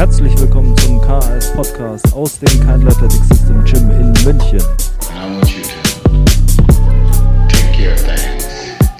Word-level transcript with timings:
Herzlich 0.00 0.32
willkommen 0.40 0.74
zum 0.78 0.98
KAS 1.02 1.52
Podcast 1.52 2.14
aus 2.14 2.38
dem 2.38 2.48
Kind 2.48 2.88
Athletic 2.88 3.22
System 3.22 3.62
Gym 3.66 3.90
in 3.90 4.12
München. 4.24 4.62
And 5.12 5.12
I 5.12 5.36
want 5.36 5.54
you 5.54 5.62
to 5.62 5.68
take 7.48 7.70
care 7.76 7.92
of 7.92 8.02
things. 8.02 8.46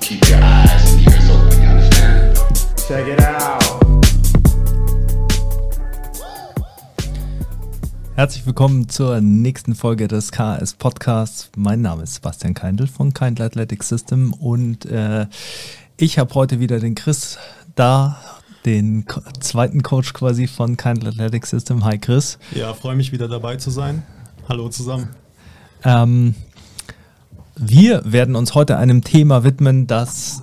Keep 0.02 0.28
your 0.28 0.42
eyes 0.42 0.92
and 0.92 1.00
ears 1.00 1.30
open, 1.30 1.62
you 1.62 1.70
understand? 1.70 2.38
Check 2.86 3.08
it 3.08 3.18
out. 3.18 3.64
Herzlich 8.14 8.44
willkommen 8.44 8.90
zur 8.90 9.22
nächsten 9.22 9.74
Folge 9.74 10.06
des 10.06 10.30
KS 10.32 10.74
Podcasts. 10.74 11.50
Mein 11.56 11.80
Name 11.80 12.02
ist 12.02 12.16
Sebastian 12.16 12.52
Keindl 12.52 12.86
von 12.86 13.14
Kind 13.14 13.40
Athletic 13.40 13.84
System 13.84 14.34
und 14.34 14.84
äh, 14.84 15.24
ich 15.96 16.18
habe 16.18 16.34
heute 16.34 16.60
wieder 16.60 16.78
den 16.78 16.94
Chris 16.94 17.38
da, 17.74 18.18
den 18.64 19.04
zweiten 19.40 19.82
Coach 19.82 20.12
quasi 20.12 20.46
von 20.46 20.76
Kind 20.76 21.06
Athletic 21.06 21.46
System. 21.46 21.84
Hi 21.84 21.98
Chris. 21.98 22.38
Ja, 22.54 22.74
freue 22.74 22.96
mich 22.96 23.12
wieder 23.12 23.28
dabei 23.28 23.56
zu 23.56 23.70
sein. 23.70 24.02
Hallo 24.48 24.68
zusammen. 24.68 25.08
Ähm, 25.84 26.34
wir 27.56 28.02
werden 28.04 28.36
uns 28.36 28.54
heute 28.54 28.76
einem 28.76 29.02
Thema 29.02 29.44
widmen, 29.44 29.86
das 29.86 30.42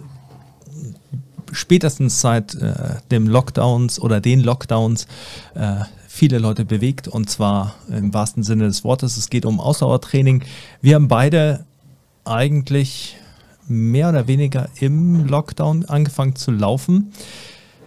spätestens 1.52 2.22
seit 2.22 2.56
äh, 2.56 2.96
dem 3.12 3.28
Lockdowns 3.28 4.00
oder 4.00 4.20
den 4.20 4.42
Lockdowns 4.42 5.08
äh, 5.56 5.84
viele 6.08 6.40
Leute 6.40 6.66
bewegt 6.66 7.08
und 7.08 7.30
zwar 7.30 7.76
im 7.90 8.14
wahrsten 8.14 8.44
Sinne 8.44 8.66
des 8.66 8.84
Wortes. 8.84 9.18
Es 9.18 9.30
geht 9.30 9.46
um 9.46 9.60
Ausdauertraining. 9.60 10.44
Wir 10.82 10.96
haben 10.96 11.08
beide 11.08 11.66
eigentlich 12.26 13.18
mehr 13.68 14.10
oder 14.10 14.28
weniger 14.28 14.70
im 14.80 15.28
Lockdown 15.28 15.86
angefangen 15.86 16.36
zu 16.36 16.52
laufen. 16.52 17.12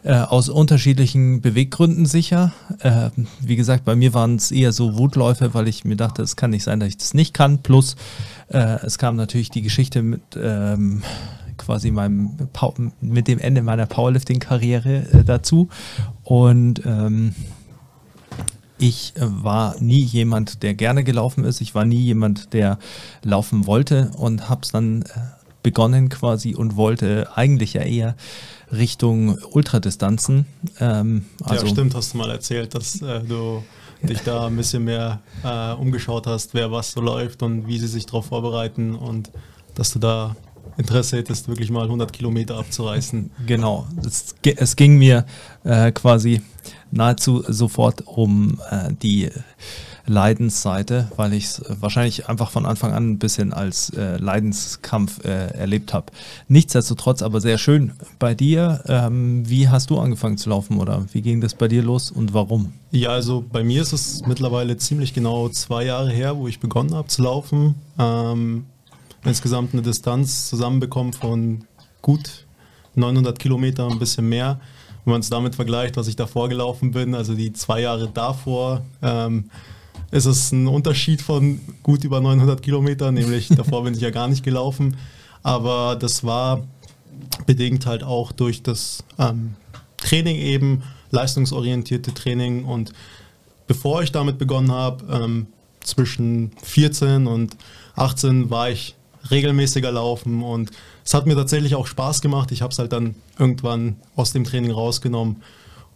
Äh, 0.03 0.15
aus 0.15 0.49
unterschiedlichen 0.49 1.43
Beweggründen 1.43 2.07
sicher. 2.07 2.53
Äh, 2.79 3.11
wie 3.41 3.57
gesagt, 3.57 3.85
bei 3.85 3.95
mir 3.95 4.15
waren 4.15 4.37
es 4.37 4.51
eher 4.51 4.73
so 4.73 4.97
Wutläufe, 4.97 5.53
weil 5.53 5.69
ich 5.69 5.85
mir 5.85 5.97
dachte, 5.97 6.23
es 6.23 6.37
kann 6.37 6.51
nicht 6.51 6.65
sein, 6.65 6.81
dass 6.81 6.89
ich 6.89 6.97
das 6.97 7.13
nicht 7.13 7.35
kann. 7.35 7.59
Plus, 7.59 7.97
äh, 8.49 8.79
es 8.83 8.97
kam 8.97 9.17
natürlich 9.17 9.51
die 9.51 9.61
Geschichte 9.61 10.01
mit 10.01 10.23
ähm, 10.43 11.03
quasi 11.59 11.91
meinem 11.91 12.31
Pow 12.55 12.75
mit 13.03 13.29
dem 13.29 13.39
Ende 13.39 13.61
meiner 13.61 13.85
Powerlifting-Karriere 13.85 15.07
äh, 15.13 15.25
dazu. 15.25 15.69
Und 16.25 16.81
ähm, 16.87 17.35
ich 18.79 19.13
äh, 19.17 19.21
war 19.21 19.79
nie 19.81 20.03
jemand, 20.03 20.63
der 20.63 20.73
gerne 20.73 21.05
gelaufen 21.05 21.45
ist. 21.45 21.61
Ich 21.61 21.75
war 21.75 21.85
nie 21.85 22.01
jemand, 22.01 22.55
der 22.55 22.79
laufen 23.23 23.67
wollte 23.67 24.13
und 24.17 24.49
habe 24.49 24.63
es 24.63 24.71
dann 24.71 25.05
begonnen 25.63 26.09
quasi 26.09 26.55
und 26.55 26.77
wollte 26.77 27.29
eigentlich 27.35 27.75
ja 27.75 27.83
eher 27.83 28.17
Richtung 28.73 29.39
Ultradistanzen. 29.51 30.47
Ähm, 30.79 31.25
also 31.43 31.67
ja, 31.67 31.73
stimmt, 31.73 31.95
hast 31.95 32.15
du 32.15 32.19
mal 32.19 32.31
erzählt, 32.31 32.75
dass 32.75 33.01
äh, 33.03 33.21
du 33.21 33.63
dich 34.03 34.21
da 34.21 34.47
ein 34.47 34.57
bisschen 34.57 34.85
mehr 34.85 35.21
äh, 35.45 35.73
umgeschaut 35.73 36.27
hast, 36.27 36.55
wer 36.55 36.71
was 36.73 36.93
so 36.93 37.01
läuft 37.01 37.43
und 37.43 37.67
wie 37.67 37.79
sie 37.79 37.89
sich 37.89 38.07
darauf 38.07 38.27
vorbereiten 38.27 38.95
und 38.95 39.31
dass 39.75 39.93
du 39.93 39.99
da 39.99 40.37
Interesse 40.77 41.19
hättest, 41.19 41.49
wirklich 41.49 41.71
mal 41.71 41.85
100 41.85 42.13
Kilometer 42.13 42.57
abzureißen. 42.57 43.31
Genau, 43.47 43.87
es, 44.05 44.35
es 44.43 44.77
ging 44.77 44.97
mir 44.99 45.27
äh, 45.65 45.93
quasi 45.93 46.41
nahezu 46.91 47.45
sofort 47.47 48.03
um 48.07 48.61
äh, 48.71 48.93
die 49.03 49.31
Leidensseite, 50.11 51.09
weil 51.17 51.33
ich 51.33 51.45
es 51.45 51.63
wahrscheinlich 51.69 52.29
einfach 52.29 52.51
von 52.51 52.67
Anfang 52.67 52.93
an 52.93 53.13
ein 53.13 53.19
bisschen 53.19 53.53
als 53.53 53.91
äh, 53.91 54.17
Leidenskampf 54.17 55.25
äh, 55.25 55.53
erlebt 55.57 55.95
habe. 55.95 56.07
Nichtsdestotrotz 56.49 57.23
aber 57.23 57.41
sehr 57.41 57.59
schön 57.59 57.93
bei 58.19 58.35
dir. 58.35 58.83
Ähm, 58.89 59.49
wie 59.49 59.69
hast 59.69 59.91
du 59.91 59.99
angefangen 60.01 60.37
zu 60.37 60.51
laufen 60.51 60.79
oder 60.79 61.07
wie 61.13 61.23
ging 61.23 61.41
das 61.41 61.55
bei 61.55 61.69
dir 61.69 61.83
los 61.83 62.11
und 62.11 62.35
warum? 62.35 62.73
Ja, 62.91 63.11
also 63.11 63.45
bei 63.53 63.63
mir 63.63 63.83
ist 63.83 63.93
es 63.93 64.27
mittlerweile 64.27 64.77
ziemlich 64.77 65.15
genau 65.15 65.49
zwei 65.49 65.85
Jahre 65.85 66.11
her, 66.11 66.37
wo 66.37 66.49
ich 66.49 66.59
begonnen 66.59 66.93
habe 66.93 67.07
zu 67.07 67.23
laufen. 67.23 67.77
Ähm, 67.97 68.67
insgesamt 69.25 69.75
eine 69.75 69.83
Distanz 69.83 70.49
zusammenbekommen 70.49 71.13
von 71.13 71.65
gut 72.03 72.47
900 72.97 73.39
Kilometer, 73.39 73.89
ein 73.89 74.01
bisschen 74.01 74.29
mehr. 74.29 74.59
Wenn 75.05 75.13
man 75.13 75.21
es 75.21 75.31
damit 75.31 75.55
vergleicht, 75.55 75.97
was 75.97 76.09
ich 76.09 76.17
davor 76.17 76.49
gelaufen 76.49 76.91
bin, 76.91 77.15
also 77.15 77.35
die 77.35 77.53
zwei 77.53 77.81
Jahre 77.81 78.09
davor, 78.09 78.83
ähm, 79.03 79.45
ist 80.11 80.27
es 80.27 80.53
ein 80.53 80.67
Unterschied 80.67 81.23
von 81.23 81.61
gut 81.83 82.05
über 82.05 82.21
900 82.21 82.63
Kilometern, 82.63 83.15
nämlich 83.15 83.49
davor 83.57 83.85
bin 83.85 83.95
ich 83.95 84.01
ja 84.01 84.11
gar 84.11 84.29
nicht 84.29 84.45
gelaufen. 84.45 84.97
Aber 85.43 85.97
das 85.97 86.25
war 86.25 86.67
bedingt 87.47 87.87
halt 87.87 88.03
auch 88.03 88.33
durch 88.33 88.63
das 88.63 89.05
ähm, 89.19 89.55
Training 89.97 90.37
eben, 90.37 90.83
leistungsorientierte 91.11 92.13
Training. 92.15 92.65
Und 92.65 92.93
bevor 93.67 94.03
ich 94.03 94.13
damit 94.13 94.39
begonnen 94.39 94.73
habe, 94.73 95.05
ähm, 95.11 95.47
zwischen 95.83 96.53
14 96.63 97.27
und 97.27 97.57
18 97.97 98.51
war 98.51 98.71
ich 98.71 98.97
regelmäßiger 99.31 99.91
laufen 99.91 100.43
und 100.43 100.71
es 101.05 101.15
hat 101.15 101.27
mir 101.27 101.35
tatsächlich 101.35 101.75
auch 101.75 101.87
Spaß 101.87 102.21
gemacht. 102.21 102.53
Ich 102.53 102.63
habe 102.63 102.73
es 102.73 102.79
halt 102.79 102.93
dann 102.93 103.15
irgendwann 103.39 103.97
aus 104.17 104.33
dem 104.33 104.45
Training 104.45 104.71
rausgenommen. 104.71 105.43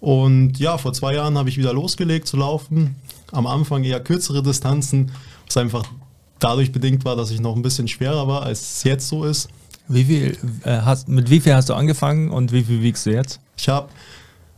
Und 0.01 0.59
ja, 0.59 0.77
vor 0.77 0.93
zwei 0.93 1.15
Jahren 1.15 1.39
habe 1.39 1.49
ich 1.49 1.57
wieder 1.57 1.73
losgelegt 1.73 2.27
zu 2.27 2.37
laufen. 2.37 2.97
Am 3.35 3.47
Anfang 3.47 3.85
eher 3.85 4.01
kürzere 4.01 4.43
Distanzen, 4.43 5.13
was 5.47 5.57
einfach 5.57 5.85
dadurch 6.39 6.73
bedingt 6.73 7.05
war, 7.05 7.17
dass 7.17 7.31
ich 7.31 7.41
noch 7.41 7.57
ein 7.57 7.63
bisschen 7.63 7.89
schwerer 7.89 8.27
war, 8.29 8.43
als 8.43 8.61
es 8.61 8.85
jetzt 8.85 9.09
so 9.09 9.25
ist. 9.25 9.49
Wie 9.89 10.05
viel 10.05 10.39
äh, 10.65 10.81
hast, 10.81 11.09
mit 11.09 11.31
wie 11.31 11.41
viel 11.41 11.55
hast 11.55 11.69
du 11.69 11.75
angefangen 11.75 12.31
und 12.31 12.53
wie 12.53 12.65
viel 12.65 12.83
wiegst 12.83 13.07
du 13.07 13.11
jetzt? 13.11 13.41
Ich 13.57 13.69
habe 13.69 13.89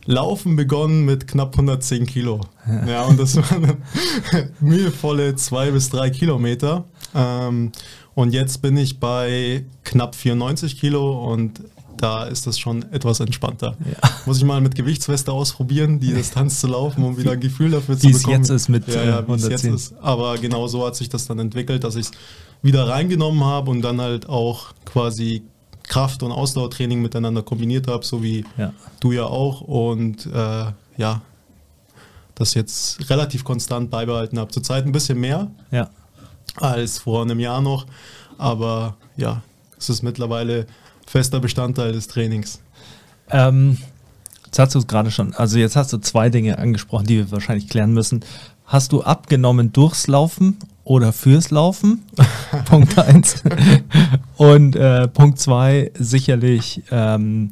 Laufen 0.05 0.55
begonnen 0.55 1.03
mit 1.03 1.27
knapp 1.27 1.53
110 1.53 2.05
Kilo. 2.05 2.39
Ja, 2.65 2.87
ja 2.87 3.01
und 3.03 3.19
das 3.19 3.35
waren 3.35 3.77
mühevolle 4.61 5.35
zwei 5.35 5.69
bis 5.71 5.89
drei 5.89 6.09
Kilometer. 6.09 6.85
Ähm, 7.13 7.73
und 8.15 8.33
jetzt 8.33 8.61
bin 8.61 8.77
ich 8.77 9.01
bei 9.01 9.65
knapp 9.83 10.15
94 10.15 10.79
Kilo 10.79 11.31
und 11.31 11.61
da 11.97 12.25
ist 12.25 12.47
das 12.47 12.59
schon 12.59 12.83
etwas 12.91 13.19
entspannter. 13.19 13.75
Ja. 13.85 14.09
Muss 14.25 14.37
ich 14.37 14.43
mal 14.43 14.61
mit 14.61 14.75
Gewichtsweste 14.75 15.31
ausprobieren, 15.31 15.99
die 15.99 16.13
Distanz 16.13 16.59
zu 16.61 16.67
laufen, 16.67 17.03
um 17.03 17.17
wieder 17.17 17.31
ein 17.31 17.39
Gefühl 17.39 17.71
dafür 17.71 17.97
zu 17.97 18.07
bekommen. 18.07 18.25
Wie 18.25 18.31
es 18.31 18.37
jetzt 18.37 18.49
ist 18.49 18.69
mit 18.69 18.87
ja, 18.87 19.03
ja, 19.03 19.19
110. 19.19 19.51
Jetzt 19.51 19.63
ist. 19.65 19.93
Aber 20.01 20.37
genau 20.37 20.67
so 20.67 20.85
hat 20.85 20.95
sich 20.95 21.09
das 21.09 21.27
dann 21.27 21.39
entwickelt, 21.39 21.83
dass 21.83 21.95
ich 21.95 22.07
es 22.07 22.11
wieder 22.61 22.87
reingenommen 22.87 23.43
habe 23.43 23.71
und 23.71 23.81
dann 23.81 24.01
halt 24.01 24.29
auch 24.29 24.73
quasi 24.85 25.43
Kraft- 25.83 26.23
und 26.23 26.31
Ausdauertraining 26.31 27.01
miteinander 27.01 27.43
kombiniert 27.43 27.87
habe, 27.87 28.05
so 28.05 28.21
wie 28.21 28.45
ja. 28.57 28.73
du 28.99 29.11
ja 29.11 29.25
auch. 29.25 29.61
Und 29.61 30.25
äh, 30.25 30.65
ja, 30.97 31.21
das 32.35 32.53
jetzt 32.53 33.09
relativ 33.09 33.43
konstant 33.43 33.89
beibehalten 33.89 34.37
habe. 34.39 34.51
Zurzeit 34.51 34.85
ein 34.85 34.91
bisschen 34.91 35.19
mehr. 35.19 35.49
Ja 35.71 35.89
als 36.57 36.99
vor 36.99 37.21
einem 37.21 37.39
Jahr 37.39 37.61
noch. 37.61 37.85
Aber 38.37 38.97
ja, 39.15 39.41
es 39.77 39.89
ist 39.89 40.03
mittlerweile 40.03 40.67
fester 41.07 41.39
Bestandteil 41.39 41.93
des 41.93 42.07
Trainings. 42.07 42.59
Ähm, 43.31 43.77
jetzt 44.45 44.59
hast 44.59 44.75
du 44.75 44.79
es 44.79 44.87
gerade 44.87 45.09
schon, 45.09 45.33
also 45.33 45.57
jetzt 45.57 45.75
hast 45.75 45.91
du 45.93 45.97
zwei 45.97 46.29
Dinge 46.29 46.59
angesprochen, 46.59 47.07
die 47.07 47.17
wir 47.17 47.31
wahrscheinlich 47.31 47.67
klären 47.69 47.93
müssen. 47.93 48.23
Hast 48.65 48.91
du 48.91 49.01
abgenommen 49.01 49.71
durchs 49.71 50.07
Laufen 50.07 50.57
oder 50.83 51.13
fürs 51.13 51.49
Laufen? 51.51 52.03
Punkt 52.65 52.99
eins. 52.99 53.41
Und 54.35 54.75
äh, 54.75 55.07
Punkt 55.07 55.39
zwei, 55.39 55.91
sicherlich, 55.97 56.83
ähm, 56.91 57.51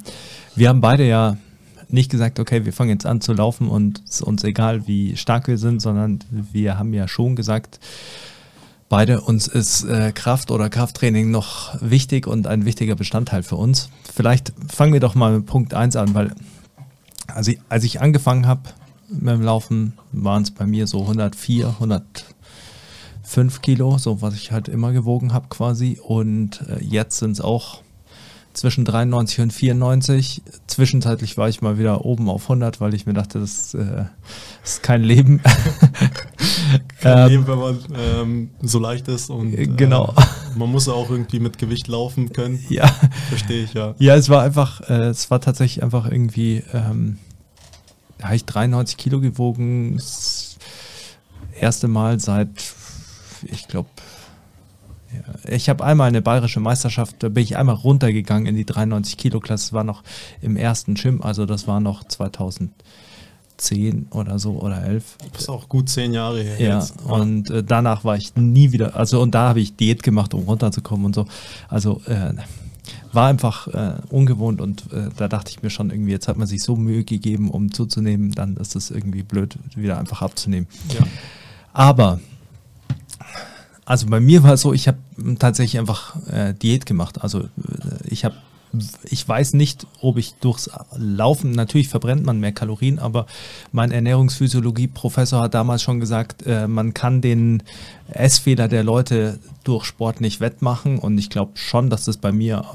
wir 0.56 0.70
haben 0.70 0.82
beide 0.82 1.08
ja 1.08 1.38
nicht 1.88 2.12
gesagt, 2.12 2.40
okay, 2.40 2.66
wir 2.66 2.74
fangen 2.74 2.90
jetzt 2.90 3.06
an 3.06 3.22
zu 3.22 3.32
laufen 3.34 3.70
und 3.70 4.02
es 4.06 4.16
ist 4.16 4.22
uns 4.22 4.44
egal, 4.44 4.88
wie 4.88 5.16
stark 5.16 5.48
wir 5.48 5.58
sind, 5.58 5.82
sondern 5.82 6.20
wir 6.30 6.78
haben 6.78 6.94
ja 6.94 7.08
schon 7.08 7.36
gesagt, 7.36 7.80
beide, 8.90 9.22
uns 9.22 9.47
ist 9.47 9.84
äh, 9.84 10.12
Kraft 10.12 10.51
oder 10.51 10.69
Krafttraining 10.69 11.31
noch 11.31 11.75
wichtig 11.81 12.28
und 12.28 12.47
ein 12.47 12.66
wichtiger 12.66 12.96
Bestandteil 12.96 13.43
für 13.43 13.55
uns. 13.55 13.90
Vielleicht 14.14 14.53
fangen 14.73 14.93
wir 14.93 14.99
doch 14.99 15.16
mal 15.16 15.37
mit 15.37 15.46
Punkt 15.46 15.73
1 15.73 15.96
an, 15.96 16.14
weil 16.14 16.32
also 17.28 17.52
als 17.70 17.84
ich 17.84 18.02
angefangen 18.02 18.47
habe 18.47 18.61
mit 19.09 19.34
dem 19.34 19.41
Laufen, 19.41 19.93
waren 20.11 20.43
es 20.43 20.52
bei 20.52 20.66
mir 20.66 20.87
so 20.87 21.02
104, 21.02 21.67
105 21.79 23.61
Kilo, 23.61 23.97
so 23.97 24.22
was 24.22 24.35
ich 24.35 24.52
halt 24.52 24.67
immer 24.67 24.91
gewogen 24.91 25.34
habe 25.34 25.47
quasi. 25.49 25.99
Und 26.02 26.61
äh, 26.70 26.84
jetzt 26.84 27.17
sind 27.17 27.31
es 27.31 27.41
auch 27.41 27.81
zwischen 28.55 28.85
93 28.85 29.41
und 29.41 29.53
94. 29.53 30.41
Zwischenzeitlich 30.67 31.37
war 31.37 31.49
ich 31.49 31.61
mal 31.61 31.78
wieder 31.78 32.05
oben 32.05 32.29
auf 32.29 32.43
100, 32.43 32.79
weil 32.81 32.93
ich 32.93 33.05
mir 33.05 33.13
dachte, 33.13 33.40
das 33.40 33.73
äh, 33.73 34.05
ist 34.63 34.81
kein 34.81 35.03
Leben. 35.03 35.41
kein 37.02 37.17
ähm, 37.17 37.28
Leben, 37.28 37.47
wenn 37.47 37.59
man 37.59 37.79
ähm, 37.97 38.49
so 38.61 38.79
leicht 38.79 39.07
ist 39.07 39.29
und 39.29 39.53
äh, 39.53 39.67
genau. 39.67 40.13
Äh, 40.17 40.57
man 40.57 40.72
muss 40.72 40.87
auch 40.87 41.09
irgendwie 41.09 41.40
mit 41.40 41.57
Gewicht 41.57 41.87
laufen 41.87 42.31
können. 42.31 42.63
Ja. 42.69 42.87
Verstehe 43.28 43.63
ich, 43.63 43.73
ja. 43.73 43.93
Ja, 43.99 44.16
es 44.16 44.29
war 44.29 44.41
einfach, 44.41 44.81
äh, 44.90 45.09
es 45.09 45.29
war 45.29 45.41
tatsächlich 45.41 45.84
einfach 45.84 46.09
irgendwie, 46.09 46.63
ähm, 46.73 47.17
da 48.17 48.25
habe 48.25 48.37
ich 48.37 48.46
93 48.46 48.97
Kilo 48.97 49.19
gewogen. 49.19 49.97
Das 49.97 50.57
erste 51.59 51.90
Mal 51.90 52.22
seit, 52.22 52.49
ich 53.43 53.67
glaube, 53.67 53.90
ich 55.48 55.70
habe 55.70 55.84
einmal 55.84 56.08
eine 56.08 56.22
bayerische 56.22 56.60
Meisterschaft, 56.60 57.16
da 57.20 57.30
bin 57.30 57.44
ich 57.44 57.58
einmal 57.58 57.76
runtergegangen 57.76 58.48
in 58.48 58.56
die 58.56 58.66
93 58.66 59.18
Kilo 59.18 59.40
Klasse. 59.40 59.66
Das 59.68 59.74
war 59.74 59.84
noch 59.84 60.04
im 60.42 60.58
ersten 60.58 60.96
Gym, 60.96 61.22
also 61.22 61.46
das 61.46 61.68
war 61.68 61.80
noch 61.80 62.04
2000. 62.04 62.72
zehn 63.58 64.08
oder 64.12 64.38
so 64.38 64.60
oder 64.60 64.84
elf. 64.84 65.18
Das 65.32 65.44
ist 65.44 65.50
auch 65.50 65.70
gut 65.70 65.88
zehn 65.90 66.12
Jahre 66.14 66.42
her 66.44 66.60
Ja, 66.60 66.80
jetzt. 66.80 67.02
und 67.06 67.50
äh, 67.50 67.64
danach 67.64 68.04
war 68.04 68.18
ich 68.18 68.36
nie 68.36 68.74
wieder, 68.74 68.98
also 68.98 69.22
und 69.22 69.34
da 69.34 69.48
habe 69.48 69.62
ich 69.62 69.78
Diät 69.78 70.04
gemacht, 70.04 70.34
um 70.34 70.44
runterzukommen 70.44 71.06
und 71.06 71.16
so. 71.16 71.26
Also 71.70 72.02
äh, 72.06 72.34
war 73.14 73.28
einfach 73.30 73.68
äh, 73.70 73.94
ungewohnt 74.10 74.60
und 74.60 74.92
äh, 74.92 75.08
da 75.16 75.30
dachte 75.30 75.52
ich 75.52 75.64
mir 75.64 75.70
schon 75.70 75.90
irgendwie, 75.90 76.12
jetzt 76.12 76.28
hat 76.28 76.36
man 76.36 76.48
sich 76.48 76.62
so 76.64 76.76
Mühe 76.76 77.06
gegeben, 77.06 77.50
um 77.50 77.72
zuzunehmen, 77.72 78.32
dann 78.32 78.58
ist 78.58 78.76
es 78.76 78.92
irgendwie 78.92 79.24
blöd, 79.24 79.58
wieder 79.74 79.98
einfach 80.00 80.22
abzunehmen. 80.22 80.68
Ja. 80.94 81.06
Aber, 81.72 82.20
also 83.85 84.08
bei 84.08 84.20
mir 84.20 84.43
war 84.43 84.53
es 84.53 84.61
so, 84.61 84.73
ich 84.73 84.87
habe 84.87 84.97
tatsächlich 85.40 85.79
einfach 85.79 86.16
äh, 86.28 86.53
Diät 86.53 86.85
gemacht. 86.85 87.22
Also 87.22 87.41
äh, 87.41 87.47
ich 88.05 88.26
habe, 88.26 88.35
ich 89.03 89.28
weiß 89.28 89.53
nicht, 89.53 89.85
ob 90.02 90.17
ich 90.17 90.34
durchs 90.35 90.70
Laufen, 90.97 91.52
natürlich 91.52 91.87
verbrennt 91.87 92.26
man 92.26 92.40
mehr 92.40 92.52
Kalorien, 92.52 92.99
aber 92.99 93.28
mein 93.72 93.91
Ernährungsphysiologie-Professor 93.91 95.43
hat 95.43 95.53
damals 95.53 95.84
schon 95.84 95.99
gesagt, 95.99 96.46
äh, 96.46 96.67
man 96.67 96.93
kann 96.96 97.22
den 97.22 97.64
Essfehler 98.09 98.67
der 98.67 98.84
Leute 98.84 99.40
durch 99.64 99.85
Sport 99.85 100.20
nicht 100.20 100.41
wettmachen. 100.41 100.97
Und 100.97 101.17
ich 101.20 101.29
glaube 101.29 101.52
schon, 101.55 101.90
dass 101.91 102.05
das 102.05 102.17
bei 102.17 102.31
mir, 102.31 102.66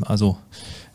also 0.00 0.38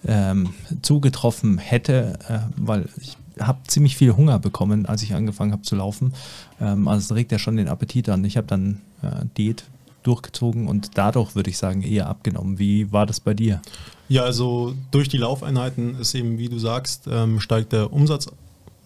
ähm, 0.08 0.54
zugetroffen 0.82 1.58
hätte, 1.58 2.18
äh, 2.28 2.40
weil 2.58 2.90
ich 3.00 3.18
habe 3.40 3.60
ziemlich 3.68 3.96
viel 3.96 4.16
Hunger 4.16 4.40
bekommen, 4.40 4.86
als 4.86 5.02
ich 5.04 5.14
angefangen 5.14 5.52
habe 5.52 5.64
zu 5.64 5.76
laufen. 5.76 6.14
Ähm, 6.60 6.88
also 6.88 7.14
es 7.14 7.16
regt 7.16 7.32
ja 7.32 7.40
schon 7.40 7.58
den 7.58 7.68
Appetit 7.68 8.10
an. 8.10 8.24
Ich 8.26 8.38
habe 8.38 8.48
dann 8.48 8.82
äh, 9.02 9.26
Diät 9.38 9.64
durchgezogen 10.04 10.68
und 10.68 10.98
dadurch 10.98 11.36
würde 11.36 11.50
ich 11.50 11.58
sagen 11.58 11.82
eher 11.82 12.08
abgenommen. 12.08 12.60
Wie 12.60 12.92
war 12.92 13.06
das 13.06 13.20
bei 13.20 13.34
dir? 13.34 13.62
Ja, 14.08 14.24
also 14.24 14.74
durch 14.92 15.10
die 15.10 15.18
Laufeinheiten 15.18 15.96
ist 16.00 16.16
eben, 16.16 16.38
wie 16.38 16.50
du 16.50 16.58
sagst, 16.58 17.08
ähm, 17.12 17.40
steigt 17.40 17.74
der 17.74 17.94
Umsatz 17.94 18.28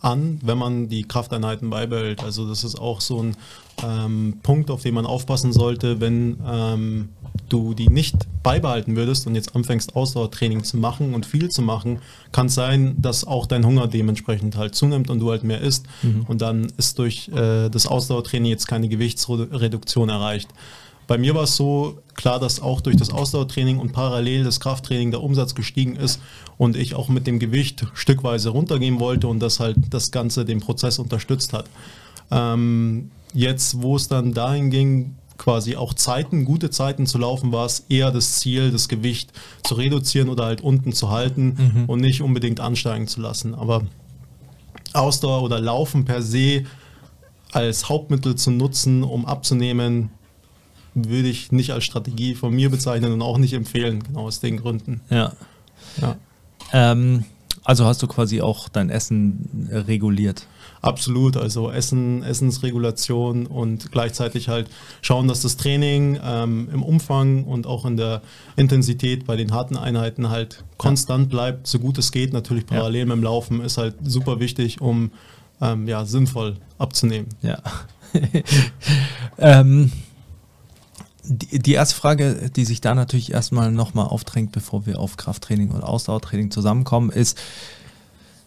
an, 0.04 0.40
wenn 0.44 0.58
man 0.58 0.90
die 0.90 1.04
Krafteinheiten 1.04 1.70
beibehält. 1.70 2.24
Also 2.24 2.48
das 2.48 2.64
ist 2.64 2.80
auch 2.80 3.02
so 3.02 3.24
ein 3.24 3.38
ähm, 3.84 4.40
Punkt, 4.44 4.70
auf 4.70 4.84
den 4.84 4.94
man 4.94 5.06
aufpassen 5.06 5.54
sollte, 5.54 6.00
wenn 6.02 6.38
ähm, 6.46 7.10
du 7.50 7.74
die 7.74 7.88
nicht 7.88 8.16
beibehalten 8.44 8.96
würdest 8.96 9.26
und 9.26 9.36
jetzt 9.36 9.56
anfängst 9.56 9.96
Ausdauertraining 9.96 10.64
zu 10.64 10.78
machen 10.78 11.14
und 11.14 11.26
viel 11.26 11.50
zu 11.50 11.62
machen, 11.62 12.00
kann 12.32 12.48
es 12.48 12.56
sein, 12.56 12.96
dass 13.02 13.26
auch 13.26 13.46
dein 13.46 13.66
Hunger 13.66 13.88
dementsprechend 13.88 14.58
halt 14.58 14.76
zunimmt 14.76 15.10
und 15.10 15.20
du 15.20 15.32
halt 15.32 15.44
mehr 15.44 15.62
isst 15.62 15.86
und 16.28 16.42
dann 16.42 16.72
ist 16.78 17.00
durch 17.00 17.30
äh, 17.30 17.70
das 17.70 17.88
Ausdauertraining 17.88 18.52
jetzt 18.52 18.68
keine 18.68 18.90
Gewichtsreduktion 18.90 20.10
erreicht. 20.10 20.50
Bei 21.08 21.18
mir 21.18 21.36
war 21.36 21.44
es 21.44 21.56
so 21.56 22.00
klar, 22.16 22.40
dass 22.40 22.62
auch 22.62 22.82
durch 22.82 22.96
das 22.96 23.10
Ausdauertraining 23.10 23.80
und 23.80 23.92
parallel 23.92 24.44
das 24.44 24.60
Krafttraining 24.60 25.12
der 25.12 25.22
Umsatz 25.22 25.56
gestiegen 25.56 25.96
ist 25.96 26.22
und 26.58 26.78
ich 26.78 26.96
auch 26.96 27.10
mit 27.10 27.28
dem 27.28 27.40
Gewicht 27.40 27.86
stückweise 27.94 28.50
runtergehen 28.50 29.00
wollte 29.00 29.28
und 29.28 29.40
das 29.40 29.60
halt 29.60 29.78
das 29.90 30.12
Ganze 30.12 30.46
den 30.46 30.60
Prozess 30.60 31.00
unterstützt 31.00 31.54
hat. 31.54 31.66
Ähm, 32.32 33.12
jetzt, 33.34 33.82
wo 33.82 33.96
es 33.96 34.08
dann 34.08 34.34
dahin 34.34 34.70
ging, 34.70 35.16
quasi 35.38 35.76
auch 35.76 35.94
Zeiten, 35.94 36.46
gute 36.46 36.70
Zeiten 36.70 37.06
zu 37.06 37.18
laufen, 37.18 37.52
war 37.52 37.66
es 37.66 37.86
eher 37.90 38.12
das 38.12 38.40
Ziel, 38.40 38.72
das 38.72 38.88
Gewicht 38.88 39.34
zu 39.64 39.76
reduzieren 39.76 40.30
oder 40.30 40.46
halt 40.46 40.62
unten 40.62 40.94
zu 40.94 41.10
halten 41.10 41.86
und 41.88 42.00
nicht 42.00 42.22
unbedingt 42.22 42.60
ansteigen 42.60 43.08
zu 43.08 43.20
lassen. 43.20 43.56
Aber 43.56 43.84
Ausdauer 44.94 45.42
oder 45.42 45.60
Laufen 45.60 46.06
per 46.06 46.22
se 46.22 46.64
als 47.52 47.90
Hauptmittel 47.90 48.36
zu 48.36 48.52
nutzen, 48.52 49.04
um 49.04 49.26
abzunehmen, 49.26 50.12
würde 50.96 51.28
ich 51.30 51.52
nicht 51.52 51.72
als 51.72 51.84
Strategie 51.84 52.36
von 52.36 52.54
mir 52.54 52.70
bezeichnen 52.70 53.12
und 53.12 53.22
auch 53.22 53.38
nicht 53.38 53.54
empfehlen, 53.54 54.04
genau 54.04 54.28
aus 54.28 54.40
den 54.40 54.58
Gründen. 54.58 55.02
Ja. 55.10 55.34
Ja. 56.02 56.16
Ähm, 56.72 57.26
also 57.64 57.86
hast 57.86 58.02
du 58.04 58.08
quasi 58.08 58.42
auch 58.42 58.68
dein 58.70 58.90
Essen 58.90 59.70
reguliert. 59.72 60.48
Absolut, 60.82 61.38
also 61.38 61.72
Essen, 61.72 62.24
Essensregulation 62.24 63.46
und 63.46 63.90
gleichzeitig 63.94 64.50
halt 64.50 64.70
schauen, 65.02 65.30
dass 65.30 65.42
das 65.42 65.56
Training 65.56 66.20
ähm, 66.22 66.68
im 66.74 66.84
Umfang 66.84 67.46
und 67.46 67.66
auch 67.68 67.86
in 67.86 67.96
der 67.96 68.22
Intensität 68.58 69.26
bei 69.26 69.38
den 69.38 69.54
harten 69.54 69.78
Einheiten 69.78 70.30
halt 70.30 70.66
konstant 70.78 71.30
bleibt, 71.30 71.68
so 71.68 71.80
gut 71.80 71.98
es 71.98 72.12
geht. 72.12 72.34
Natürlich 72.34 72.66
Ja. 72.70 72.78
parallel 72.78 73.06
mit 73.06 73.16
dem 73.16 73.24
Laufen 73.24 73.62
ist 73.62 73.78
halt 73.78 73.96
super 74.04 74.42
wichtig, 74.42 74.82
um 74.82 75.12
ähm, 75.62 75.88
ja, 75.88 76.04
sinnvoll 76.06 76.58
abzunehmen. 76.78 77.30
Ja. 77.42 77.60
ähm, 79.38 79.90
die, 81.26 81.60
die 81.60 81.74
erste 81.74 81.96
Frage, 81.96 82.50
die 82.56 82.66
sich 82.66 82.82
da 82.82 82.96
natürlich 82.96 83.32
erstmal 83.32 83.72
nochmal 83.72 84.08
aufdrängt, 84.08 84.52
bevor 84.52 84.86
wir 84.86 85.00
auf 85.00 85.18
Krafttraining 85.18 85.72
und 85.72 85.84
Ausdauertraining 85.84 86.52
zusammenkommen, 86.52 87.10
ist, 87.10 87.38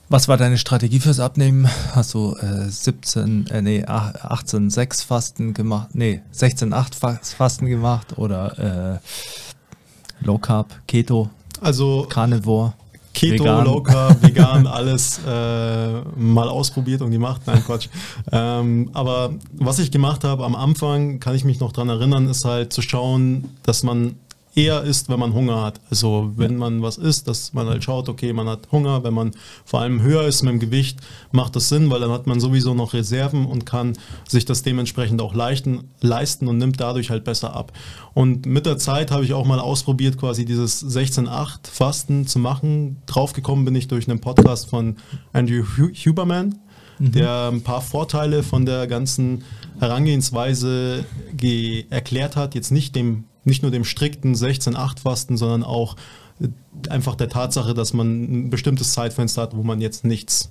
was 0.09 0.29
war 0.29 0.37
deine 0.37 0.57
Strategie 0.59 1.01
fürs 1.01 1.19
Abnehmen? 1.19 1.69
Hast 1.93 2.15
du 2.15 2.37
äh, 2.37 2.69
17, 2.69 3.49
äh, 3.49 3.61
nee, 3.63 3.85
18, 3.87 4.71
6 4.71 5.03
Fasten 5.03 5.53
gemacht, 5.55 5.89
nee, 5.95 6.21
16, 6.31 6.73
8 6.73 6.95
Fa- 6.95 7.19
Fasten 7.23 7.67
gemacht 7.67 8.17
oder 8.19 9.01
äh, 9.01 10.25
Low 10.25 10.39
Carb, 10.39 10.75
Keto, 10.87 11.31
Also 11.61 12.07
Carnivore? 12.09 12.75
Keto, 13.17 13.45
vegan? 13.45 13.65
Low 13.65 13.83
Carb, 13.83 14.23
vegan, 14.23 14.67
alles 14.67 15.21
äh, 15.27 16.01
mal 16.17 16.49
ausprobiert 16.49 17.03
und 17.03 17.11
gemacht. 17.11 17.41
Nein, 17.47 17.65
Quatsch. 17.65 17.89
Ähm, 18.31 18.91
aber 18.93 19.35
was 19.53 19.79
ich 19.79 19.91
gemacht 19.91 20.23
habe 20.25 20.45
am 20.45 20.55
Anfang, 20.55 21.19
kann 21.19 21.35
ich 21.35 21.45
mich 21.45 21.59
noch 21.59 21.73
dran 21.73 21.89
erinnern, 21.89 22.29
ist 22.29 22.45
halt 22.45 22.73
zu 22.73 22.83
schauen, 22.83 23.49
dass 23.63 23.83
man 23.83 24.17
eher 24.57 24.83
isst, 24.83 25.09
wenn 25.09 25.21
man 25.21 25.35
Hunger 25.35 25.63
hat. 25.63 25.81
Also 25.91 26.33
wenn 26.37 26.57
man 26.57 26.83
was 26.83 26.97
isst, 26.97 27.29
dass 27.29 27.53
man 27.53 27.67
halt 27.69 27.85
schaut, 27.85 28.09
okay, 28.09 28.33
man 28.33 28.49
hat 28.49 28.69
Hunger, 28.73 29.05
wenn 29.05 29.15
man 29.15 29.33
vor 29.65 29.81
allem 29.81 30.01
höher 30.03 30.23
ist 30.25 30.43
mit 30.43 30.51
dem 30.53 30.59
Gewicht, 30.61 30.99
macht 31.31 31.55
das 31.55 31.69
Sinn, 31.69 31.91
weil 31.91 32.01
dann 32.01 32.11
hat 32.11 32.27
man 32.27 32.41
sowieso 32.41 32.75
noch 32.75 32.95
Reserven 32.95 33.45
und 33.47 33.67
kann 33.67 33.93
sich 34.27 34.47
das 34.47 34.63
dementsprechend 34.63 35.21
auch 35.21 35.35
leichten, 35.35 35.91
leisten 36.01 36.49
und 36.49 36.57
nimmt 36.59 36.81
dadurch 36.81 37.11
halt 37.11 37.23
besser 37.25 37.55
ab. 37.55 37.73
Und 38.15 38.47
mit 38.47 38.65
der 38.65 38.79
Zeit 38.79 39.11
habe 39.11 39.25
ich 39.25 39.35
auch 39.35 39.45
mal 39.45 39.61
ausprobiert, 39.61 40.17
quasi 40.17 40.47
dieses 40.47 40.83
16-8 40.83 41.69
Fasten 41.71 42.27
zu 42.27 42.39
machen. 42.39 42.97
Draufgekommen 43.07 43.67
bin 43.67 43.75
ich 43.75 43.89
durch 43.89 44.09
einen 44.09 44.21
Podcast 44.21 44.71
von 44.71 44.97
Andrew 45.35 45.65
Hu- 45.77 45.93
Huberman, 45.93 46.55
der 46.99 47.51
ein 47.53 47.61
paar 47.63 47.83
Vorteile 47.83 48.43
von 48.43 48.65
der 48.65 48.87
ganzen 48.87 49.45
Herangehensweise 49.81 51.05
ge 51.37 51.85
erklärt 51.91 52.37
hat. 52.37 52.55
Jetzt 52.55 52.71
nicht, 52.73 52.97
dem, 52.97 53.25
nicht 53.47 53.63
nur 53.63 53.71
dem 53.71 53.85
strikten 53.85 54.35
16-8-Fasten, 54.35 55.37
sondern 55.37 55.63
auch 55.63 55.97
äh, 56.41 56.49
einfach 56.91 57.15
der 57.15 57.29
Tatsache, 57.29 57.75
dass 57.75 57.93
man 57.93 58.25
ein 58.47 58.51
bestimmtes 58.51 58.93
Zeitfenster 58.93 59.43
hat, 59.43 59.57
wo 59.57 59.63
man 59.63 59.81
jetzt 59.81 60.05
nichts 60.05 60.51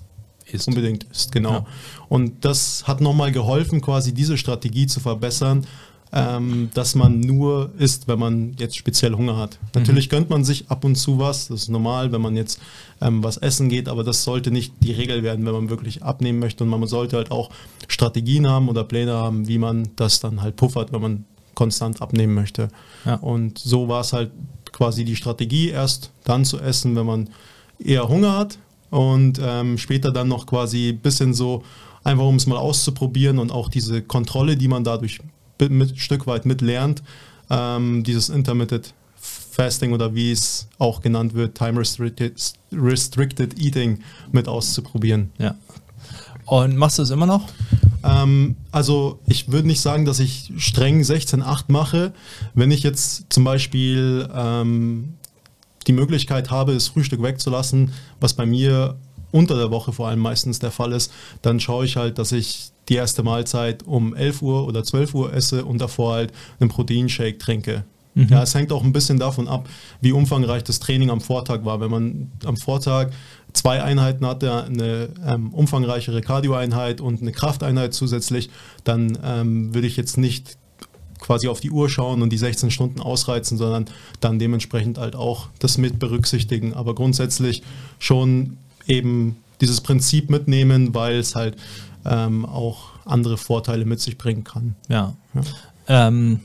Isst. 0.50 0.68
unbedingt 0.68 1.04
ist. 1.04 1.32
Genau. 1.32 1.50
Ja. 1.52 1.66
Und 2.08 2.44
das 2.44 2.86
hat 2.86 3.00
nochmal 3.00 3.32
geholfen, 3.32 3.80
quasi 3.80 4.14
diese 4.14 4.38
Strategie 4.38 4.86
zu 4.86 5.00
verbessern, 5.00 5.66
ähm, 6.12 6.70
dass 6.72 6.94
man 6.94 7.20
nur 7.20 7.72
isst, 7.78 8.06
wenn 8.06 8.18
man 8.18 8.54
jetzt 8.58 8.76
speziell 8.76 9.14
Hunger 9.14 9.36
hat. 9.36 9.58
Natürlich 9.74 10.08
gönnt 10.08 10.30
man 10.30 10.44
sich 10.44 10.70
ab 10.70 10.84
und 10.84 10.94
zu 10.94 11.18
was, 11.18 11.48
das 11.48 11.62
ist 11.62 11.68
normal, 11.68 12.12
wenn 12.12 12.20
man 12.20 12.36
jetzt 12.36 12.60
ähm, 13.00 13.24
was 13.24 13.36
essen 13.38 13.68
geht, 13.68 13.88
aber 13.88 14.04
das 14.04 14.22
sollte 14.22 14.50
nicht 14.50 14.72
die 14.80 14.92
Regel 14.92 15.22
werden, 15.22 15.44
wenn 15.44 15.52
man 15.52 15.68
wirklich 15.68 16.02
abnehmen 16.04 16.38
möchte. 16.38 16.64
Und 16.64 16.70
man 16.70 16.86
sollte 16.86 17.16
halt 17.16 17.30
auch 17.32 17.50
Strategien 17.88 18.46
haben 18.46 18.68
oder 18.68 18.84
Pläne 18.84 19.14
haben, 19.14 19.48
wie 19.48 19.58
man 19.58 19.88
das 19.96 20.20
dann 20.20 20.42
halt 20.42 20.56
puffert, 20.56 20.92
wenn 20.92 21.02
man 21.02 21.24
konstant 21.56 22.00
abnehmen 22.00 22.34
möchte. 22.34 22.68
Ja. 23.04 23.16
Und 23.16 23.58
so 23.58 23.88
war 23.88 24.02
es 24.02 24.12
halt 24.12 24.30
quasi 24.70 25.04
die 25.04 25.16
Strategie, 25.16 25.70
erst 25.70 26.12
dann 26.22 26.44
zu 26.44 26.60
essen, 26.60 26.94
wenn 26.94 27.06
man 27.06 27.30
eher 27.80 28.08
Hunger 28.08 28.36
hat 28.36 28.58
und 28.90 29.40
ähm, 29.42 29.78
später 29.78 30.12
dann 30.12 30.28
noch 30.28 30.46
quasi 30.46 30.90
ein 30.90 30.98
bisschen 30.98 31.34
so, 31.34 31.64
einfach 32.04 32.24
um 32.24 32.36
es 32.36 32.46
mal 32.46 32.58
auszuprobieren 32.58 33.38
und 33.38 33.50
auch 33.50 33.68
diese 33.68 34.02
Kontrolle, 34.02 34.56
die 34.56 34.68
man 34.68 34.84
dadurch 34.84 35.18
mit, 35.58 35.70
ein 35.72 35.96
Stück 35.96 36.26
weit 36.26 36.46
mitlernt, 36.46 37.02
ähm, 37.50 38.04
dieses 38.04 38.28
Intermittent 38.28 38.94
Fasting 39.18 39.92
oder 39.92 40.14
wie 40.14 40.30
es 40.30 40.68
auch 40.78 41.00
genannt 41.00 41.32
wird, 41.32 41.56
Time 41.56 41.80
Restricted, 41.80 42.34
Restricted 42.70 43.58
Eating 43.58 44.00
mit 44.30 44.46
auszuprobieren. 44.46 45.32
Ja. 45.38 45.54
Und 46.44 46.76
machst 46.76 46.98
du 46.98 47.02
es 47.02 47.10
immer 47.10 47.26
noch? 47.26 47.48
Ähm, 48.06 48.56
also 48.70 49.20
ich 49.26 49.50
würde 49.50 49.66
nicht 49.66 49.80
sagen, 49.80 50.04
dass 50.04 50.20
ich 50.20 50.52
streng 50.56 51.00
16-8 51.00 51.64
mache. 51.68 52.12
Wenn 52.54 52.70
ich 52.70 52.82
jetzt 52.82 53.26
zum 53.30 53.44
Beispiel 53.44 54.28
ähm, 54.34 55.14
die 55.86 55.92
Möglichkeit 55.92 56.50
habe, 56.50 56.74
das 56.74 56.88
Frühstück 56.88 57.22
wegzulassen, 57.22 57.92
was 58.20 58.34
bei 58.34 58.46
mir 58.46 58.96
unter 59.32 59.56
der 59.56 59.70
Woche 59.70 59.92
vor 59.92 60.08
allem 60.08 60.20
meistens 60.20 60.58
der 60.58 60.70
Fall 60.70 60.92
ist, 60.92 61.12
dann 61.42 61.60
schaue 61.60 61.84
ich 61.84 61.96
halt, 61.96 62.18
dass 62.18 62.32
ich 62.32 62.70
die 62.88 62.94
erste 62.94 63.22
Mahlzeit 63.22 63.82
um 63.82 64.14
11 64.14 64.42
Uhr 64.42 64.66
oder 64.66 64.84
12 64.84 65.14
Uhr 65.14 65.32
esse 65.34 65.64
und 65.64 65.80
davor 65.80 66.14
halt 66.14 66.32
einen 66.60 66.70
Proteinshake 66.70 67.38
trinke. 67.38 67.84
Ja, 68.30 68.42
es 68.42 68.54
hängt 68.54 68.72
auch 68.72 68.82
ein 68.82 68.94
bisschen 68.94 69.18
davon 69.18 69.46
ab, 69.46 69.68
wie 70.00 70.12
umfangreich 70.12 70.64
das 70.64 70.80
Training 70.80 71.10
am 71.10 71.20
Vortag 71.20 71.66
war. 71.66 71.80
Wenn 71.80 71.90
man 71.90 72.32
am 72.46 72.56
Vortag 72.56 73.10
zwei 73.56 73.82
Einheiten 73.82 74.26
hatte, 74.26 74.64
eine 74.64 75.08
ähm, 75.26 75.52
umfangreichere 75.52 76.20
Cardio-Einheit 76.20 77.00
und 77.00 77.22
eine 77.22 77.32
Krafteinheit 77.32 77.94
zusätzlich, 77.94 78.50
dann 78.84 79.18
ähm, 79.24 79.74
würde 79.74 79.86
ich 79.86 79.96
jetzt 79.96 80.18
nicht 80.18 80.58
quasi 81.18 81.48
auf 81.48 81.60
die 81.60 81.70
Uhr 81.70 81.88
schauen 81.88 82.22
und 82.22 82.30
die 82.30 82.38
16 82.38 82.70
Stunden 82.70 83.00
ausreizen, 83.00 83.56
sondern 83.56 83.86
dann 84.20 84.38
dementsprechend 84.38 84.98
halt 84.98 85.16
auch 85.16 85.48
das 85.58 85.78
mit 85.78 85.98
berücksichtigen. 85.98 86.74
Aber 86.74 86.94
grundsätzlich 86.94 87.62
schon 87.98 88.58
eben 88.86 89.36
dieses 89.60 89.80
Prinzip 89.80 90.30
mitnehmen, 90.30 90.94
weil 90.94 91.16
es 91.16 91.34
halt 91.34 91.56
ähm, 92.04 92.44
auch 92.44 92.90
andere 93.04 93.38
Vorteile 93.38 93.84
mit 93.84 94.00
sich 94.00 94.18
bringen 94.18 94.44
kann. 94.44 94.76
Ja. 94.88 95.14
Ja. 95.34 96.08
Ähm, 96.08 96.40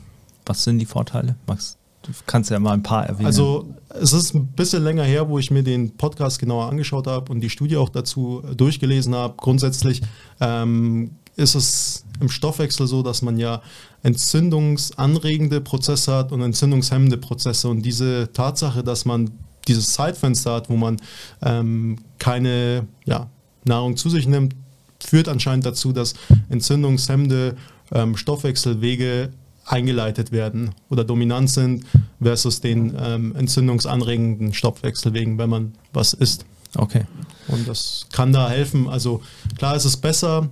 was 0.46 0.64
sind 0.64 0.78
die 0.78 0.86
Vorteile? 0.86 1.36
Max, 1.46 1.76
du 2.02 2.12
kannst 2.26 2.50
ja 2.50 2.58
mal 2.58 2.72
ein 2.72 2.82
paar 2.82 3.06
erwähnen. 3.06 3.26
Also 3.26 3.74
es 4.00 4.12
ist 4.12 4.34
ein 4.34 4.46
bisschen 4.48 4.82
länger 4.82 5.04
her, 5.04 5.28
wo 5.28 5.38
ich 5.38 5.50
mir 5.50 5.62
den 5.62 5.96
Podcast 5.96 6.38
genauer 6.38 6.68
angeschaut 6.68 7.06
habe 7.06 7.30
und 7.32 7.40
die 7.40 7.50
Studie 7.50 7.76
auch 7.76 7.88
dazu 7.88 8.42
durchgelesen 8.56 9.14
habe. 9.14 9.34
Grundsätzlich 9.36 10.02
ähm, 10.40 11.12
ist 11.36 11.54
es 11.54 12.04
im 12.20 12.28
Stoffwechsel 12.28 12.86
so, 12.86 13.02
dass 13.02 13.22
man 13.22 13.38
ja 13.38 13.62
entzündungsanregende 14.02 15.60
Prozesse 15.60 16.14
hat 16.14 16.32
und 16.32 16.42
entzündungshemmende 16.42 17.16
Prozesse. 17.16 17.68
Und 17.68 17.82
diese 17.82 18.30
Tatsache, 18.32 18.82
dass 18.82 19.04
man 19.04 19.30
dieses 19.68 19.92
Zeitfenster 19.92 20.54
hat, 20.54 20.70
wo 20.70 20.76
man 20.76 20.96
ähm, 21.42 21.98
keine 22.18 22.86
ja, 23.04 23.28
Nahrung 23.64 23.96
zu 23.96 24.10
sich 24.10 24.26
nimmt, 24.26 24.56
führt 25.00 25.28
anscheinend 25.28 25.66
dazu, 25.66 25.92
dass 25.92 26.14
entzündungshemmende 26.48 27.56
ähm, 27.92 28.16
Stoffwechselwege 28.16 29.30
eingeleitet 29.64 30.32
werden 30.32 30.70
oder 30.90 31.04
dominant 31.04 31.50
sind 31.50 31.84
versus 32.20 32.60
den 32.60 32.96
ähm, 32.98 33.34
entzündungsanregenden 33.36 34.52
Stoffwechselwegen, 34.54 35.38
wenn 35.38 35.50
man 35.50 35.74
was 35.92 36.12
isst. 36.12 36.44
okay. 36.76 37.04
Und 37.48 37.66
das 37.68 38.06
kann 38.12 38.32
da 38.32 38.48
helfen. 38.48 38.88
Also 38.88 39.22
klar 39.56 39.76
ist 39.76 39.84
es 39.84 39.96
besser, 39.96 40.48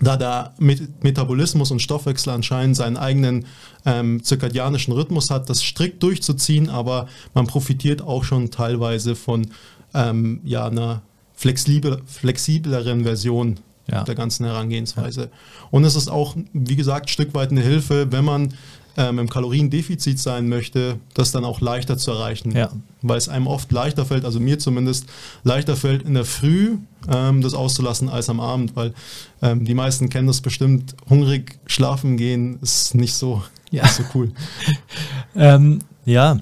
da 0.00 0.16
der 0.16 0.54
Met 0.58 1.02
Metabolismus 1.04 1.70
und 1.70 1.80
Stoffwechsel 1.80 2.32
anscheinend 2.32 2.76
seinen 2.76 2.96
eigenen 2.96 3.46
ähm, 3.84 4.22
zirkadianischen 4.22 4.92
Rhythmus 4.92 5.30
hat, 5.30 5.48
das 5.48 5.62
strikt 5.62 6.02
durchzuziehen, 6.02 6.68
aber 6.68 7.06
man 7.32 7.46
profitiert 7.46 8.02
auch 8.02 8.24
schon 8.24 8.50
teilweise 8.50 9.14
von 9.14 9.46
ähm, 9.94 10.40
ja, 10.44 10.66
einer 10.66 11.02
flexibel, 11.34 12.02
flexibleren 12.06 13.04
Version 13.04 13.60
Ja. 13.90 14.02
der 14.04 14.14
ganzen 14.14 14.46
Herangehensweise. 14.46 15.28
Und 15.70 15.84
es 15.84 15.94
ist 15.94 16.08
auch, 16.08 16.36
wie 16.52 16.76
gesagt, 16.76 17.06
ein 17.06 17.08
Stück 17.08 17.34
weit 17.34 17.50
eine 17.50 17.60
Hilfe, 17.60 18.10
wenn 18.12 18.24
man 18.24 18.54
ähm, 18.96 19.18
im 19.18 19.28
Kaloriendefizit 19.28 20.18
sein 20.18 20.48
möchte, 20.48 20.98
das 21.14 21.32
dann 21.32 21.44
auch 21.44 21.60
leichter 21.60 21.98
zu 21.98 22.12
erreichen. 22.12 22.52
Ja. 22.52 22.70
Weil 23.02 23.18
es 23.18 23.28
einem 23.28 23.46
oft 23.46 23.70
leichter 23.72 24.06
fällt, 24.06 24.24
also 24.24 24.40
mir 24.40 24.58
zumindest, 24.58 25.06
leichter 25.42 25.76
fällt 25.76 26.02
in 26.02 26.14
der 26.14 26.24
Früh 26.24 26.78
ähm, 27.12 27.42
das 27.42 27.54
auszulassen 27.54 28.08
als 28.08 28.28
am 28.30 28.40
Abend, 28.40 28.74
weil 28.76 28.94
ähm, 29.42 29.64
die 29.64 29.74
meisten 29.74 30.08
kennen 30.08 30.28
das 30.28 30.40
bestimmt, 30.40 30.94
hungrig 31.10 31.58
schlafen 31.66 32.16
gehen 32.16 32.58
ist 32.62 32.94
nicht 32.94 33.14
so, 33.14 33.42
Ja. 33.70 33.82
nicht 33.82 33.94
so 33.94 34.04
cool. 34.14 34.30
Ähm, 35.36 35.80
ja, 36.04 36.38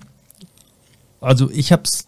also 1.23 1.51
ich 1.51 1.73
habe 1.73 1.83
es 1.85 2.07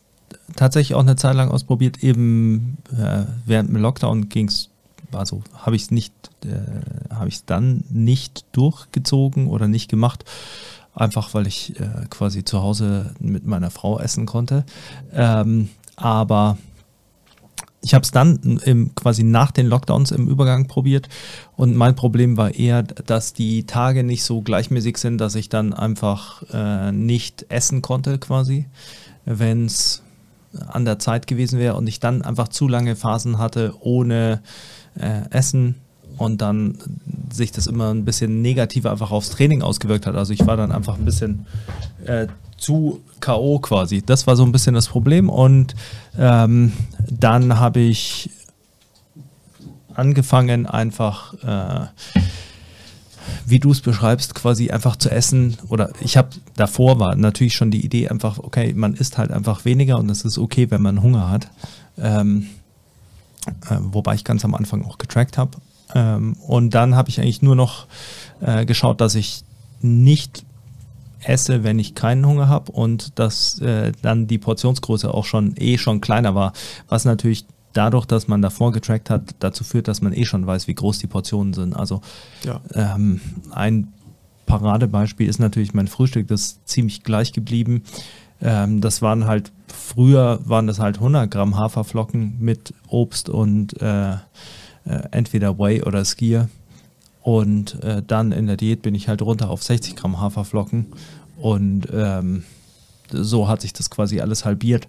tatsächlich 0.54 0.94
auch 0.94 1.00
eine 1.00 1.16
Zeit 1.16 1.34
lang 1.34 1.50
ausprobiert, 1.50 2.02
eben 2.04 2.76
äh, 2.92 3.24
während 3.46 3.70
dem 3.70 3.76
Lockdown 3.78 4.28
ging 4.28 4.48
es, 4.48 4.68
also 5.14 5.42
habe 5.54 5.76
ich 5.76 5.82
es 5.82 5.90
nicht, 5.90 6.12
äh, 6.44 7.14
habe 7.14 7.28
ich 7.28 7.44
dann 7.44 7.84
nicht 7.90 8.44
durchgezogen 8.52 9.48
oder 9.48 9.68
nicht 9.68 9.90
gemacht, 9.90 10.24
einfach 10.94 11.34
weil 11.34 11.46
ich 11.46 11.78
äh, 11.80 12.06
quasi 12.10 12.44
zu 12.44 12.62
Hause 12.62 13.14
mit 13.18 13.46
meiner 13.46 13.70
Frau 13.70 13.98
essen 13.98 14.26
konnte. 14.26 14.64
Ähm, 15.12 15.68
aber 15.96 16.58
ich 17.84 17.92
habe 17.92 18.02
es 18.02 18.10
dann 18.10 18.60
im, 18.64 18.94
quasi 18.94 19.22
nach 19.22 19.50
den 19.50 19.66
Lockdowns 19.66 20.10
im 20.10 20.28
Übergang 20.28 20.66
probiert 20.68 21.08
und 21.54 21.76
mein 21.76 21.94
Problem 21.94 22.36
war 22.36 22.54
eher, 22.54 22.82
dass 22.82 23.34
die 23.34 23.66
Tage 23.66 24.04
nicht 24.04 24.24
so 24.24 24.40
gleichmäßig 24.40 24.96
sind, 24.96 25.18
dass 25.18 25.34
ich 25.34 25.50
dann 25.50 25.74
einfach 25.74 26.42
äh, 26.52 26.92
nicht 26.92 27.46
essen 27.50 27.82
konnte 27.82 28.18
quasi, 28.18 28.66
wenn 29.26 29.66
es 29.66 30.03
an 30.66 30.84
der 30.84 30.98
Zeit 30.98 31.26
gewesen 31.26 31.58
wäre 31.58 31.74
und 31.74 31.86
ich 31.86 32.00
dann 32.00 32.22
einfach 32.22 32.48
zu 32.48 32.68
lange 32.68 32.96
Phasen 32.96 33.38
hatte 33.38 33.74
ohne 33.80 34.40
äh, 34.98 35.28
Essen 35.30 35.76
und 36.16 36.40
dann 36.40 36.78
sich 37.32 37.52
das 37.52 37.66
immer 37.66 37.92
ein 37.92 38.04
bisschen 38.04 38.42
negativer 38.42 38.90
einfach 38.90 39.10
aufs 39.10 39.30
Training 39.30 39.62
ausgewirkt 39.62 40.06
hat. 40.06 40.14
Also 40.14 40.32
ich 40.32 40.46
war 40.46 40.56
dann 40.56 40.72
einfach 40.72 40.96
ein 40.96 41.04
bisschen 41.04 41.46
äh, 42.06 42.28
zu 42.56 43.00
K.O. 43.20 43.58
quasi. 43.58 44.02
Das 44.02 44.26
war 44.26 44.36
so 44.36 44.44
ein 44.44 44.52
bisschen 44.52 44.74
das 44.74 44.88
Problem 44.88 45.28
und 45.28 45.74
ähm, 46.18 46.72
dann 47.10 47.58
habe 47.58 47.80
ich 47.80 48.30
angefangen 49.94 50.66
einfach 50.66 51.34
äh, 51.42 51.86
wie 53.46 53.58
du 53.58 53.70
es 53.70 53.80
beschreibst, 53.80 54.34
quasi 54.34 54.70
einfach 54.70 54.96
zu 54.96 55.10
essen. 55.10 55.56
Oder 55.68 55.90
ich 56.00 56.16
habe 56.16 56.30
davor 56.56 56.98
war 56.98 57.14
natürlich 57.16 57.54
schon 57.54 57.70
die 57.70 57.84
Idee 57.84 58.08
einfach, 58.08 58.38
okay, 58.38 58.72
man 58.74 58.94
isst 58.94 59.18
halt 59.18 59.30
einfach 59.30 59.64
weniger 59.64 59.98
und 59.98 60.10
es 60.10 60.24
ist 60.24 60.38
okay, 60.38 60.70
wenn 60.70 60.82
man 60.82 61.02
Hunger 61.02 61.30
hat. 61.30 61.48
Ähm, 61.98 62.46
äh, 63.68 63.76
wobei 63.80 64.14
ich 64.14 64.24
ganz 64.24 64.44
am 64.44 64.54
Anfang 64.54 64.84
auch 64.84 64.98
getrackt 64.98 65.38
habe. 65.38 65.58
Ähm, 65.94 66.36
und 66.46 66.70
dann 66.70 66.94
habe 66.96 67.10
ich 67.10 67.20
eigentlich 67.20 67.42
nur 67.42 67.56
noch 67.56 67.86
äh, 68.40 68.64
geschaut, 68.64 69.00
dass 69.00 69.14
ich 69.14 69.44
nicht 69.80 70.44
esse, 71.20 71.64
wenn 71.64 71.78
ich 71.78 71.94
keinen 71.94 72.26
Hunger 72.26 72.48
habe 72.48 72.72
und 72.72 73.18
dass 73.18 73.58
äh, 73.60 73.92
dann 74.02 74.26
die 74.26 74.38
Portionsgröße 74.38 75.12
auch 75.12 75.24
schon 75.24 75.54
eh 75.56 75.78
schon 75.78 76.00
kleiner 76.00 76.34
war, 76.34 76.52
was 76.88 77.04
natürlich 77.04 77.46
dadurch, 77.74 78.06
dass 78.06 78.26
man 78.28 78.40
davor 78.42 78.72
getrackt 78.72 79.10
hat, 79.10 79.34
dazu 79.40 79.64
führt, 79.64 79.88
dass 79.88 80.00
man 80.00 80.12
eh 80.14 80.24
schon 80.24 80.46
weiß, 80.46 80.66
wie 80.68 80.74
groß 80.74 80.98
die 80.98 81.06
Portionen 81.06 81.52
sind. 81.52 81.74
Also 81.76 82.00
Ja. 82.44 82.60
ähm, 82.72 83.20
ein 83.52 83.92
Paradebeispiel 84.46 85.28
ist 85.28 85.38
natürlich 85.40 85.74
mein 85.74 85.88
Frühstück, 85.88 86.28
das 86.28 86.40
ist 86.42 86.68
ziemlich 86.68 87.02
gleich 87.02 87.32
geblieben. 87.32 87.82
Ähm, 88.40 88.80
das 88.80 89.00
waren 89.02 89.26
halt, 89.26 89.52
früher 89.68 90.40
waren 90.44 90.66
das 90.66 90.78
halt 90.78 90.96
100 90.96 91.30
Gramm 91.30 91.56
Haferflocken 91.56 92.36
mit 92.40 92.74
Obst 92.88 93.28
und 93.28 93.80
äh, 93.80 94.12
äh, 94.12 94.18
entweder 95.10 95.58
Whey 95.58 95.82
oder 95.82 96.04
Skier. 96.04 96.48
Und 97.22 97.82
äh, 97.82 98.02
dann 98.06 98.32
in 98.32 98.46
der 98.46 98.58
Diät 98.58 98.82
bin 98.82 98.94
ich 98.94 99.08
halt 99.08 99.22
runter 99.22 99.48
auf 99.48 99.62
60 99.62 99.96
Gramm 99.96 100.20
Haferflocken. 100.20 100.86
Und 101.38 101.88
ähm, 101.92 102.44
so 103.10 103.48
hat 103.48 103.62
sich 103.62 103.72
das 103.72 103.88
quasi 103.88 104.20
alles 104.20 104.44
halbiert. 104.44 104.88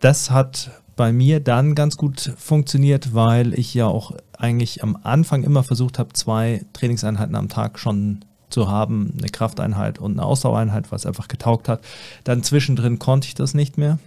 Das 0.00 0.30
hat 0.30 0.70
bei 1.00 1.14
mir 1.14 1.40
dann 1.40 1.74
ganz 1.74 1.96
gut 1.96 2.34
funktioniert, 2.36 3.14
weil 3.14 3.58
ich 3.58 3.72
ja 3.72 3.86
auch 3.86 4.12
eigentlich 4.36 4.82
am 4.82 4.98
Anfang 5.02 5.44
immer 5.44 5.62
versucht 5.62 5.98
habe, 5.98 6.12
zwei 6.12 6.66
Trainingseinheiten 6.74 7.34
am 7.36 7.48
Tag 7.48 7.78
schon 7.78 8.20
zu 8.50 8.68
haben, 8.68 9.14
eine 9.16 9.30
Krafteinheit 9.30 9.98
und 9.98 10.12
eine 10.12 10.24
Ausdauereinheit, 10.24 10.92
was 10.92 11.06
einfach 11.06 11.28
getaugt 11.28 11.70
hat. 11.70 11.80
Dann 12.24 12.42
zwischendrin 12.42 12.98
konnte 12.98 13.28
ich 13.28 13.34
das 13.34 13.54
nicht 13.54 13.78
mehr. 13.78 13.98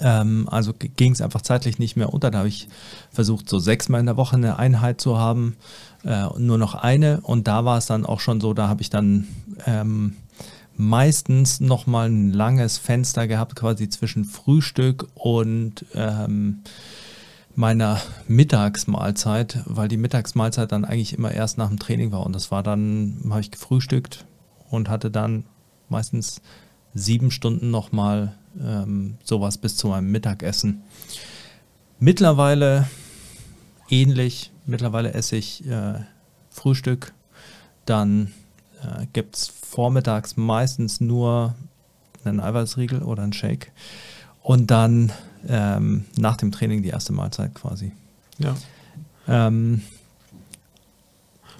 Ähm, 0.00 0.48
also 0.50 0.72
ging 0.76 1.12
es 1.12 1.20
einfach 1.20 1.42
zeitlich 1.42 1.78
nicht 1.78 1.94
mehr 1.94 2.12
unter. 2.12 2.32
Da 2.32 2.38
habe 2.38 2.48
ich 2.48 2.66
versucht, 3.12 3.48
so 3.48 3.60
sechsmal 3.60 4.00
in 4.00 4.06
der 4.06 4.16
Woche 4.16 4.34
eine 4.34 4.58
Einheit 4.58 5.00
zu 5.00 5.16
haben, 5.16 5.56
äh, 6.04 6.26
nur 6.36 6.58
noch 6.58 6.74
eine. 6.74 7.20
Und 7.20 7.46
da 7.46 7.64
war 7.64 7.78
es 7.78 7.86
dann 7.86 8.04
auch 8.04 8.18
schon 8.18 8.40
so, 8.40 8.54
da 8.54 8.66
habe 8.66 8.82
ich 8.82 8.90
dann 8.90 9.28
ähm, 9.66 10.16
meistens 10.76 11.60
nochmal 11.60 12.08
ein 12.08 12.32
langes 12.32 12.78
Fenster 12.78 13.26
gehabt, 13.26 13.56
quasi 13.56 13.88
zwischen 13.88 14.24
Frühstück 14.24 15.08
und 15.14 15.84
ähm, 15.94 16.62
meiner 17.54 18.00
Mittagsmahlzeit, 18.28 19.62
weil 19.64 19.88
die 19.88 19.96
Mittagsmahlzeit 19.96 20.70
dann 20.72 20.84
eigentlich 20.84 21.14
immer 21.14 21.32
erst 21.32 21.56
nach 21.58 21.68
dem 21.68 21.78
Training 21.78 22.12
war. 22.12 22.24
Und 22.24 22.34
das 22.34 22.50
war 22.50 22.62
dann, 22.62 23.18
habe 23.30 23.40
ich 23.40 23.50
gefrühstückt 23.50 24.26
und 24.70 24.88
hatte 24.90 25.10
dann 25.10 25.44
meistens 25.88 26.42
sieben 26.94 27.30
Stunden 27.30 27.70
nochmal 27.70 28.34
ähm, 28.60 29.16
sowas 29.24 29.58
bis 29.58 29.76
zu 29.76 29.88
meinem 29.88 30.10
Mittagessen. 30.10 30.82
Mittlerweile 31.98 32.86
ähnlich. 33.88 34.52
Mittlerweile 34.66 35.14
esse 35.14 35.36
ich 35.36 35.66
äh, 35.66 36.00
Frühstück, 36.50 37.12
dann 37.84 38.32
äh, 38.82 39.06
gibt 39.12 39.36
es 39.36 39.48
vormittags 39.48 40.36
meistens 40.36 41.00
nur 41.00 41.54
einen 42.24 42.40
Eiweißriegel 42.40 43.02
oder 43.02 43.22
einen 43.22 43.32
Shake 43.32 43.72
und 44.42 44.70
dann 44.70 45.12
ähm, 45.48 46.04
nach 46.16 46.36
dem 46.36 46.50
Training 46.52 46.82
die 46.82 46.88
erste 46.88 47.12
Mahlzeit 47.12 47.54
quasi. 47.54 47.92
Ja. 48.38 48.54
Ähm, 49.28 49.82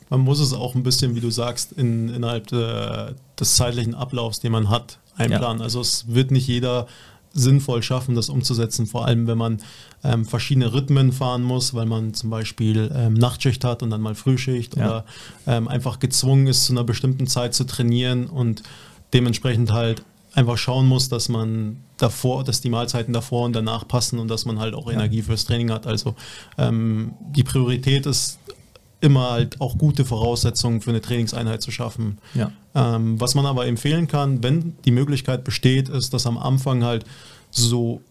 Man 0.08 0.20
muss 0.20 0.40
es 0.40 0.52
auch 0.52 0.74
ein 0.74 0.82
bisschen, 0.82 1.14
wie 1.14 1.20
du 1.20 1.30
sagst, 1.30 1.72
in, 1.72 2.08
innerhalb 2.08 2.46
de, 2.48 3.14
des 3.38 3.56
zeitlichen 3.56 3.94
Ablaufs, 3.94 4.40
den 4.40 4.52
man 4.52 4.70
hat, 4.70 4.98
einplanen. 5.16 5.62
Also 5.62 5.80
es 5.80 6.08
wird 6.08 6.30
nicht 6.30 6.46
jeder 6.46 6.86
sinnvoll 7.36 7.82
schaffen, 7.82 8.14
das 8.14 8.28
umzusetzen, 8.28 8.86
vor 8.86 9.06
allem 9.06 9.26
wenn 9.26 9.38
man 9.38 9.58
ähm, 10.02 10.24
verschiedene 10.24 10.72
Rhythmen 10.72 11.12
fahren 11.12 11.42
muss, 11.42 11.74
weil 11.74 11.86
man 11.86 12.14
zum 12.14 12.30
Beispiel 12.30 12.90
ähm, 12.94 13.14
Nachtschicht 13.14 13.62
hat 13.64 13.82
und 13.82 13.90
dann 13.90 14.00
mal 14.00 14.14
Frühschicht 14.14 14.76
Ja. 14.76 14.84
oder 14.86 15.04
ähm, 15.46 15.68
einfach 15.68 15.98
gezwungen 15.98 16.46
ist, 16.46 16.64
zu 16.64 16.72
einer 16.72 16.84
bestimmten 16.84 17.26
Zeit 17.26 17.54
zu 17.54 17.64
trainieren 17.64 18.26
und 18.26 18.62
dementsprechend 19.12 19.72
halt 19.72 20.02
einfach 20.34 20.58
schauen 20.58 20.86
muss, 20.86 21.08
dass 21.08 21.28
man 21.28 21.78
davor, 21.96 22.44
dass 22.44 22.60
die 22.60 22.68
Mahlzeiten 22.70 23.12
davor 23.14 23.44
und 23.46 23.54
danach 23.54 23.86
passen 23.88 24.18
und 24.18 24.28
dass 24.28 24.44
man 24.44 24.58
halt 24.58 24.74
auch 24.74 24.90
Energie 24.90 25.22
fürs 25.22 25.44
Training 25.46 25.70
hat. 25.70 25.86
Also 25.86 26.14
ähm, 26.58 27.12
die 27.34 27.42
Priorität 27.42 28.04
ist 28.06 28.38
immer 29.00 29.30
halt 29.30 29.60
auch 29.60 29.76
gute 29.78 30.04
Voraussetzungen 30.04 30.80
für 30.80 30.90
eine 30.90 31.00
Trainingseinheit 31.00 31.62
zu 31.62 31.70
schaffen. 31.70 32.18
ja. 32.34 32.50
Ähm, 32.74 33.18
was 33.20 33.34
man 33.34 33.46
aber 33.46 33.66
empfehlen 33.66 34.06
kann, 34.06 34.42
wenn 34.42 34.74
die 34.84 34.90
Möglichkeit 34.90 35.44
besteht, 35.44 35.88
ist, 35.88 36.12
dass 36.12 36.26
am 36.26 36.36
Anfang 36.36 36.84
halt 36.84 37.04
so 37.50 38.02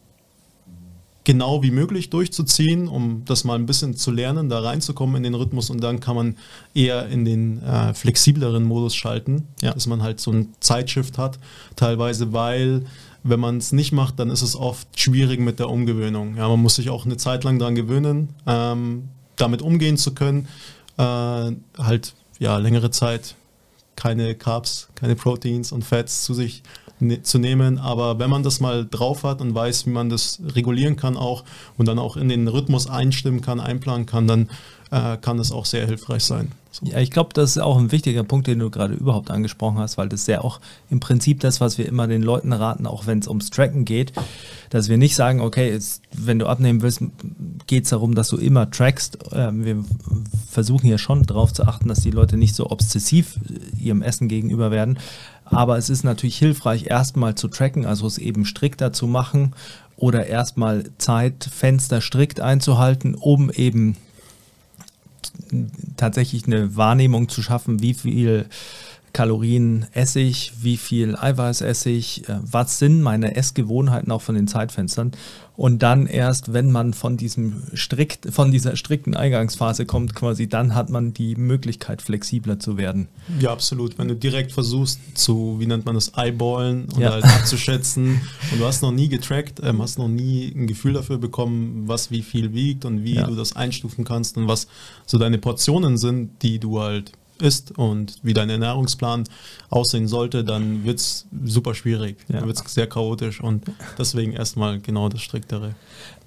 genau 1.24 1.64
wie 1.64 1.72
möglich 1.72 2.10
durchzuziehen, 2.12 2.88
um 2.88 3.24
das 3.26 3.44
mal 3.44 3.56
ein 3.56 3.66
bisschen 3.66 3.96
zu 3.96 4.12
lernen, 4.12 4.48
da 4.50 4.60
reinzukommen 4.60 5.16
in 5.18 5.24
den 5.24 5.34
Rhythmus 5.34 5.70
und 5.72 5.82
dann 5.82 6.00
kann 6.00 6.16
man 6.16 6.36
eher 6.76 7.08
in 7.08 7.26
den 7.26 7.62
äh, 7.64 7.94
flexibleren 7.96 8.64
Modus 8.64 8.96
schalten, 8.96 9.48
Ja. 9.62 9.74
dass 9.74 9.88
man 9.88 10.04
halt 10.04 10.20
so 10.20 10.32
einen 10.32 10.54
Zeitshift 10.60 11.18
hat, 11.18 11.40
teilweise, 11.76 12.32
weil 12.32 12.86
wenn 13.24 13.40
man 13.40 13.58
es 13.58 13.72
nicht 13.72 13.92
macht, 13.92 14.20
dann 14.20 14.30
ist 14.30 14.44
es 14.44 14.56
oft 14.56 14.88
schwierig 15.00 15.40
mit 15.40 15.58
der 15.58 15.70
Umgewöhnung. 15.70 16.38
Ja, 16.38 16.48
man 16.48 16.62
muss 16.62 16.76
sich 16.76 16.92
auch 16.92 17.06
eine 17.06 17.18
Zeit 17.18 17.44
lang 17.44 17.58
daran 17.58 17.74
gewöhnen, 17.74 18.30
ähm, 18.46 19.10
damit 19.36 19.64
umgehen 19.64 19.98
zu 19.98 20.14
können, 20.14 20.48
äh, 20.98 21.02
halt 21.78 22.14
ja 22.40 22.58
längere 22.58 22.92
Zeit 22.92 23.36
keine 23.96 24.36
Carbs, 24.36 24.90
keine 24.96 25.16
Proteins 25.16 25.72
und 25.72 25.84
Fats 25.84 26.24
zu 26.24 26.34
sich 26.34 26.64
ne 27.00 27.22
zu 27.22 27.40
nehmen. 27.40 27.78
Aber 27.80 28.20
wenn 28.20 28.30
man 28.30 28.44
das 28.44 28.60
mal 28.60 28.86
drauf 28.86 29.24
hat 29.24 29.42
und 29.42 29.56
weiß, 29.56 29.86
wie 29.86 29.92
man 29.92 30.10
das 30.10 30.40
regulieren 30.54 30.96
kann 30.96 31.18
auch 31.18 31.44
und 31.78 31.88
dann 31.88 32.00
auch 32.00 32.18
in 32.18 32.30
den 32.30 32.48
Rhythmus 32.48 32.88
einstimmen 32.88 33.42
kann, 33.42 33.60
einplanen 33.60 34.06
kann, 34.06 34.28
dann 34.28 34.50
äh, 34.92 35.18
kann 35.18 35.38
das 35.38 35.52
auch 35.52 35.66
sehr 35.66 35.86
hilfreich 35.86 36.24
sein. 36.24 36.52
So. 36.76 36.86
Ja, 36.86 37.00
ich 37.00 37.10
glaube, 37.10 37.30
das 37.34 37.52
ist 37.52 37.62
auch 37.62 37.78
ein 37.78 37.94
wichtiger 37.94 38.26
Punkt, 38.26 38.48
den 38.48 38.60
du 38.60 38.70
gerade 38.70 38.94
überhaupt 38.94 39.32
angesprochen 39.32 39.78
hast, 39.78 39.98
weil 39.98 40.10
das 40.10 40.22
ist 40.22 40.28
ja 40.28 40.42
auch 40.42 40.60
im 40.90 41.00
Prinzip 41.00 41.40
das, 41.40 41.62
was 41.62 41.78
wir 41.78 41.88
immer 41.88 42.06
den 42.06 42.22
Leuten 42.22 42.52
raten, 42.52 42.86
auch 42.86 43.08
wenn 43.08 43.20
es 43.20 43.30
ums 43.30 43.50
Tracken 43.50 43.86
geht, 43.86 44.12
dass 44.72 44.90
wir 44.90 44.98
nicht 44.98 45.16
sagen, 45.16 45.40
okay, 45.40 45.72
jetzt, 45.72 46.02
wenn 46.12 46.38
du 46.38 46.48
abnehmen 46.48 46.82
willst, 46.82 47.02
geht 47.68 47.86
es 47.86 47.92
darum, 47.92 48.14
dass 48.14 48.28
du 48.28 48.36
immer 48.36 48.70
trackst. 48.70 49.20
Ähm, 49.32 49.64
wir 49.64 49.86
versuchen 50.52 50.88
ja 50.88 50.98
schon 50.98 51.24
darauf 51.24 51.54
zu 51.54 51.64
achten, 51.64 51.88
dass 51.88 52.02
die 52.02 52.12
Leute 52.12 52.36
nicht 52.36 52.56
so 52.56 52.70
obsessiv 52.70 53.40
äh, 53.48 53.82
ihrem 53.82 54.02
Essen 54.02 54.28
gegenüber 54.28 54.70
werden. 54.70 55.00
Aber 55.46 55.78
es 55.78 55.90
ist 55.90 56.04
natürlich 56.04 56.38
hilfreich, 56.38 56.88
erstmal 56.88 57.36
zu 57.36 57.48
tracken, 57.48 57.86
also 57.86 58.06
es 58.06 58.18
eben 58.18 58.44
strikter 58.44 58.92
zu 58.92 59.08
machen 59.08 59.54
oder 59.96 60.28
erstmal 60.28 60.90
Zeitfenster 60.98 62.02
strikt 62.02 62.42
einzuhalten, 62.42 63.16
um 63.16 63.50
eben 63.50 63.96
tatsächlich 65.98 66.46
eine 66.46 66.76
Wahrnehmung 66.76 67.30
zu 67.30 67.42
schaffen, 67.42 67.82
wie 67.82 67.94
viel 67.94 68.46
Kalorien 69.16 69.86
esse 69.94 70.20
ich, 70.20 70.52
wie 70.62 70.76
viel 70.76 71.16
Eiweiß 71.16 71.62
esse 71.62 71.90
ich, 71.90 72.28
äh, 72.28 72.36
was 72.42 72.80
sind 72.80 73.02
meine 73.02 73.38
Essgewohnheiten 73.38 74.12
auch 74.12 74.22
von 74.22 74.36
den 74.36 74.46
Zeitfenstern. 74.50 75.14
Und 75.56 75.84
dann 75.84 76.06
erst, 76.06 76.52
wenn 76.52 76.70
man 76.70 76.94
von 76.94 77.16
diesem 77.16 77.64
strikt, 77.74 78.28
von 78.34 78.52
dieser 78.52 78.76
strikten 78.76 79.16
Eingangsphase 79.16 79.86
kommt, 79.86 80.14
quasi, 80.16 80.50
dann 80.50 80.76
hat 80.76 80.90
man 80.90 81.14
die 81.14 81.38
Möglichkeit, 81.38 82.02
flexibler 82.02 82.60
zu 82.60 82.76
werden. 82.78 83.08
Ja, 83.40 83.52
absolut. 83.54 83.98
Wenn 83.98 84.10
du 84.10 84.18
direkt 84.18 84.52
versuchst 84.52 85.00
zu, 85.14 85.56
wie 85.62 85.66
nennt 85.66 85.86
man 85.86 85.96
das, 85.96 86.12
eyeballen 86.18 86.90
und 86.94 87.00
Ja. 87.00 87.12
halt 87.12 87.24
abzuschätzen 87.24 88.20
und 88.52 88.60
du 88.60 88.66
hast 88.66 88.82
noch 88.82 88.92
nie 88.92 89.08
getrackt, 89.08 89.62
ähm, 89.64 89.82
hast 89.82 89.98
noch 89.98 90.10
nie 90.10 90.52
ein 90.54 90.68
Gefühl 90.68 90.92
dafür 90.92 91.20
bekommen, 91.20 91.84
was 91.88 92.12
wie 92.12 92.22
viel 92.22 92.54
wiegt 92.54 92.84
und 92.84 93.06
wie 93.06 93.16
Ja. 93.16 93.28
du 93.28 93.36
das 93.36 93.56
einstufen 93.56 94.04
kannst 94.04 94.36
und 94.36 94.50
was 94.50 94.68
so 95.06 95.18
deine 95.18 95.38
Portionen 95.38 95.98
sind, 95.98 96.32
die 96.42 96.60
du 96.60 96.82
halt 96.82 97.14
isst 97.42 97.78
und 97.78 98.18
wie 98.24 98.34
dein 98.34 98.50
Ernährungsplan 98.50 99.26
aussehen 99.70 100.08
sollte, 100.08 100.44
dann 100.44 100.84
wird 100.84 101.00
es 101.00 101.26
super 101.46 101.76
schwierig. 101.76 102.18
Ja. 102.28 102.40
Dann 102.40 102.48
wird 102.48 102.66
es 102.66 102.74
sehr 102.74 102.88
chaotisch 102.88 103.42
und 103.42 103.66
deswegen 103.98 104.34
erstmal 104.34 104.80
genau 104.80 105.10
das 105.10 105.22
Striktere. 105.22 105.76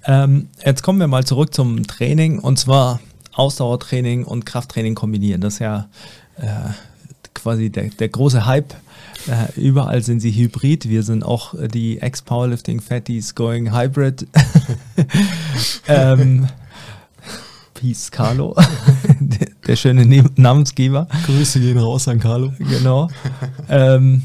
Ähm, 0.05 0.49
jetzt 0.65 0.83
kommen 0.83 0.99
wir 0.99 1.07
mal 1.07 1.25
zurück 1.25 1.53
zum 1.53 1.85
Training 1.87 2.39
und 2.39 2.57
zwar 2.57 2.99
Ausdauertraining 3.33 4.23
und 4.23 4.45
Krafttraining 4.45 4.95
kombinieren. 4.95 5.41
Das 5.41 5.55
ist 5.55 5.59
ja 5.59 5.87
äh, 6.37 6.45
quasi 7.33 7.69
der, 7.69 7.89
der 7.89 8.09
große 8.09 8.45
Hype. 8.45 8.73
Äh, 9.27 9.59
überall 9.59 10.01
sind 10.01 10.19
sie 10.19 10.31
hybrid. 10.31 10.87
Wir 10.87 11.03
sind 11.03 11.23
auch 11.23 11.53
die 11.73 11.99
Ex-Powerlifting 11.99 12.81
Fatties 12.81 13.35
going 13.35 13.73
hybrid. 13.73 14.27
ähm, 15.87 16.47
Peace, 17.79 18.11
Carlo, 18.11 18.55
der, 19.69 19.75
schöne 19.75 20.05
Ne- 20.05 20.29
Namensgeber. 20.35 21.07
Grüße 21.25 21.59
gehen 21.59 21.77
raus 21.77 22.07
an 22.07 22.19
Carlo. 22.19 22.51
Genau. 22.57 23.09
ähm, 23.69 24.23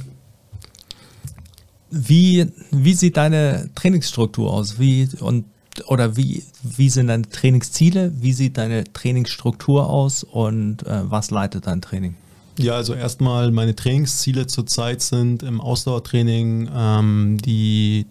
wie, 1.91 2.47
wie 2.71 2.95
sieht 2.95 3.17
deine 3.17 3.71
Trainingsstruktur 3.75 4.53
aus? 4.53 4.79
Wie 4.79 5.09
und 5.21 5.45
oder 5.87 6.17
wie, 6.17 6.43
wie 6.63 6.89
sind 6.89 7.09
deine 7.09 7.29
Trainingsziele? 7.29 8.13
Wie 8.21 8.33
sieht 8.33 8.59
deine 8.59 8.85
Trainingsstruktur 8.93 9.89
aus 9.91 10.23
und 10.23 10.87
äh, 10.87 11.11
was 11.11 11.31
leitet 11.31 11.67
dein 11.67 11.83
Training? 11.83 12.15
Ja, 12.59 12.77
also 12.77 12.95
erstmal 12.95 13.51
meine 13.51 13.75
Trainingsziele 13.75 14.47
zurzeit 14.47 15.03
sind 15.03 15.43
im 15.43 15.61
Ausdauertraining 15.61 16.71
ähm, 16.75 17.39
die 17.45 18.07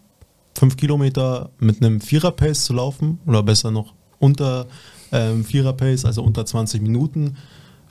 5 0.56 0.76
Kilometer 0.76 1.50
mit 1.60 1.82
einem 1.82 2.02
Vierer-Pace 2.02 2.66
zu 2.66 2.74
laufen 2.74 3.20
oder 3.26 3.42
besser 3.44 3.72
noch 3.72 3.94
unter 4.20 4.68
ähm, 5.14 5.46
Vierer-Pace, 5.46 6.04
also 6.04 6.24
unter 6.24 6.46
20 6.46 6.82
Minuten. 6.82 7.38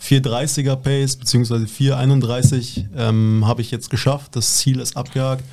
430er 0.01 0.77
Pace 0.77 1.17
bzw. 1.17 1.67
431 1.67 2.89
ähm, 2.97 3.45
habe 3.47 3.63
ich 3.63 3.71
jetzt 3.71 3.89
geschafft. 3.89 4.35
Das 4.37 4.59
Ziel 4.59 4.81
ist 4.81 4.97
abgehakt 4.97 5.45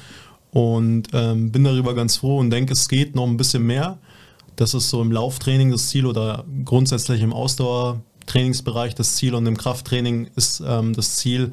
und 0.51 1.10
ähm, 1.13 1.51
bin 1.51 1.63
darüber 1.63 1.93
ganz 1.93 2.17
froh 2.17 2.39
und 2.39 2.49
denke, 2.49 2.73
es 2.73 2.88
geht 2.89 3.15
noch 3.15 3.27
ein 3.27 3.38
bisschen 3.38 3.65
mehr. 3.65 3.99
Das 4.55 4.73
ist 4.73 4.89
so 4.89 5.01
im 5.01 5.12
Lauftraining 5.12 5.71
das 5.71 5.88
Ziel 5.88 6.05
oder 6.05 6.43
grundsätzlich 6.65 7.21
im 7.21 7.32
Ausdauertrainingsbereich 7.32 8.95
das 8.95 9.15
Ziel 9.15 9.36
und 9.36 9.45
im 9.45 9.55
Krafttraining 9.55 10.29
ist 10.36 10.62
ähm, 10.65 10.93
das 10.93 11.15
Ziel, 11.15 11.51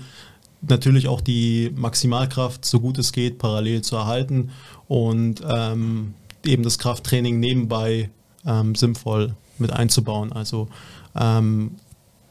natürlich 0.62 1.06
auch 1.06 1.20
die 1.20 1.70
Maximalkraft 1.76 2.64
so 2.64 2.80
gut 2.80 2.98
es 2.98 3.12
geht 3.12 3.38
parallel 3.38 3.82
zu 3.82 3.96
erhalten 3.96 4.50
und 4.88 5.42
ähm, 5.46 6.14
eben 6.44 6.62
das 6.62 6.78
Krafttraining 6.78 7.38
nebenbei 7.38 8.10
ähm, 8.46 8.74
sinnvoll 8.74 9.34
mit 9.58 9.72
einzubauen. 9.72 10.32
Also 10.32 10.68
ähm, 11.14 11.72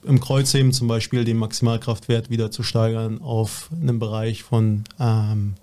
im 0.03 0.19
Kreuzheben 0.19 0.71
zum 0.71 0.87
Beispiel 0.87 1.25
den 1.25 1.37
Maximalkraftwert 1.37 2.29
wieder 2.29 2.51
zu 2.51 2.63
steigern 2.63 3.21
auf 3.21 3.69
einen 3.71 3.99
Bereich 3.99 4.43
von 4.43 4.83
ähm, 4.99 5.55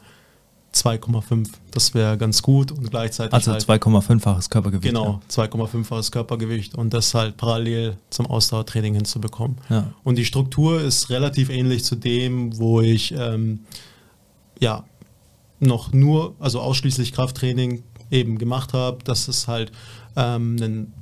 2,5. 0.74 1.48
Das 1.70 1.94
wäre 1.94 2.16
ganz 2.16 2.42
gut 2.42 2.72
und 2.72 2.90
gleichzeitig 2.90 3.34
Also 3.34 3.52
halt 3.52 3.62
2,5-faches 3.62 4.48
Körpergewicht. 4.48 4.94
Genau, 4.94 5.20
2,5-faches 5.30 6.10
Körpergewicht 6.10 6.74
und 6.74 6.94
das 6.94 7.14
halt 7.14 7.36
parallel 7.36 7.96
zum 8.10 8.26
Ausdauertraining 8.26 8.94
hinzubekommen. 8.94 9.58
Ja. 9.68 9.92
Und 10.02 10.16
die 10.16 10.24
Struktur 10.24 10.80
ist 10.80 11.10
relativ 11.10 11.50
ähnlich 11.50 11.84
zu 11.84 11.94
dem, 11.94 12.58
wo 12.58 12.80
ich 12.80 13.12
ähm, 13.16 13.60
ja 14.60 14.84
noch 15.60 15.92
nur, 15.92 16.34
also 16.40 16.60
ausschließlich 16.60 17.12
Krafttraining 17.12 17.84
eben 18.10 18.38
gemacht 18.38 18.72
habe, 18.72 18.98
dass 19.04 19.28
es 19.28 19.48
halt 19.48 19.72
ähm, 20.16 20.56
einen, 20.60 20.94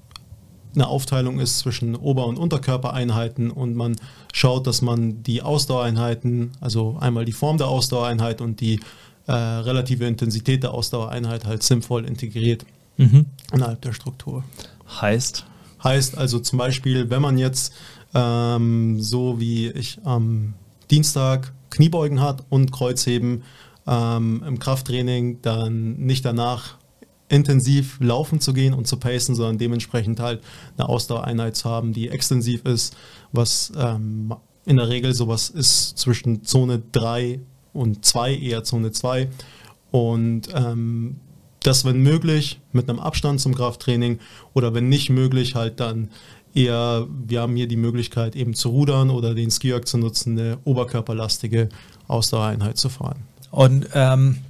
eine 0.74 0.86
Aufteilung 0.86 1.40
ist 1.40 1.58
zwischen 1.58 1.96
Ober- 1.96 2.26
und 2.26 2.38
Unterkörpereinheiten 2.38 3.50
und 3.50 3.74
man 3.74 3.96
schaut, 4.32 4.66
dass 4.66 4.82
man 4.82 5.22
die 5.22 5.42
Ausdauereinheiten, 5.42 6.52
also 6.60 6.96
einmal 7.00 7.24
die 7.24 7.32
Form 7.32 7.58
der 7.58 7.68
Ausdauereinheit 7.68 8.40
und 8.40 8.60
die 8.60 8.80
äh, 9.26 9.32
relative 9.32 10.06
Intensität 10.06 10.62
der 10.62 10.72
Ausdauereinheit 10.72 11.44
halt 11.44 11.62
sinnvoll 11.62 12.04
integriert. 12.04 12.64
Mhm. 12.96 13.26
innerhalb 13.50 13.80
der 13.80 13.94
Struktur. 13.94 14.44
Heißt, 15.00 15.46
Heißt 15.82 16.18
also 16.18 16.38
zum 16.38 16.58
Beispiel, 16.58 17.10
wenn 17.10 17.22
man 17.22 17.38
jetzt 17.38 17.72
ähm, 18.14 19.00
so 19.00 19.40
wie 19.40 19.70
ich 19.70 19.98
am 20.04 20.54
Dienstag 20.90 21.52
Kniebeugen 21.70 22.20
hat 22.20 22.44
und 22.50 22.72
Kreuzheben 22.72 23.42
ähm, 23.86 24.42
im 24.46 24.58
Krafttraining, 24.58 25.40
dann 25.42 25.94
nicht 25.94 26.24
danach 26.24 26.76
intensiv 27.30 27.98
laufen 28.00 28.40
zu 28.40 28.52
gehen 28.52 28.74
und 28.74 28.86
zu 28.86 28.96
pacen, 28.96 29.34
sondern 29.34 29.58
dementsprechend 29.58 30.20
halt 30.20 30.42
eine 30.76 30.88
Ausdauereinheit 30.88 31.56
zu 31.56 31.70
haben, 31.70 31.92
die 31.92 32.08
extensiv 32.08 32.64
ist, 32.64 32.96
was 33.32 33.72
ähm, 33.78 34.34
in 34.66 34.76
der 34.76 34.88
Regel 34.88 35.14
sowas 35.14 35.48
ist 35.48 35.96
zwischen 35.96 36.44
Zone 36.44 36.82
3 36.92 37.40
und 37.72 38.04
2, 38.04 38.34
eher 38.34 38.64
Zone 38.64 38.90
2. 38.90 39.28
Und 39.90 40.48
ähm, 40.54 41.16
das, 41.62 41.84
wenn 41.84 42.02
möglich, 42.02 42.60
mit 42.72 42.88
einem 42.88 42.98
Abstand 42.98 43.40
zum 43.40 43.54
Krafttraining 43.54 44.18
oder 44.54 44.74
wenn 44.74 44.88
nicht 44.88 45.10
möglich, 45.10 45.54
halt 45.54 45.80
dann 45.80 46.10
eher, 46.54 47.06
wir 47.26 47.42
haben 47.42 47.54
hier 47.54 47.68
die 47.68 47.76
Möglichkeit 47.76 48.34
eben 48.34 48.54
zu 48.54 48.70
rudern 48.70 49.10
oder 49.10 49.34
den 49.34 49.50
Skierg 49.50 49.86
zu 49.86 49.98
nutzen, 49.98 50.38
eine 50.38 50.58
oberkörperlastige 50.64 51.68
Ausdauereinheit 52.08 52.76
zu 52.76 52.88
fahren. 52.88 53.22
Und 53.50 53.88
ähm, 53.94 54.38
äh, 54.38 54.49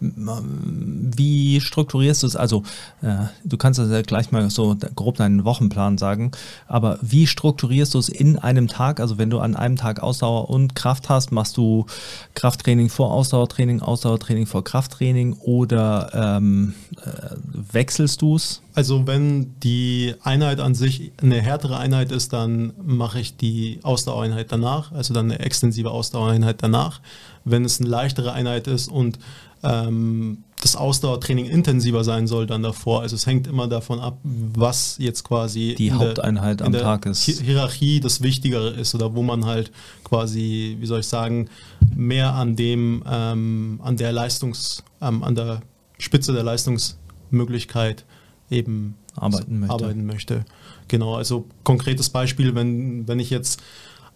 wie 0.00 1.60
strukturierst 1.60 2.22
du 2.22 2.26
es? 2.26 2.36
Also, 2.36 2.62
äh, 3.02 3.26
du 3.44 3.56
kannst 3.56 3.78
das 3.78 3.90
ja 3.90 4.02
gleich 4.02 4.32
mal 4.32 4.48
so 4.50 4.76
grob 4.94 5.16
deinen 5.16 5.44
Wochenplan 5.44 5.98
sagen, 5.98 6.32
aber 6.66 6.98
wie 7.02 7.26
strukturierst 7.26 7.94
du 7.94 7.98
es 7.98 8.08
in 8.08 8.38
einem 8.38 8.68
Tag? 8.68 9.00
Also, 9.00 9.18
wenn 9.18 9.30
du 9.30 9.38
an 9.38 9.56
einem 9.56 9.76
Tag 9.76 10.02
Ausdauer 10.02 10.50
und 10.50 10.74
Kraft 10.74 11.08
hast, 11.08 11.32
machst 11.32 11.56
du 11.56 11.86
Krafttraining 12.34 12.88
vor 12.88 13.12
Ausdauertraining, 13.12 13.80
Ausdauertraining 13.80 14.46
vor 14.46 14.64
Krafttraining 14.64 15.34
oder 15.34 16.10
ähm, 16.14 16.74
äh, 17.04 17.36
wechselst 17.72 18.22
du 18.22 18.36
es? 18.36 18.62
Also 18.76 19.06
wenn 19.06 19.58
die 19.60 20.14
Einheit 20.22 20.60
an 20.60 20.74
sich 20.74 21.10
eine 21.22 21.40
härtere 21.40 21.78
Einheit 21.78 22.12
ist, 22.12 22.32
dann 22.34 22.74
mache 22.84 23.18
ich 23.18 23.36
die 23.38 23.80
Ausdauereinheit 23.82 24.52
danach, 24.52 24.92
also 24.92 25.14
dann 25.14 25.30
eine 25.30 25.40
extensive 25.40 25.90
Ausdauereinheit 25.90 26.62
danach. 26.62 27.00
Wenn 27.44 27.64
es 27.64 27.80
eine 27.80 27.88
leichtere 27.88 28.32
Einheit 28.34 28.66
ist 28.66 28.88
und 28.88 29.18
ähm, 29.62 30.44
das 30.60 30.76
Ausdauertraining 30.76 31.46
intensiver 31.46 32.04
sein 32.04 32.26
soll 32.26 32.46
dann 32.46 32.62
davor. 32.62 33.00
Also 33.00 33.16
es 33.16 33.26
hängt 33.26 33.46
immer 33.46 33.66
davon 33.66 33.98
ab, 33.98 34.18
was 34.22 34.96
jetzt 34.98 35.24
quasi 35.24 35.74
Die 35.78 35.86
in 35.88 35.98
der- 35.98 36.08
Haupteinheit 36.08 36.60
in 36.60 36.66
am 36.66 36.72
der 36.72 36.82
Tag 36.82 37.06
ist. 37.06 37.26
Hi- 37.28 37.44
Hierarchie 37.44 38.00
das 38.00 38.20
Wichtigere 38.22 38.70
ist 38.70 38.94
oder 38.94 39.14
wo 39.14 39.22
man 39.22 39.46
halt 39.46 39.70
quasi, 40.04 40.76
wie 40.80 40.86
soll 40.86 41.00
ich 41.00 41.06
sagen, 41.06 41.48
mehr 41.94 42.34
an 42.34 42.56
dem, 42.56 43.02
ähm, 43.10 43.80
an 43.82 43.96
der 43.96 44.12
Leistungs, 44.12 44.84
ähm, 45.00 45.22
an 45.24 45.34
der 45.34 45.62
Spitze 45.98 46.34
der 46.34 46.42
Leistungsmöglichkeit 46.42 48.04
eben 48.50 48.96
Arbeiten 49.14 49.60
möchte. 49.60 49.74
arbeiten 49.74 50.06
möchte. 50.06 50.44
Genau, 50.88 51.14
also 51.16 51.46
konkretes 51.64 52.10
Beispiel, 52.10 52.54
wenn, 52.54 53.08
wenn 53.08 53.18
ich 53.18 53.30
jetzt 53.30 53.62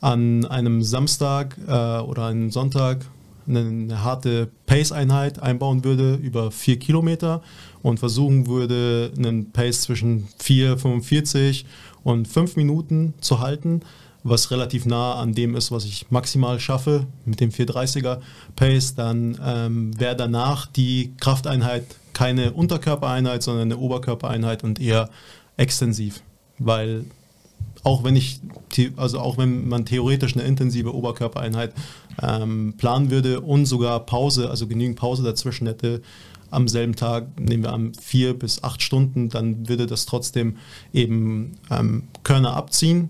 an 0.01 0.45
einem 0.47 0.83
Samstag 0.83 1.57
äh, 1.67 1.99
oder 2.01 2.27
einem 2.27 2.51
Sonntag 2.51 3.05
eine, 3.47 3.61
eine 3.61 4.05
harte 4.05 4.51
Pace-Einheit 4.67 5.43
einbauen 5.43 5.85
würde 5.85 6.15
über 6.15 6.51
vier 6.51 6.79
Kilometer 6.79 7.43
und 7.83 7.99
versuchen 7.99 8.47
würde, 8.47 9.13
einen 9.17 9.51
Pace 9.51 9.83
zwischen 9.83 10.29
4,45 10.43 11.65
und 12.05 12.29
5 12.29 12.57
Minuten 12.57 13.15
zu 13.21 13.41
halten, 13.41 13.81
was 14.23 14.51
relativ 14.51 14.85
nah 14.85 15.15
an 15.15 15.35
dem 15.35 15.55
ist, 15.57 15.73
was 15.73 15.85
ich 15.85 16.11
maximal 16.11 16.61
schaffe 16.61 17.07
mit 17.25 17.41
dem 17.41 17.51
430er 17.51 18.19
Pace, 18.55 18.95
dann 18.95 19.39
ähm, 19.43 19.99
wäre 19.99 20.15
danach 20.15 20.67
die 20.67 21.15
Krafteinheit 21.19 21.87
keine 22.13 22.53
Unterkörpereinheit, 22.53 23.43
sondern 23.43 23.73
eine 23.73 23.79
Oberkörpereinheit 23.79 24.65
und 24.65 24.81
eher 24.81 25.11
extensiv, 25.57 26.23
weil 26.59 27.05
auch 27.83 28.05
wenn 28.05 28.17
ich, 28.17 28.41
also 28.97 29.21
auch 29.21 29.39
wenn 29.39 29.69
man 29.69 29.87
theoretisch 29.87 30.35
eine 30.35 30.45
intensive 30.45 30.95
Oberkörpereinheit 30.95 31.73
ähm, 32.23 32.75
planen 32.77 33.11
würde 33.11 33.41
und 33.41 33.67
sogar 33.67 34.01
Pause, 34.01 34.51
also 34.51 34.67
genügend 34.67 34.99
Pause 34.99 35.23
dazwischen 35.23 35.67
hätte, 35.67 36.03
am 36.51 36.69
selben 36.69 36.97
Tag, 36.97 37.39
nehmen 37.39 37.63
wir 37.63 37.73
an 37.73 37.93
vier 37.95 38.39
bis 38.39 38.63
acht 38.63 38.83
Stunden, 38.83 39.29
dann 39.29 39.69
würde 39.69 39.87
das 39.87 40.07
trotzdem 40.07 40.57
eben 40.93 41.53
ähm, 41.71 42.05
Körner 42.25 42.55
abziehen 42.55 43.09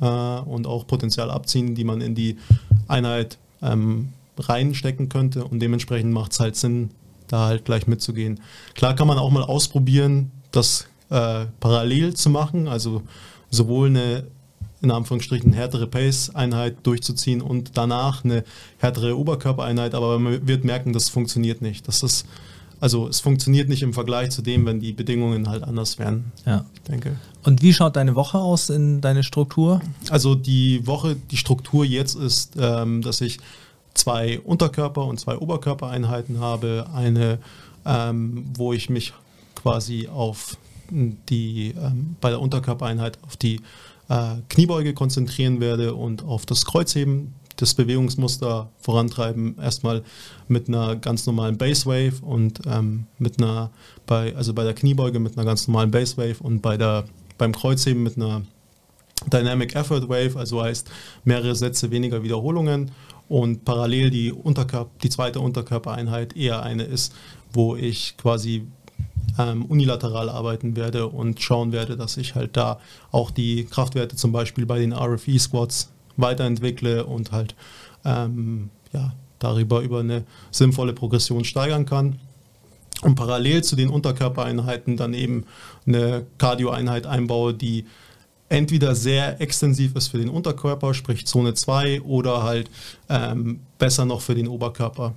äh, 0.00 0.04
und 0.04 0.66
auch 0.66 0.86
Potenzial 0.86 1.30
abziehen, 1.30 1.74
die 1.74 1.84
man 1.84 2.00
in 2.00 2.14
die 2.14 2.36
Einheit 2.86 3.38
ähm, 3.62 4.10
reinstecken 4.38 5.08
könnte. 5.08 5.44
Und 5.44 5.60
dementsprechend 5.60 6.12
macht 6.12 6.32
es 6.32 6.40
halt 6.40 6.56
Sinn, 6.56 6.90
da 7.28 7.46
halt 7.46 7.64
gleich 7.64 7.86
mitzugehen. 7.86 8.40
Klar 8.74 8.94
kann 8.94 9.06
man 9.06 9.18
auch 9.18 9.30
mal 9.30 9.42
ausprobieren, 9.42 10.30
das 10.50 10.86
äh, 11.10 11.46
parallel 11.60 12.14
zu 12.14 12.30
machen, 12.30 12.68
also 12.68 13.02
sowohl 13.50 13.88
eine 13.88 14.24
in 14.80 14.90
Anführungsstrichen 14.92 15.52
härtere 15.52 15.88
Pace-Einheit 15.88 16.76
durchzuziehen 16.84 17.40
und 17.42 17.72
danach 17.76 18.24
eine 18.24 18.44
härtere 18.78 19.16
Oberkörpereinheit, 19.18 19.92
aber 19.94 20.18
man 20.20 20.46
wird 20.46 20.64
merken, 20.64 20.92
das 20.92 21.08
funktioniert 21.08 21.62
nicht. 21.62 21.88
Das 21.88 22.04
ist, 22.04 22.26
also 22.78 23.08
es 23.08 23.18
funktioniert 23.18 23.68
nicht 23.68 23.82
im 23.82 23.92
Vergleich 23.92 24.30
zu 24.30 24.40
dem, 24.40 24.66
wenn 24.66 24.78
die 24.78 24.92
Bedingungen 24.92 25.48
halt 25.48 25.64
anders 25.64 25.98
wären, 25.98 26.30
Ja. 26.46 26.64
ich 26.74 26.82
denke. 26.82 27.16
Und 27.42 27.60
wie 27.62 27.72
schaut 27.72 27.96
deine 27.96 28.14
Woche 28.14 28.38
aus 28.38 28.70
in 28.70 29.00
deine 29.00 29.24
Struktur? 29.24 29.80
Also 30.10 30.36
die 30.36 30.86
Woche, 30.86 31.16
die 31.30 31.36
Struktur 31.38 31.84
jetzt 31.84 32.14
ist, 32.14 32.54
ähm, 32.60 33.02
dass 33.02 33.20
ich 33.20 33.38
zwei 33.98 34.40
Unterkörper- 34.40 35.06
und 35.06 35.18
zwei 35.20 35.36
Oberkörpereinheiten 35.36 36.40
habe. 36.40 36.86
Eine, 36.94 37.38
ähm, 37.84 38.44
wo 38.56 38.72
ich 38.72 38.88
mich 38.88 39.12
quasi 39.54 40.08
auf 40.08 40.56
die, 40.90 41.74
ähm, 41.76 42.16
bei 42.20 42.30
der 42.30 42.40
Unterkörpereinheit 42.40 43.18
auf 43.22 43.36
die 43.36 43.60
äh, 44.08 44.36
Kniebeuge 44.48 44.94
konzentrieren 44.94 45.60
werde 45.60 45.94
und 45.94 46.22
auf 46.24 46.46
das 46.46 46.64
Kreuzheben, 46.64 47.34
das 47.56 47.74
Bewegungsmuster 47.74 48.70
vorantreiben. 48.80 49.56
Erstmal 49.60 50.02
mit 50.46 50.68
einer 50.68 50.96
ganz 50.96 51.26
normalen 51.26 51.58
Base 51.58 51.86
Wave 51.86 52.22
und 52.22 52.60
ähm, 52.66 53.06
mit 53.18 53.38
einer, 53.38 53.70
bei, 54.06 54.34
also 54.36 54.54
bei 54.54 54.64
der 54.64 54.74
Kniebeuge 54.74 55.18
mit 55.18 55.36
einer 55.36 55.44
ganz 55.44 55.66
normalen 55.66 55.90
Base 55.90 56.16
Wave 56.16 56.36
und 56.40 56.62
bei 56.62 56.76
der, 56.76 57.04
beim 57.36 57.52
Kreuzheben 57.52 58.02
mit 58.02 58.16
einer 58.16 58.42
Dynamic 59.26 59.74
Effort 59.74 60.08
Wave, 60.08 60.38
also 60.38 60.62
heißt 60.62 60.88
mehrere 61.24 61.54
Sätze, 61.56 61.90
weniger 61.90 62.22
Wiederholungen 62.22 62.92
und 63.28 63.64
parallel 63.64 64.10
die, 64.10 64.32
Unterkörper, 64.32 64.90
die 65.02 65.10
zweite 65.10 65.40
Unterkörpereinheit 65.40 66.36
eher 66.36 66.62
eine 66.62 66.84
ist, 66.84 67.14
wo 67.52 67.76
ich 67.76 68.16
quasi 68.16 68.66
ähm, 69.38 69.64
unilateral 69.66 70.28
arbeiten 70.28 70.76
werde 70.76 71.06
und 71.06 71.40
schauen 71.40 71.72
werde, 71.72 71.96
dass 71.96 72.16
ich 72.16 72.34
halt 72.34 72.56
da 72.56 72.80
auch 73.12 73.30
die 73.30 73.64
Kraftwerte 73.64 74.16
zum 74.16 74.32
Beispiel 74.32 74.66
bei 74.66 74.78
den 74.78 74.92
RFE 74.92 75.38
Squats 75.38 75.90
weiterentwickle 76.16 77.04
und 77.04 77.32
halt 77.32 77.54
ähm, 78.04 78.70
ja, 78.92 79.12
darüber 79.38 79.80
über 79.80 80.00
eine 80.00 80.24
sinnvolle 80.50 80.92
Progression 80.92 81.44
steigern 81.44 81.86
kann. 81.86 82.18
Und 83.02 83.14
parallel 83.14 83.62
zu 83.62 83.76
den 83.76 83.90
Unterkörpereinheiten 83.90 84.96
dann 84.96 85.14
eben 85.14 85.44
eine 85.86 86.26
Cardio-Einheit 86.38 87.06
einbaue, 87.06 87.54
die 87.54 87.86
entweder 88.48 88.94
sehr 88.94 89.40
extensiv 89.40 89.94
ist 89.94 90.08
für 90.08 90.18
den 90.18 90.28
Unterkörper, 90.28 90.94
sprich 90.94 91.26
Zone 91.26 91.54
2, 91.54 92.02
oder 92.02 92.42
halt 92.42 92.70
ähm, 93.08 93.60
besser 93.78 94.04
noch 94.04 94.20
für 94.20 94.34
den 94.34 94.48
Oberkörper. 94.48 95.14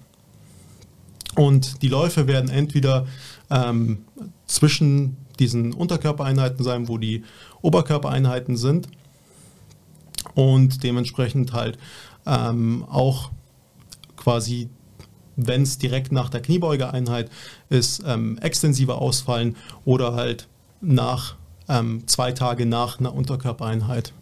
Und 1.36 1.82
die 1.82 1.88
Läufe 1.88 2.28
werden 2.28 2.50
entweder 2.50 3.08
ähm, 3.50 4.06
zwischen 4.46 5.18
diesen 5.40 5.74
Unterkörpereinheiten 5.74 6.64
sein, 6.64 6.88
wo 6.88 6.98
die 6.98 7.24
Oberkörpereinheiten 7.62 8.58
sind 8.58 8.90
und 10.36 10.84
dementsprechend 10.84 11.54
halt 11.54 11.78
ähm, 12.26 12.86
auch 12.90 13.32
quasi, 14.18 14.70
wenn 15.36 15.64
es 15.64 15.78
direkt 15.78 16.12
nach 16.12 16.30
der 16.30 16.42
Kniebeugeeinheit 16.42 17.32
ist, 17.70 18.04
ähm, 18.06 18.38
extensiver 18.40 19.02
ausfallen 19.02 19.56
oder 19.86 20.14
halt 20.14 20.48
nach 20.82 21.36
ähm, 21.68 22.04
zwei 22.08 22.32
Tage 22.32 22.66
nach 22.66 23.00
einer 23.00 23.14
Unterkörpereinheit. 23.14 24.14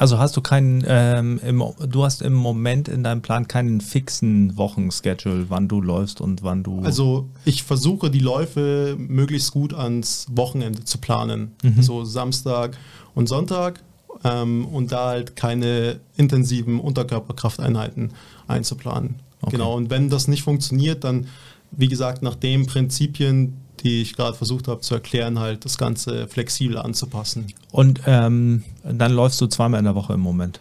Also 0.00 0.18
hast 0.18 0.34
du 0.34 0.40
keinen, 0.40 0.82
ähm, 0.86 1.38
im, 1.44 1.62
du 1.86 2.04
hast 2.04 2.22
im 2.22 2.32
Moment 2.32 2.88
in 2.88 3.04
deinem 3.04 3.20
Plan 3.20 3.48
keinen 3.48 3.82
fixen 3.82 4.56
Wochenschedule, 4.56 5.50
wann 5.50 5.68
du 5.68 5.82
läufst 5.82 6.22
und 6.22 6.42
wann 6.42 6.62
du. 6.62 6.80
Also 6.80 7.28
ich 7.44 7.64
versuche 7.64 8.10
die 8.10 8.20
Läufe 8.20 8.96
möglichst 8.98 9.52
gut 9.52 9.74
ans 9.74 10.26
Wochenende 10.30 10.84
zu 10.84 10.96
planen. 10.96 11.52
Mhm. 11.62 11.82
So 11.82 12.06
Samstag 12.06 12.78
und 13.14 13.28
Sonntag 13.28 13.82
ähm, 14.24 14.64
und 14.64 14.90
da 14.90 15.08
halt 15.08 15.36
keine 15.36 16.00
intensiven 16.16 16.80
Unterkörperkrafteinheiten 16.80 18.12
einzuplanen. 18.48 19.16
Okay. 19.42 19.56
Genau, 19.56 19.76
und 19.76 19.90
wenn 19.90 20.08
das 20.08 20.28
nicht 20.28 20.42
funktioniert, 20.42 21.04
dann, 21.04 21.26
wie 21.72 21.88
gesagt, 21.88 22.22
nach 22.22 22.36
den 22.36 22.66
Prinzipien, 22.66 23.59
die 23.82 24.02
ich 24.02 24.14
gerade 24.14 24.36
versucht 24.36 24.68
habe 24.68 24.80
zu 24.80 24.94
erklären, 24.94 25.38
halt 25.38 25.64
das 25.64 25.78
Ganze 25.78 26.28
flexibel 26.28 26.78
anzupassen. 26.78 27.46
und 27.72 28.00
ähm, 28.06 28.64
dann 28.84 29.12
läufst 29.12 29.40
du 29.40 29.46
zweimal 29.46 29.78
in 29.78 29.84
der 29.84 29.94
Woche 29.94 30.14
im 30.14 30.20
Moment. 30.20 30.60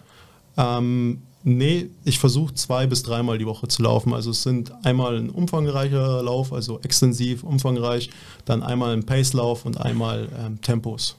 Ähm, 0.58 1.22
nee, 1.44 1.90
ich 2.04 2.20
versuche 2.20 2.54
zwei 2.54 2.88
bis 2.88 3.04
dreimal 3.04 3.38
die 3.38 3.46
Woche 3.46 3.68
zu 3.68 3.84
laufen. 3.84 4.14
Also 4.14 4.32
es 4.32 4.44
sind 4.44 4.74
einmal 4.84 5.18
ein 5.18 5.30
umfangreicherer 5.30 6.22
Lauf, 6.22 6.52
also 6.54 6.80
extensiv, 6.82 7.44
umfangreich, 7.44 8.10
dann 8.46 8.64
einmal 8.64 8.94
ein 8.94 9.06
Pacelauf 9.06 9.66
und 9.66 9.80
einmal 9.80 10.28
ähm, 10.38 10.62
Tempos. 10.62 11.16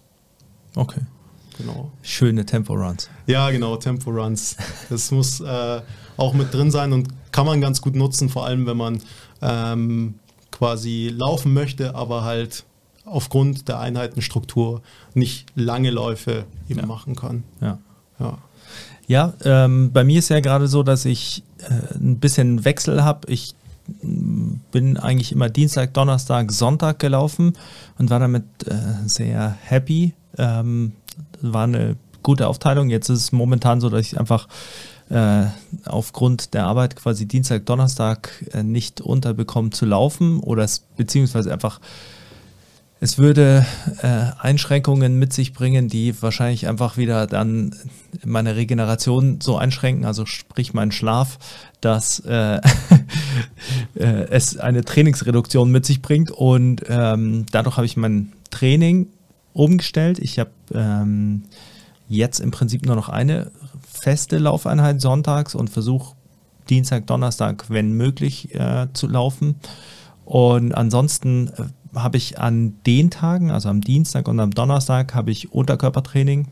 Okay. 0.76 1.00
Genau. 1.58 1.90
Schöne 2.02 2.46
Tempo-Runs. 2.46 3.10
Ja, 3.26 3.50
genau, 3.50 3.76
Tempo-Runs. 3.76 4.56
Das 4.88 5.10
muss 5.10 5.40
äh, 5.40 5.82
auch 6.16 6.32
mit 6.32 6.54
drin 6.54 6.70
sein 6.70 6.92
und 6.92 7.08
kann 7.32 7.46
man 7.46 7.60
ganz 7.60 7.82
gut 7.82 7.94
nutzen, 7.94 8.28
vor 8.28 8.46
allem 8.46 8.66
wenn 8.66 8.76
man 8.76 9.02
ähm, 9.42 10.14
quasi 10.50 11.12
laufen 11.14 11.52
möchte, 11.52 11.94
aber 11.94 12.24
halt 12.24 12.64
aufgrund 13.04 13.68
der 13.68 13.80
Einheitenstruktur 13.80 14.82
nicht 15.14 15.46
lange 15.54 15.90
Läufe 15.90 16.44
eben 16.68 16.80
Ja. 16.80 16.86
machen 16.86 17.16
kann. 17.16 17.44
Ja. 17.60 17.78
Ja. 18.18 18.38
Ja, 19.06 19.32
ähm, 19.44 19.90
bei 19.92 20.04
mir 20.04 20.20
ist 20.20 20.28
ja 20.28 20.38
gerade 20.38 20.68
so, 20.68 20.84
dass 20.84 21.04
ich 21.04 21.42
äh, 21.58 21.96
ein 21.96 22.20
bisschen 22.20 22.64
Wechsel 22.64 23.02
habe. 23.02 23.28
Ich 23.28 23.54
mm, 24.02 24.52
bin 24.70 24.96
eigentlich 24.96 25.32
immer 25.32 25.48
Dienstag, 25.48 25.94
Donnerstag, 25.94 26.52
Sonntag 26.52 27.00
gelaufen 27.00 27.54
und 27.98 28.10
war 28.10 28.20
damit 28.20 28.44
äh, 28.66 28.74
sehr 29.06 29.56
happy. 29.62 30.14
Ähm, 30.38 30.92
war 31.40 31.64
eine 31.64 31.96
gute 32.22 32.46
Aufteilung. 32.46 32.88
Jetzt 32.88 33.08
ist 33.08 33.18
es 33.18 33.32
momentan 33.32 33.80
so, 33.80 33.88
dass 33.88 34.02
ich 34.02 34.20
einfach 34.20 34.46
äh, 35.10 35.46
aufgrund 35.84 36.54
der 36.54 36.66
Arbeit 36.66 36.96
quasi 36.96 37.26
Dienstag, 37.26 37.66
Donnerstag 37.66 38.30
äh, 38.52 38.62
nicht 38.62 39.00
unterbekomme 39.00 39.70
zu 39.70 39.86
laufen 39.86 40.40
oder 40.40 40.64
es 40.64 40.80
beziehungsweise 40.96 41.52
einfach 41.52 41.80
es 43.02 43.16
würde 43.16 43.64
äh, 44.02 44.26
Einschränkungen 44.38 45.18
mit 45.18 45.32
sich 45.32 45.54
bringen, 45.54 45.88
die 45.88 46.22
wahrscheinlich 46.22 46.68
einfach 46.68 46.98
wieder 46.98 47.26
dann 47.26 47.74
meine 48.26 48.56
Regeneration 48.56 49.40
so 49.40 49.56
einschränken, 49.56 50.04
also 50.04 50.26
sprich 50.26 50.74
meinen 50.74 50.92
Schlaf, 50.92 51.38
dass 51.80 52.20
äh, 52.20 52.60
es 53.94 54.58
eine 54.58 54.84
Trainingsreduktion 54.84 55.70
mit 55.70 55.86
sich 55.86 56.02
bringt 56.02 56.30
und 56.30 56.82
ähm, 56.88 57.46
dadurch 57.50 57.78
habe 57.78 57.86
ich 57.86 57.96
mein 57.96 58.32
Training 58.50 59.06
umgestellt. 59.54 60.18
Ich 60.18 60.38
habe 60.38 60.50
ähm, 60.74 61.44
jetzt 62.06 62.40
im 62.40 62.50
Prinzip 62.50 62.84
nur 62.84 62.96
noch 62.96 63.08
eine 63.08 63.50
feste 64.00 64.38
Laufeinheit 64.38 65.00
sonntags 65.00 65.54
und 65.54 65.70
versuche 65.70 66.14
Dienstag, 66.68 67.06
Donnerstag, 67.06 67.68
wenn 67.68 67.92
möglich, 67.92 68.54
äh, 68.54 68.86
zu 68.92 69.08
laufen. 69.08 69.56
Und 70.24 70.72
ansonsten 70.74 71.48
äh, 71.48 71.98
habe 71.98 72.16
ich 72.16 72.38
an 72.38 72.74
den 72.86 73.10
Tagen, 73.10 73.50
also 73.50 73.68
am 73.68 73.80
Dienstag 73.80 74.28
und 74.28 74.38
am 74.40 74.52
Donnerstag, 74.52 75.14
habe 75.14 75.30
ich 75.30 75.52
Unterkörpertraining 75.52 76.48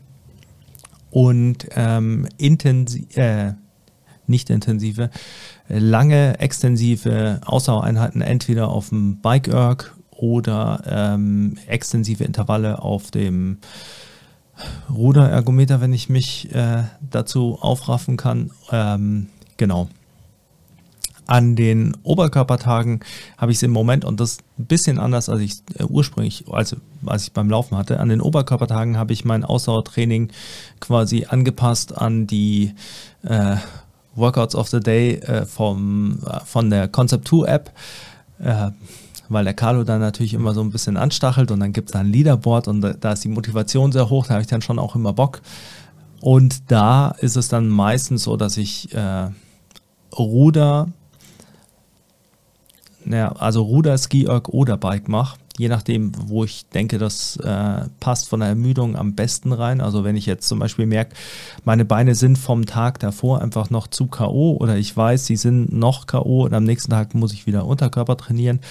und 1.11 1.67
ähm, 1.75 2.27
intensiv, 2.37 3.15
äh, 3.17 3.53
nicht 4.27 4.49
intensive, 4.49 5.09
lange, 5.67 6.39
extensive 6.39 7.41
Ausdauereinheiten 7.45 8.21
entweder 8.21 8.69
auf 8.69 8.89
dem 8.89 9.21
Bike-Erg 9.21 9.95
oder 10.11 10.83
ähm, 10.85 11.57
extensive 11.67 12.23
Intervalle 12.25 12.81
auf 12.81 13.09
dem 13.09 13.57
Ruderergometer, 14.89 15.81
wenn 15.81 15.93
ich 15.93 16.09
mich 16.09 16.53
äh, 16.53 16.83
dazu 17.09 17.57
aufraffen 17.61 18.17
kann. 18.17 18.51
Ähm, 18.71 19.27
genau. 19.57 19.87
An 21.25 21.55
den 21.55 21.95
Oberkörpertagen 22.01 23.01
habe 23.37 23.51
ich 23.51 23.59
es 23.59 23.63
im 23.63 23.71
Moment, 23.71 24.03
und 24.03 24.19
das 24.19 24.39
ein 24.57 24.65
bisschen 24.65 24.97
anders, 24.97 25.29
als 25.29 25.41
ich 25.41 25.57
äh, 25.77 25.83
ursprünglich, 25.83 26.45
also 26.49 26.77
als 27.05 27.23
ich 27.23 27.33
beim 27.33 27.49
Laufen 27.49 27.77
hatte, 27.77 27.99
an 27.99 28.09
den 28.09 28.21
Oberkörpertagen 28.21 28.97
habe 28.97 29.13
ich 29.13 29.25
mein 29.25 29.43
Ausdauertraining 29.43 30.31
quasi 30.79 31.27
angepasst 31.29 31.95
an 31.95 32.25
die 32.25 32.73
äh, 33.23 33.57
Workouts 34.15 34.55
of 34.55 34.69
the 34.69 34.79
Day 34.79 35.15
äh, 35.15 35.45
vom, 35.45 36.19
äh, 36.25 36.39
von 36.45 36.69
der 36.69 36.87
Concept 36.87 37.27
2 37.27 37.47
App. 37.47 37.71
Weil 39.29 39.45
der 39.45 39.53
Carlo 39.53 39.83
dann 39.83 40.01
natürlich 40.01 40.33
immer 40.33 40.53
so 40.53 40.61
ein 40.61 40.71
bisschen 40.71 40.97
anstachelt 40.97 41.51
und 41.51 41.59
dann 41.59 41.71
gibt 41.71 41.89
es 41.89 41.95
ein 41.95 42.07
Leaderboard 42.07 42.67
und 42.67 42.81
da, 42.81 42.93
da 42.93 43.13
ist 43.13 43.23
die 43.23 43.29
Motivation 43.29 43.91
sehr 43.91 44.09
hoch, 44.09 44.27
da 44.27 44.33
habe 44.33 44.41
ich 44.41 44.47
dann 44.47 44.61
schon 44.61 44.79
auch 44.79 44.95
immer 44.95 45.13
Bock. 45.13 45.41
Und 46.21 46.71
da 46.71 47.09
ist 47.19 47.37
es 47.37 47.47
dann 47.47 47.69
meistens 47.69 48.23
so, 48.23 48.35
dass 48.35 48.57
ich 48.57 48.93
äh, 48.93 49.29
Ruder, 50.17 50.89
ja, 53.05 53.31
also 53.33 53.61
Ruder, 53.61 53.97
Ski 53.97 54.25
Erg 54.25 54.49
oder 54.49 54.77
Bike 54.77 55.07
mache, 55.07 55.37
je 55.57 55.67
nachdem, 55.67 56.11
wo 56.29 56.43
ich 56.43 56.67
denke, 56.69 56.97
das 56.97 57.37
äh, 57.37 57.81
passt 57.99 58.29
von 58.29 58.39
der 58.39 58.49
Ermüdung 58.49 58.95
am 58.95 59.13
besten 59.15 59.51
rein. 59.51 59.81
Also 59.81 60.03
wenn 60.03 60.15
ich 60.15 60.25
jetzt 60.25 60.47
zum 60.47 60.59
Beispiel 60.59 60.85
merke, 60.85 61.15
meine 61.65 61.85
Beine 61.85 62.15
sind 62.15 62.37
vom 62.37 62.65
Tag 62.65 62.99
davor 62.99 63.41
einfach 63.41 63.69
noch 63.69 63.87
zu 63.87 64.07
K.O. 64.07 64.57
oder 64.57 64.77
ich 64.77 64.95
weiß, 64.95 65.25
sie 65.25 65.35
sind 65.35 65.71
noch 65.71 66.07
K.O. 66.07 66.45
und 66.45 66.53
am 66.53 66.63
nächsten 66.63 66.91
Tag 66.91 67.13
muss 67.13 67.33
ich 67.33 67.45
wieder 67.45 67.65
Unterkörper 67.65 68.15
trainieren, 68.15 68.61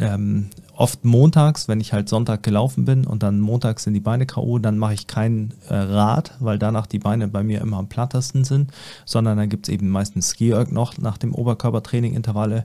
ähm, 0.00 0.50
oft 0.74 1.04
montags, 1.04 1.68
wenn 1.68 1.80
ich 1.80 1.92
halt 1.92 2.08
Sonntag 2.08 2.42
gelaufen 2.42 2.84
bin 2.84 3.06
und 3.06 3.22
dann 3.22 3.40
montags 3.40 3.84
sind 3.84 3.94
die 3.94 4.00
Beine 4.00 4.26
K.O., 4.26 4.58
dann 4.58 4.78
mache 4.78 4.94
ich 4.94 5.06
kein 5.06 5.54
äh, 5.68 5.74
Rad, 5.74 6.32
weil 6.40 6.58
danach 6.58 6.86
die 6.86 6.98
Beine 6.98 7.28
bei 7.28 7.42
mir 7.42 7.60
immer 7.60 7.78
am 7.78 7.88
plattesten 7.88 8.44
sind, 8.44 8.70
sondern 9.04 9.36
dann 9.36 9.48
gibt 9.48 9.68
es 9.68 9.74
eben 9.74 9.88
meistens 9.90 10.30
ski 10.30 10.54
noch 10.70 10.98
nach 10.98 11.18
dem 11.18 11.34
Oberkörpertraining-Intervalle. 11.34 12.64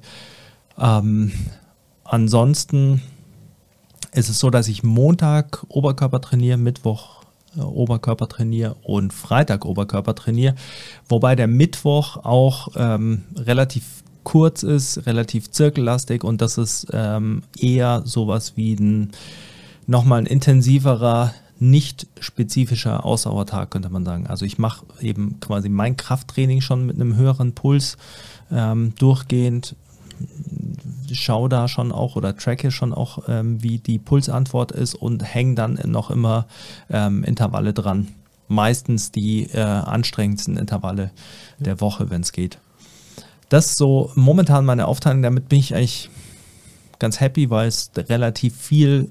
Ähm, 0.80 1.32
ansonsten 2.04 3.02
ist 4.14 4.30
es 4.30 4.40
so, 4.40 4.50
dass 4.50 4.68
ich 4.68 4.84
Montag 4.84 5.66
Oberkörper 5.70 6.22
trainiere, 6.22 6.58
Mittwoch 6.58 7.24
äh, 7.56 7.62
Oberkörper 7.62 8.28
trainiere 8.28 8.76
und 8.84 9.14
Freitag 9.14 9.66
Oberkörper 9.66 10.16
trainiere, 10.16 10.56
wobei 11.10 11.36
der 11.36 11.48
Mittwoch 11.48 12.18
auch 12.18 12.70
ähm, 12.76 13.24
relativ 13.36 14.04
kurz 14.28 14.62
ist, 14.62 15.06
relativ 15.06 15.52
zirkellastig 15.52 16.26
und 16.26 16.42
das 16.42 16.58
ist 16.58 16.88
ähm, 16.92 17.44
eher 17.58 18.02
sowas 18.04 18.58
wie 18.58 18.74
ein 18.74 19.12
nochmal 19.86 20.20
ein 20.20 20.26
intensiverer, 20.26 21.34
nicht 21.60 22.08
spezifischer 22.20 23.06
Ausdauertag, 23.06 23.72
könnte 23.72 23.88
man 23.88 24.04
sagen. 24.04 24.28
Also 24.28 24.44
ich 24.44 24.58
mache 24.58 24.86
eben 25.00 25.40
quasi 25.40 25.70
mein 25.70 25.96
Krafttraining 25.96 26.60
schon 26.60 26.86
mit 26.86 26.98
einem 26.98 27.16
höheren 27.16 27.54
Puls 27.54 27.96
ähm, 28.52 28.92
durchgehend, 29.00 29.78
schaue 31.14 31.48
da 31.48 31.70
schon 31.70 31.94
auch 31.94 32.18
oder 32.18 32.36
tracke 32.36 32.70
schon 32.70 32.94
auch, 32.94 33.30
ähm, 33.30 33.64
wie 33.64 33.78
die 33.78 33.98
Pulsantwort 33.98 34.74
ist 34.74 34.96
und 34.96 35.24
hänge 35.24 35.56
dann 35.56 35.80
noch 35.86 36.12
immer 36.12 36.48
ähm, 36.90 37.24
Intervalle 37.24 37.72
dran. 37.72 38.10
Meistens 38.50 39.10
die 39.14 39.44
äh, 39.54 39.62
anstrengendsten 39.62 40.58
Intervalle 40.58 41.12
der 41.60 41.80
Woche, 41.80 42.10
wenn 42.10 42.24
es 42.24 42.34
geht. 42.34 42.60
Das 43.50 43.68
ist 43.68 43.78
so 43.78 44.12
momentan 44.16 44.66
meine 44.66 44.88
Aufteilung. 44.88 45.22
Damit 45.22 45.50
bin 45.50 45.60
ich 45.60 45.76
eigentlich 45.76 46.10
ganz 47.00 47.20
happy, 47.20 47.50
weil 47.50 47.68
es 47.68 47.92
relativ 47.96 48.56
viel 48.56 49.10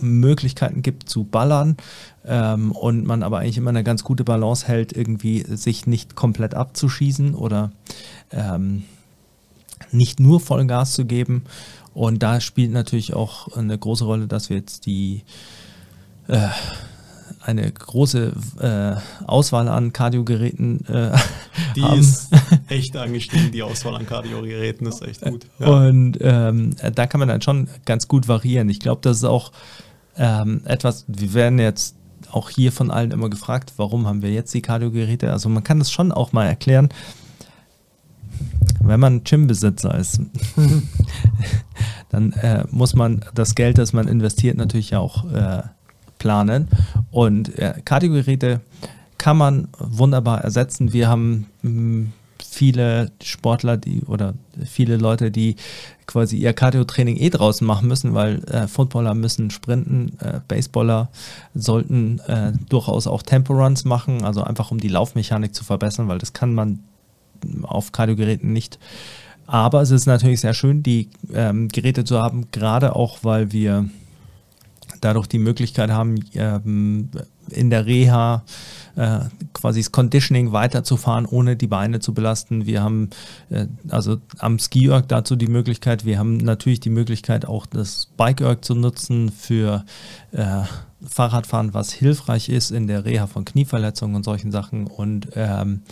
Möglichkeiten 0.00 0.82
gibt 0.82 1.08
zu 1.08 1.24
ballern 1.24 1.76
ähm, 2.24 2.72
und 2.72 3.04
man 3.04 3.22
aber 3.22 3.38
eigentlich 3.38 3.58
immer 3.58 3.70
eine 3.70 3.84
ganz 3.84 4.04
gute 4.04 4.24
Balance 4.24 4.66
hält, 4.66 4.92
irgendwie 4.92 5.44
sich 5.56 5.86
nicht 5.86 6.14
komplett 6.14 6.54
abzuschießen 6.54 7.34
oder 7.34 7.72
ähm, 8.32 8.84
nicht 9.92 10.20
nur 10.20 10.40
Vollgas 10.40 10.92
zu 10.92 11.04
geben. 11.04 11.44
Und 11.92 12.22
da 12.22 12.40
spielt 12.40 12.72
natürlich 12.72 13.14
auch 13.14 13.56
eine 13.56 13.78
große 13.78 14.04
Rolle, 14.04 14.26
dass 14.26 14.50
wir 14.50 14.56
jetzt 14.56 14.86
die 14.86 15.22
äh, 16.26 16.48
eine 17.44 17.70
große 17.70 18.32
äh, 18.60 19.26
Auswahl 19.26 19.68
an 19.68 19.92
Kardiogeräten 19.92 20.86
äh, 20.86 21.16
die 21.76 21.82
haben. 21.82 22.00
ist 22.00 22.30
echt 22.68 22.96
angestiegen, 22.96 23.52
die 23.52 23.62
Auswahl 23.62 23.94
an 23.96 24.06
Kardiogeräten 24.06 24.86
ist 24.86 25.02
echt 25.02 25.20
gut. 25.20 25.46
Ja. 25.58 25.66
Und 25.66 26.18
ähm, 26.20 26.74
da 26.94 27.06
kann 27.06 27.18
man 27.18 27.28
dann 27.28 27.42
schon 27.42 27.68
ganz 27.84 28.08
gut 28.08 28.28
variieren. 28.28 28.68
Ich 28.68 28.80
glaube, 28.80 29.00
das 29.02 29.18
ist 29.18 29.24
auch 29.24 29.52
ähm, 30.16 30.62
etwas, 30.64 31.04
wir 31.06 31.34
werden 31.34 31.58
jetzt 31.58 31.96
auch 32.30 32.50
hier 32.50 32.72
von 32.72 32.90
allen 32.90 33.10
immer 33.10 33.28
gefragt, 33.28 33.74
warum 33.76 34.06
haben 34.06 34.22
wir 34.22 34.32
jetzt 34.32 34.52
die 34.54 34.62
Kardiogeräte? 34.62 35.30
Also 35.30 35.48
man 35.48 35.62
kann 35.62 35.78
das 35.78 35.90
schon 35.90 36.12
auch 36.12 36.32
mal 36.32 36.46
erklären. 36.46 36.88
Wenn 38.80 39.00
man 39.00 39.22
Gymbesitzer 39.22 39.96
ist, 39.96 40.20
dann 42.08 42.32
äh, 42.32 42.64
muss 42.70 42.94
man 42.94 43.24
das 43.34 43.54
Geld, 43.54 43.78
das 43.78 43.92
man 43.92 44.08
investiert, 44.08 44.56
natürlich 44.56 44.96
auch 44.96 45.30
äh, 45.30 45.62
planen. 46.24 46.68
Und 47.10 47.58
äh, 47.58 47.74
Kardiogeräte 47.84 48.60
kann 49.18 49.36
man 49.36 49.68
wunderbar 49.78 50.40
ersetzen. 50.40 50.94
Wir 50.94 51.06
haben 51.06 51.46
mh, 51.60 51.70
hm, 51.70 52.12
viele 52.38 53.10
Sportler, 53.22 53.76
die 53.76 54.00
oder 54.06 54.32
viele 54.64 54.96
Leute, 54.96 55.30
die 55.30 55.56
quasi 56.06 56.38
ihr 56.38 56.54
Cardio-Training 56.54 57.16
eh 57.16 57.28
draußen 57.28 57.66
machen 57.66 57.88
müssen, 57.88 58.14
weil 58.14 58.42
äh, 58.44 58.66
Footballer 58.68 59.12
müssen 59.14 59.50
sprinten, 59.50 60.16
äh, 60.20 60.40
Baseballer 60.48 61.10
sollten 61.54 62.20
äh, 62.20 62.52
durchaus 62.70 63.06
auch 63.06 63.22
Tempo-Runs 63.22 63.84
machen, 63.84 64.24
also 64.24 64.42
einfach 64.42 64.70
um 64.70 64.78
die 64.78 64.88
Laufmechanik 64.88 65.54
zu 65.54 65.62
verbessern, 65.62 66.08
weil 66.08 66.18
das 66.18 66.32
kann 66.32 66.54
man 66.54 66.78
auf 67.62 67.92
Kardiogeräten 67.92 68.50
nicht. 68.50 68.78
Aber 69.46 69.82
es 69.82 69.90
ist 69.90 70.06
natürlich 70.06 70.40
sehr 70.40 70.54
schön, 70.54 70.82
die 70.82 71.10
ähm, 71.34 71.68
Geräte 71.68 72.04
zu 72.04 72.18
haben, 72.18 72.46
gerade 72.50 72.96
auch, 72.96 73.18
weil 73.22 73.52
wir 73.52 73.90
dadurch 75.04 75.26
die 75.26 75.38
Möglichkeit 75.38 75.90
haben, 75.90 76.16
ähm, 76.34 77.10
in 77.50 77.70
der 77.70 77.86
Reha 77.86 78.44
äh, 78.96 79.20
quasi 79.52 79.80
das 79.80 79.92
Conditioning 79.92 80.52
weiterzufahren, 80.52 81.26
ohne 81.26 81.56
die 81.56 81.66
Beine 81.66 82.00
zu 82.00 82.14
belasten. 82.14 82.66
Wir 82.66 82.82
haben 82.82 83.10
äh, 83.50 83.66
also 83.88 84.18
am 84.38 84.58
Ski-Erg 84.58 85.08
dazu 85.08 85.36
die 85.36 85.46
Möglichkeit, 85.46 86.04
wir 86.04 86.18
haben 86.18 86.38
natürlich 86.38 86.80
die 86.80 86.90
Möglichkeit 86.90 87.44
auch 87.46 87.66
das 87.66 88.08
Bike-Erg 88.16 88.64
zu 88.64 88.74
nutzen 88.74 89.30
für 89.30 89.84
äh, 90.32 90.62
Fahrradfahren, 91.06 91.74
was 91.74 91.92
hilfreich 91.92 92.48
ist 92.48 92.70
in 92.70 92.86
der 92.86 93.04
Reha 93.04 93.26
von 93.26 93.44
Knieverletzungen 93.44 94.16
und 94.16 94.24
solchen 94.24 94.50
Sachen. 94.50 94.86
Und 94.86 95.28
ähm, 95.34 95.82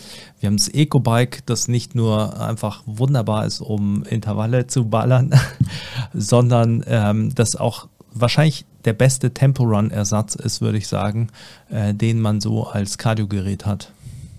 wir 0.40 0.46
haben 0.46 0.56
das 0.56 0.68
Eco-Bike, 0.68 1.44
das 1.46 1.68
nicht 1.68 1.94
nur 1.94 2.40
einfach 2.40 2.82
wunderbar 2.86 3.44
ist, 3.44 3.60
um 3.60 4.04
Intervalle 4.04 4.68
zu 4.68 4.88
ballern, 4.88 5.34
sondern 6.14 6.82
ähm, 6.86 7.34
das 7.34 7.56
auch 7.56 7.88
wahrscheinlich 8.14 8.64
der 8.84 8.92
beste 8.92 9.32
Tempo-Run-Ersatz 9.32 10.34
ist, 10.34 10.60
würde 10.60 10.78
ich 10.78 10.88
sagen, 10.88 11.28
äh, 11.70 11.94
den 11.94 12.20
man 12.20 12.40
so 12.40 12.66
als 12.66 12.98
Kardiogerät 12.98 13.66
hat. 13.66 13.92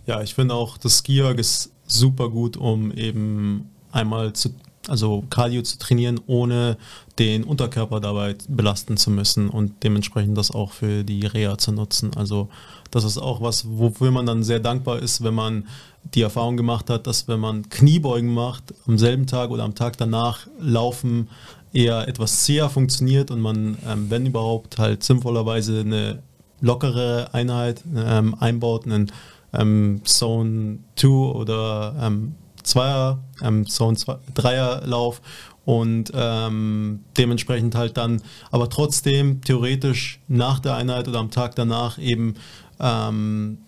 Ja, 0.06 0.21
ich 0.21 0.34
finde 0.34 0.56
auch, 0.56 0.77
das 0.77 0.99
Skiorg 0.99 1.39
ist 1.39 1.71
super 1.88 2.29
gut, 2.29 2.58
um 2.58 2.91
eben 2.91 3.69
einmal 3.91 4.34
zu, 4.34 4.49
also 4.88 5.23
Cardio 5.29 5.62
zu 5.62 5.77
trainieren, 5.77 6.19
ohne 6.27 6.77
den 7.19 7.43
Unterkörper 7.43 7.99
dabei 7.99 8.36
belasten 8.49 8.97
zu 8.97 9.12
müssen 9.12 9.49
und 9.49 9.84
dementsprechend 9.84 10.38
das 10.38 10.51
auch 10.51 10.71
für 10.71 11.03
die 11.03 11.25
Reha 11.25 11.58
zu 11.58 11.71
nutzen. 11.71 12.12
Also 12.15 12.49
das 12.91 13.03
ist 13.03 13.17
auch 13.17 13.41
was, 13.41 13.65
wofür 13.67 14.12
man 14.12 14.25
dann 14.25 14.43
sehr 14.43 14.60
dankbar 14.60 14.99
ist, 14.99 15.23
wenn 15.23 15.34
man 15.34 15.67
die 16.15 16.21
Erfahrung 16.21 16.58
gemacht 16.58 16.89
hat, 16.89 17.08
dass 17.08 17.27
wenn 17.27 17.39
man 17.39 17.69
Kniebeugen 17.69 18.34
macht, 18.34 18.73
am 18.88 18.97
selben 18.97 19.25
Tag 19.25 19.51
oder 19.51 19.63
am 19.63 19.75
Tag 19.75 19.97
danach 19.97 20.47
laufen 20.60 21.29
eher 21.73 22.07
etwas 22.07 22.45
zäher 22.45 22.69
funktioniert 22.69 23.31
und 23.31 23.41
man, 23.41 23.77
ähm, 23.88 24.09
wenn 24.09 24.25
überhaupt, 24.25 24.77
halt 24.77 25.03
sinnvollerweise 25.03 25.81
eine 25.81 26.19
lockere 26.62 27.29
Einheit 27.33 27.83
ähm, 27.95 28.36
einbaut, 28.39 28.86
einen 28.86 29.12
ähm, 29.53 30.01
Zone 30.05 30.79
2 30.95 31.07
oder 31.07 31.95
ähm, 31.99 32.36
Zweier, 32.63 33.19
ähm, 33.41 33.67
Zone 33.67 33.97
3er 33.97 34.86
Lauf 34.86 35.21
und 35.65 36.12
ähm, 36.13 37.01
dementsprechend 37.17 37.75
halt 37.75 37.97
dann, 37.97 38.21
aber 38.51 38.69
trotzdem 38.69 39.41
theoretisch 39.41 40.19
nach 40.27 40.59
der 40.59 40.75
Einheit 40.75 41.07
oder 41.07 41.19
am 41.19 41.31
Tag 41.31 41.55
danach 41.55 41.97
eben 41.97 42.36
ähm, 42.79 43.59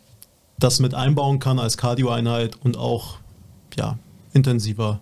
das 0.58 0.80
mit 0.80 0.94
einbauen 0.94 1.40
kann 1.40 1.60
als 1.60 1.78
Cardio-Einheit 1.78 2.58
und 2.64 2.78
auch 2.78 3.18
ja, 3.78 3.98
intensiver 4.34 5.02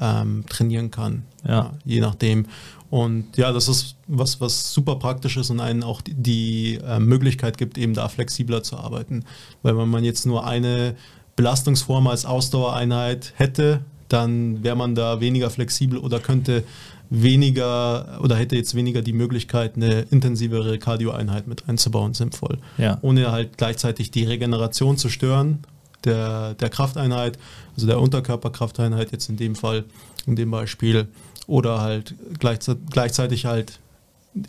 ähm, 0.00 0.44
trainieren 0.48 0.90
kann. 0.90 1.22
Ja. 1.46 1.72
je 1.84 2.00
nachdem. 2.00 2.46
Und 2.90 3.36
ja, 3.36 3.52
das 3.52 3.68
ist 3.68 3.96
was, 4.06 4.40
was 4.40 4.72
super 4.72 4.96
praktisch 4.96 5.36
ist 5.36 5.50
und 5.50 5.60
einen 5.60 5.82
auch 5.82 6.00
die, 6.00 6.14
die 6.14 6.78
äh, 6.86 6.98
Möglichkeit 7.00 7.58
gibt, 7.58 7.76
eben 7.76 7.92
da 7.92 8.08
flexibler 8.08 8.62
zu 8.62 8.76
arbeiten. 8.76 9.24
Weil 9.62 9.76
wenn 9.76 9.88
man 9.88 10.04
jetzt 10.04 10.26
nur 10.26 10.46
eine 10.46 10.94
Belastungsform 11.36 12.06
als 12.06 12.24
Ausdauereinheit 12.24 13.32
hätte, 13.36 13.80
dann 14.08 14.62
wäre 14.62 14.76
man 14.76 14.94
da 14.94 15.20
weniger 15.20 15.50
flexibel 15.50 15.98
oder 15.98 16.20
könnte 16.20 16.62
weniger 17.10 18.20
oder 18.22 18.36
hätte 18.36 18.56
jetzt 18.56 18.74
weniger 18.74 19.02
die 19.02 19.12
Möglichkeit, 19.12 19.76
eine 19.76 20.02
intensivere 20.10 20.78
Cardio-Einheit 20.78 21.46
mit 21.46 21.68
einzubauen, 21.68 22.14
sinnvoll. 22.14 22.58
Ja. 22.78 22.98
Ohne 23.02 23.30
halt 23.32 23.58
gleichzeitig 23.58 24.10
die 24.10 24.24
Regeneration 24.24 24.96
zu 24.96 25.08
stören 25.08 25.64
der, 26.04 26.54
der 26.54 26.68
Krafteinheit, 26.70 27.38
also 27.74 27.86
der 27.86 28.00
Unterkörperkrafteinheit 28.00 29.12
jetzt 29.12 29.28
in 29.28 29.36
dem 29.36 29.54
Fall, 29.54 29.84
in 30.26 30.36
dem 30.36 30.50
Beispiel, 30.50 31.08
oder 31.46 31.80
halt 31.80 32.14
gleichzeitig, 32.38 32.82
gleichzeitig 32.90 33.46
halt 33.46 33.78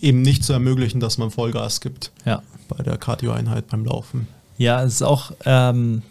eben 0.01 0.21
nicht 0.21 0.43
zu 0.43 0.53
ermöglichen, 0.53 0.99
dass 0.99 1.17
man 1.17 1.31
Vollgas 1.31 1.81
gibt 1.81 2.11
Ja. 2.25 2.41
bei 2.69 2.83
der 2.83 2.97
Cardio-Einheit 2.97 3.67
beim 3.67 3.85
Laufen. 3.85 4.27
Ja, 4.57 4.81
es 4.83 4.93
ist 4.95 5.01
auch 5.03 5.31
ähm, 5.45 6.01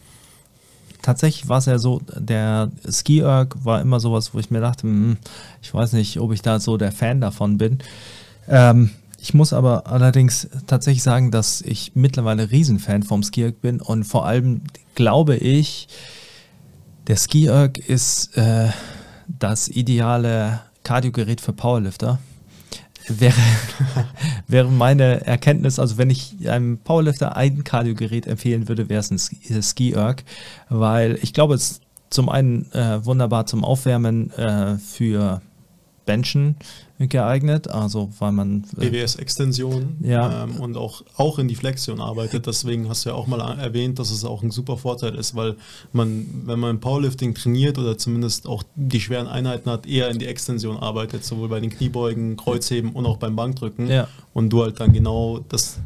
tatsächlich 1.02 1.48
war 1.48 1.58
es 1.58 1.66
ja 1.66 1.78
so, 1.78 2.00
der 2.16 2.70
Ski 2.90 3.22
war 3.24 3.80
immer 3.80 4.00
sowas, 4.00 4.34
wo 4.34 4.38
ich 4.38 4.50
mir 4.50 4.60
dachte, 4.60 4.82
hm, 4.82 5.16
ich 5.62 5.72
weiß 5.72 5.92
nicht, 5.94 6.20
ob 6.20 6.32
ich 6.32 6.42
da 6.42 6.60
so 6.60 6.76
der 6.76 6.92
Fan 6.92 7.20
davon 7.20 7.58
bin. 7.58 7.78
Ähm, 8.48 8.90
ich 9.24 9.32
muss 9.32 9.54
aber 9.54 9.86
allerdings 9.86 10.50
tatsächlich 10.66 11.02
sagen, 11.02 11.30
dass 11.30 11.62
ich 11.62 11.92
mittlerweile 11.94 12.50
Riesenfan 12.50 13.02
vom 13.04 13.22
Ski 13.22 13.44
Erg 13.44 13.62
bin 13.62 13.80
und 13.80 14.04
vor 14.04 14.26
allem 14.26 14.60
glaube 14.94 15.36
ich, 15.36 15.88
der 17.06 17.16
Ski 17.16 17.46
Erg 17.46 17.78
ist 17.78 18.36
äh, 18.36 18.68
das 19.26 19.68
ideale 19.68 20.60
Kardiogerät 20.82 21.40
für 21.40 21.54
Powerlifter. 21.54 22.18
Wäre, 23.08 23.32
wäre 24.46 24.70
meine 24.70 25.24
Erkenntnis, 25.26 25.78
also 25.78 25.96
wenn 25.96 26.10
ich 26.10 26.50
einem 26.50 26.76
Powerlifter 26.76 27.34
ein 27.34 27.64
Kardiogerät 27.64 28.26
empfehlen 28.26 28.68
würde, 28.68 28.90
wäre 28.90 29.00
es 29.00 29.10
ein 29.10 29.62
Ski- 29.62 29.94
äh, 29.94 30.14
weil 30.68 31.18
ich 31.22 31.32
glaube, 31.32 31.54
es 31.54 31.70
ist 31.70 31.82
zum 32.10 32.28
einen 32.28 32.70
äh, 32.72 33.02
wunderbar 33.06 33.46
zum 33.46 33.64
Aufwärmen 33.64 34.30
äh, 34.32 34.76
für 34.76 35.40
Benchen 36.06 36.56
geeignet, 36.98 37.68
also 37.68 38.10
weil 38.18 38.32
man 38.32 38.64
äh, 38.78 38.88
BWS-Extension 38.88 39.96
Ja. 40.00 40.44
ähm, 40.44 40.60
und 40.60 40.76
auch, 40.76 41.02
auch 41.16 41.38
in 41.38 41.48
die 41.48 41.54
Flexion 41.56 42.00
arbeitet. 42.00 42.46
Deswegen 42.46 42.88
hast 42.88 43.04
du 43.04 43.10
ja 43.10 43.16
auch 43.16 43.26
mal 43.26 43.40
erwähnt, 43.58 43.98
dass 43.98 44.10
es 44.10 44.24
auch 44.24 44.42
ein 44.42 44.50
super 44.50 44.76
Vorteil 44.76 45.14
ist, 45.16 45.34
weil 45.34 45.56
man, 45.92 46.26
wenn 46.44 46.60
man 46.60 46.70
im 46.70 46.80
Powerlifting 46.80 47.34
trainiert 47.34 47.78
oder 47.78 47.98
zumindest 47.98 48.46
auch 48.46 48.62
die 48.76 49.00
schweren 49.00 49.26
Einheiten 49.26 49.70
hat, 49.70 49.86
eher 49.86 50.08
in 50.10 50.18
die 50.18 50.26
Extension 50.26 50.76
arbeitet, 50.76 51.24
sowohl 51.24 51.48
bei 51.48 51.60
den 51.60 51.70
Kniebeugen, 51.70 52.36
Kreuzheben 52.36 52.92
und 52.92 53.06
auch 53.06 53.16
beim 53.16 53.34
Bankdrücken. 53.34 53.88
Ja. 53.88 54.08
Und 54.32 54.50
du 54.50 54.62
halt 54.62 54.78
dann 54.80 54.92
genau 54.92 55.40
das, 55.48 55.78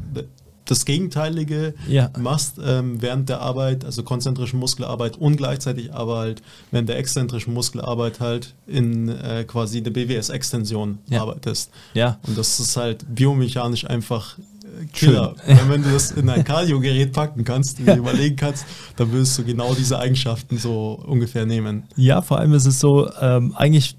das 0.71 0.85
Gegenteilige 0.85 1.73
Ja. 1.87 2.09
machst 2.19 2.59
ähm, 2.63 3.01
während 3.01 3.29
der 3.29 3.41
Arbeit, 3.41 3.85
also 3.85 4.03
konzentrische 4.03 4.55
Muskelarbeit 4.55 5.17
und 5.17 5.37
gleichzeitig 5.37 5.93
aber 5.93 6.17
halt 6.17 6.41
während 6.71 6.89
der 6.89 6.97
exzentrischen 6.97 7.53
Muskelarbeit 7.53 8.19
halt 8.19 8.53
in 8.67 9.09
äh, 9.09 9.43
quasi 9.47 9.81
der 9.81 9.91
BWS-Extension 9.91 10.99
Ja. 11.09 11.21
arbeitest. 11.21 11.71
ja, 11.93 12.19
Und 12.27 12.37
das 12.37 12.59
ist 12.59 12.75
halt 12.77 13.05
biomechanisch 13.13 13.85
einfach 13.85 14.37
äh, 14.37 14.85
Killer. 14.93 15.35
Wenn, 15.45 15.69
wenn 15.69 15.83
du 15.83 15.91
das 15.91 16.11
in 16.11 16.29
ein 16.29 16.43
Cardio-Gerät 16.43 17.11
packen 17.13 17.43
kannst 17.43 17.79
und 17.79 17.87
dir 17.87 17.95
überlegen 18.05 18.35
kannst, 18.35 18.65
dann 18.97 19.11
würdest 19.11 19.37
du 19.37 19.43
genau 19.43 19.73
diese 19.73 19.97
Eigenschaften 19.99 20.57
so 20.57 21.01
ungefähr 21.05 21.45
nehmen. 21.45 21.83
Ja, 21.95 22.21
vor 22.21 22.39
allem 22.39 22.53
ist 22.53 22.65
es 22.65 22.79
so, 22.79 23.09
ähm, 23.21 23.53
eigentlich 23.55 23.95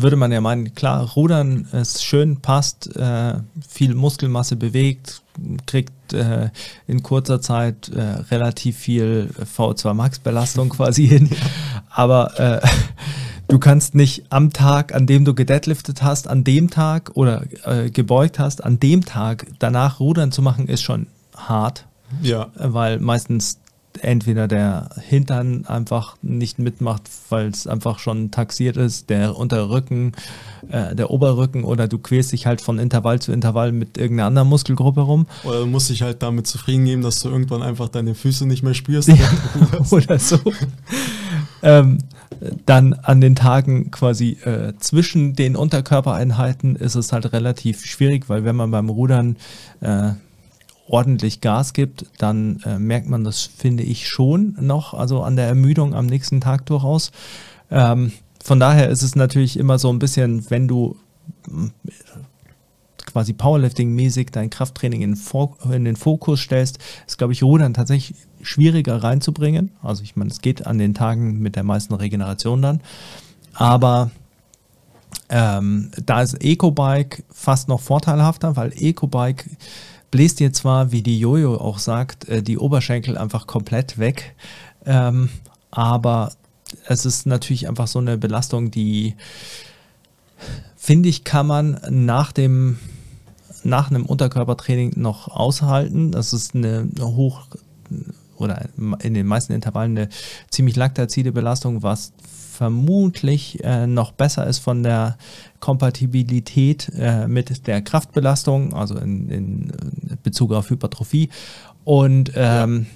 würde 0.00 0.16
man 0.16 0.32
ja 0.32 0.40
meinen, 0.40 0.74
klar, 0.74 1.12
Rudern 1.14 1.66
ist 1.72 2.04
schön, 2.04 2.40
passt, 2.40 2.96
äh, 2.96 3.34
viel 3.68 3.94
Muskelmasse 3.94 4.56
bewegt, 4.56 5.22
kriegt 5.66 6.12
äh, 6.12 6.50
in 6.86 7.02
kurzer 7.02 7.40
Zeit 7.40 7.88
äh, 7.88 8.00
relativ 8.30 8.76
viel 8.78 9.30
V2 9.56 9.94
Max 9.94 10.18
Belastung 10.18 10.68
quasi 10.70 11.06
hin. 11.08 11.30
Aber 11.90 12.38
äh, 12.38 12.66
du 13.48 13.58
kannst 13.58 13.94
nicht 13.94 14.24
am 14.30 14.52
Tag, 14.52 14.94
an 14.94 15.06
dem 15.06 15.24
du 15.24 15.34
gedeadliftet 15.34 16.02
hast, 16.02 16.28
an 16.28 16.44
dem 16.44 16.70
Tag 16.70 17.12
oder 17.14 17.44
äh, 17.64 17.90
gebeugt 17.90 18.38
hast, 18.38 18.64
an 18.64 18.80
dem 18.80 19.04
Tag 19.04 19.46
danach 19.58 20.00
Rudern 20.00 20.32
zu 20.32 20.42
machen, 20.42 20.68
ist 20.68 20.82
schon 20.82 21.06
hart 21.36 21.86
Ja. 22.22 22.48
weil 22.56 23.00
meistens 23.00 23.58
entweder 24.00 24.48
der 24.48 24.90
Hintern 25.00 25.66
einfach 25.66 26.16
nicht 26.22 26.58
mitmacht, 26.58 27.02
weil 27.28 27.48
es 27.48 27.66
einfach 27.66 27.98
schon 27.98 28.30
taxiert 28.30 28.76
ist, 28.76 29.08
der 29.10 29.36
Unterrücken, 29.36 30.12
äh, 30.68 30.94
der 30.94 31.10
Oberrücken 31.10 31.64
oder 31.64 31.86
du 31.88 31.98
quälst 31.98 32.32
dich 32.32 32.46
halt 32.46 32.60
von 32.60 32.78
Intervall 32.78 33.20
zu 33.20 33.32
Intervall 33.32 33.72
mit 33.72 33.96
irgendeiner 33.96 34.26
anderen 34.26 34.48
Muskelgruppe 34.48 35.02
rum 35.02 35.26
Oder 35.44 35.60
du 35.60 35.66
musst 35.66 35.90
dich 35.90 36.02
halt 36.02 36.22
damit 36.22 36.46
zufrieden 36.46 36.84
geben, 36.84 37.02
dass 37.02 37.20
du 37.20 37.28
irgendwann 37.28 37.62
einfach 37.62 37.88
deine 37.88 38.14
Füße 38.14 38.46
nicht 38.46 38.62
mehr 38.62 38.74
spürst. 38.74 39.10
oder 39.90 40.18
so. 40.18 40.38
ähm, 41.62 41.98
dann 42.66 42.94
an 42.94 43.20
den 43.20 43.36
Tagen 43.36 43.90
quasi 43.90 44.38
äh, 44.44 44.72
zwischen 44.78 45.34
den 45.34 45.56
Unterkörpereinheiten 45.56 46.76
ist 46.76 46.94
es 46.94 47.12
halt 47.12 47.32
relativ 47.32 47.84
schwierig, 47.84 48.28
weil 48.28 48.44
wenn 48.44 48.56
man 48.56 48.70
beim 48.70 48.88
Rudern 48.88 49.36
äh, 49.80 50.12
ordentlich 50.86 51.40
Gas 51.40 51.72
gibt, 51.72 52.06
dann 52.18 52.60
äh, 52.64 52.78
merkt 52.78 53.08
man 53.08 53.24
das, 53.24 53.42
finde 53.42 53.82
ich, 53.82 54.08
schon 54.08 54.56
noch, 54.60 54.94
also 54.94 55.22
an 55.22 55.36
der 55.36 55.46
Ermüdung 55.46 55.94
am 55.94 56.06
nächsten 56.06 56.40
Tag 56.40 56.66
durchaus. 56.66 57.10
Ähm, 57.70 58.12
von 58.42 58.60
daher 58.60 58.90
ist 58.90 59.02
es 59.02 59.16
natürlich 59.16 59.58
immer 59.58 59.78
so 59.78 59.90
ein 59.90 59.98
bisschen, 59.98 60.50
wenn 60.50 60.68
du 60.68 60.96
mm, 61.48 61.68
quasi 63.06 63.32
Powerlifting-mäßig 63.32 64.30
dein 64.32 64.50
Krafttraining 64.50 65.00
in, 65.02 65.18
in 65.70 65.84
den 65.84 65.96
Fokus 65.96 66.40
stellst, 66.40 66.78
ist, 67.06 67.16
glaube 67.16 67.32
ich, 67.32 67.42
Rudern 67.42 67.72
tatsächlich 67.72 68.18
schwieriger 68.42 69.02
reinzubringen. 69.02 69.70
Also 69.82 70.02
ich 70.02 70.16
meine, 70.16 70.30
es 70.30 70.40
geht 70.40 70.66
an 70.66 70.78
den 70.78 70.94
Tagen 70.94 71.38
mit 71.38 71.56
der 71.56 71.62
meisten 71.62 71.94
Regeneration 71.94 72.60
dann. 72.60 72.80
Aber 73.54 74.10
ähm, 75.30 75.90
da 76.04 76.22
ist 76.22 76.42
Ecobike 76.44 77.22
fast 77.30 77.68
noch 77.68 77.80
vorteilhafter, 77.80 78.56
weil 78.56 78.72
Ecobike 78.76 79.48
bläst 80.14 80.38
dir 80.38 80.52
zwar, 80.52 80.92
wie 80.92 81.02
die 81.02 81.18
Jojo 81.18 81.56
auch 81.56 81.80
sagt, 81.80 82.28
äh, 82.28 82.40
die 82.40 82.56
Oberschenkel 82.56 83.18
einfach 83.18 83.48
komplett 83.48 83.98
weg, 83.98 84.36
ähm, 84.86 85.28
aber 85.72 86.30
es 86.86 87.04
ist 87.04 87.26
natürlich 87.26 87.66
einfach 87.68 87.88
so 87.88 87.98
eine 87.98 88.16
Belastung, 88.16 88.70
die 88.70 89.16
finde 90.76 91.08
ich, 91.08 91.24
kann 91.24 91.48
man 91.48 91.80
nach 91.90 92.30
dem 92.30 92.78
nach 93.64 93.90
einem 93.90 94.06
Unterkörpertraining 94.06 94.92
noch 94.94 95.26
aushalten. 95.26 96.12
Das 96.12 96.32
ist 96.32 96.54
eine 96.54 96.88
hoch 97.00 97.48
oder 98.36 98.68
in 99.02 99.14
den 99.14 99.26
meisten 99.26 99.52
Intervallen 99.52 99.98
eine 99.98 100.08
ziemlich 100.48 100.76
laktazide 100.76 101.32
Belastung, 101.32 101.82
was 101.82 102.12
vermutlich 102.54 103.62
äh, 103.64 103.86
noch 103.86 104.12
besser 104.12 104.46
ist 104.46 104.58
von 104.58 104.82
der 104.82 105.16
Kompatibilität 105.60 106.90
äh, 106.96 107.26
mit 107.26 107.66
der 107.66 107.82
Kraftbelastung, 107.82 108.72
also 108.74 108.96
in, 108.96 109.28
in 109.28 109.72
Bezug 110.22 110.52
auf 110.52 110.70
Hypertrophie. 110.70 111.30
Und 111.84 112.32
ähm, 112.36 112.86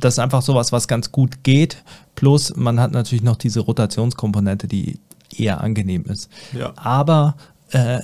das 0.00 0.14
ist 0.14 0.18
einfach 0.18 0.42
sowas, 0.42 0.72
was 0.72 0.88
ganz 0.88 1.12
gut 1.12 1.44
geht. 1.44 1.82
Plus 2.14 2.56
man 2.56 2.80
hat 2.80 2.92
natürlich 2.92 3.22
noch 3.22 3.36
diese 3.36 3.60
Rotationskomponente, 3.60 4.66
die 4.66 4.98
eher 5.34 5.60
angenehm 5.60 6.04
ist. 6.04 6.28
Ja. 6.52 6.72
Aber 6.76 7.36
äh, 7.70 8.00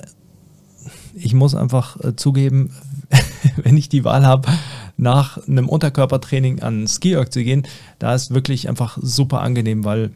ich 1.13 1.33
muss 1.33 1.53
einfach 1.53 1.99
äh, 2.01 2.15
zugeben, 2.15 2.73
wenn 3.57 3.77
ich 3.77 3.89
die 3.89 4.03
Wahl 4.03 4.25
habe, 4.25 4.49
nach 4.95 5.37
einem 5.47 5.67
Unterkörpertraining 5.67 6.61
an 6.61 6.87
Ski-Erg 6.87 7.33
zu 7.33 7.43
gehen, 7.43 7.63
da 7.99 8.13
ist 8.13 8.33
wirklich 8.33 8.69
einfach 8.69 8.97
super 9.01 9.41
angenehm, 9.41 9.83
weil 9.83 10.11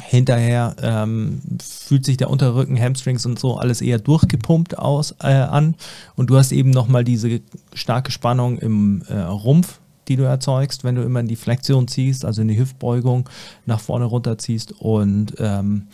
hinterher 0.00 0.74
ähm, 0.82 1.40
fühlt 1.62 2.04
sich 2.04 2.16
der 2.16 2.30
Unterrücken, 2.30 2.80
Hamstrings 2.80 3.26
und 3.26 3.38
so 3.38 3.56
alles 3.56 3.80
eher 3.80 3.98
durchgepumpt 3.98 4.78
aus 4.78 5.14
äh, 5.22 5.28
an. 5.32 5.74
Und 6.16 6.30
du 6.30 6.36
hast 6.36 6.52
eben 6.52 6.70
nochmal 6.70 7.04
diese 7.04 7.40
starke 7.74 8.10
Spannung 8.10 8.58
im 8.58 9.02
äh, 9.08 9.18
Rumpf, 9.18 9.80
die 10.08 10.16
du 10.16 10.24
erzeugst, 10.24 10.82
wenn 10.82 10.96
du 10.96 11.02
immer 11.02 11.20
in 11.20 11.28
die 11.28 11.36
Flexion 11.36 11.86
ziehst, 11.86 12.24
also 12.24 12.42
in 12.42 12.48
die 12.48 12.58
Hüftbeugung 12.58 13.28
nach 13.66 13.80
vorne 13.80 14.06
runter 14.06 14.38
ziehst 14.38 14.72
und 14.72 15.34
ähm, 15.38 15.86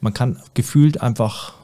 man 0.00 0.14
kann 0.14 0.38
gefühlt 0.54 1.02
einfach 1.02 1.54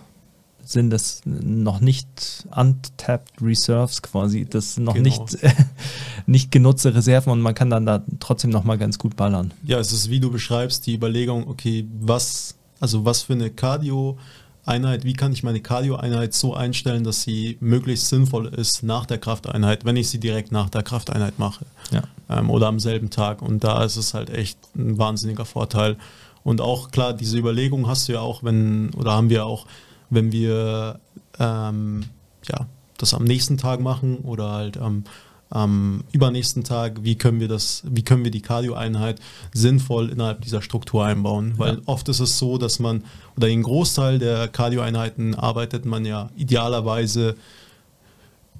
sind 0.65 0.91
das 0.91 1.23
noch 1.25 1.81
nicht 1.81 2.45
untapped 2.55 3.41
Reserves 3.43 4.03
quasi, 4.03 4.45
das 4.49 4.75
sind 4.75 4.85
noch 4.85 4.95
Genau. 4.95 5.05
nicht, 5.05 5.39
nicht 6.27 6.53
genutzte 6.53 6.95
Reserven 6.95 7.33
und 7.33 7.41
man 7.41 7.55
kann 7.55 7.71
dann 7.71 7.87
da 7.87 8.03
trotzdem 8.21 8.51
noch 8.51 8.65
mal 8.65 8.79
ganz 8.79 8.99
gut 8.99 9.17
ballern. 9.17 9.53
Ja, 9.65 9.79
es 9.79 9.93
ist, 9.93 10.11
wie 10.11 10.21
du 10.21 10.31
beschreibst, 10.31 10.87
die 10.87 10.95
Überlegung, 10.95 11.49
okay, 11.49 11.87
was, 12.01 12.55
also 12.81 13.05
was 13.05 13.23
für 13.23 13.33
eine 13.35 13.51
Cardio-Einheit, 13.51 15.05
wie 15.05 15.15
kann 15.15 15.33
ich 15.33 15.43
meine 15.43 15.61
Cardio-Einheit 15.61 16.35
so 16.35 16.55
einstellen, 16.55 17.05
dass 17.05 17.23
sie 17.23 17.57
möglichst 17.61 18.09
sinnvoll 18.09 18.47
ist 18.47 18.83
nach 18.83 19.07
der 19.07 19.19
Krafteinheit, 19.19 19.85
wenn 19.85 19.97
ich 19.97 20.09
sie 20.09 20.19
direkt 20.21 20.53
nach 20.53 20.71
der 20.71 20.83
Krafteinheit 20.83 21.39
mache 21.39 21.65
Ja. 21.91 22.03
ähm, 22.29 22.51
oder 22.51 22.69
am 22.69 22.79
selben 22.81 23.11
Tag. 23.11 23.43
Und 23.43 23.65
da 23.65 23.85
ist 23.85 23.97
es 23.97 24.15
halt 24.15 24.31
echt 24.31 24.59
ein 24.77 24.99
wahnsinniger 24.99 25.45
Vorteil. 25.45 25.97
Und 26.43 26.61
auch 26.61 26.91
klar, 26.91 27.13
diese 27.13 27.37
Überlegung 27.39 27.87
hast 27.87 28.09
du 28.09 28.13
ja 28.15 28.21
auch, 28.21 28.43
wenn, 28.43 28.95
oder 28.95 29.13
haben 29.13 29.29
wir 29.31 29.45
auch, 29.45 29.67
wenn 30.11 30.33
wir 30.33 31.01
ähm, 31.39 32.05
ja, 32.49 32.67
das 32.99 33.15
am 33.15 33.25
nächsten 33.25 33.57
Tag 33.57 33.81
machen 33.81 34.19
oder 34.19 34.51
halt 34.51 34.77
am, 34.77 35.05
am 35.49 36.05
übernächsten 36.13 36.65
Tag, 36.65 37.03
wie 37.03 37.17
können 37.17 37.41
wir 37.41 37.49
das, 37.49 37.83
wie 37.89 38.03
können 38.03 38.25
wir 38.25 38.31
die 38.31 38.43
Cardio-Einheit 38.43 39.21
sinnvoll 39.53 40.11
innerhalb 40.11 40.43
dieser 40.43 40.63
Struktur 40.63 41.05
einbauen? 41.05 41.55
Weil 41.57 41.77
Ja. 41.77 41.81
oft 41.87 42.09
ist 42.09 42.21
es 42.21 42.39
so, 42.39 42.59
dass 42.59 42.79
man, 42.79 43.05
oder 43.37 43.49
den 43.49 43.63
Großteil 43.63 44.19
der 44.19 44.49
Cardio-Einheiten 44.49 45.35
arbeitet 45.35 45.85
man 45.87 46.05
ja 46.05 46.31
idealerweise 46.37 47.37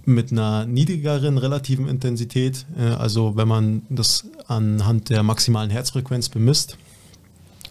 mit 0.07 0.33
einer 0.33 0.65
niedrigeren 0.67 1.39
relativen 1.39 1.87
Intensität, 1.87 2.65
äh, 2.79 2.85
also 2.85 3.37
wenn 3.37 3.49
man 3.49 3.83
das 3.91 4.25
anhand 4.49 5.11
der 5.11 5.23
maximalen 5.23 5.71
Herzfrequenz 5.71 6.29
bemisst. 6.29 6.77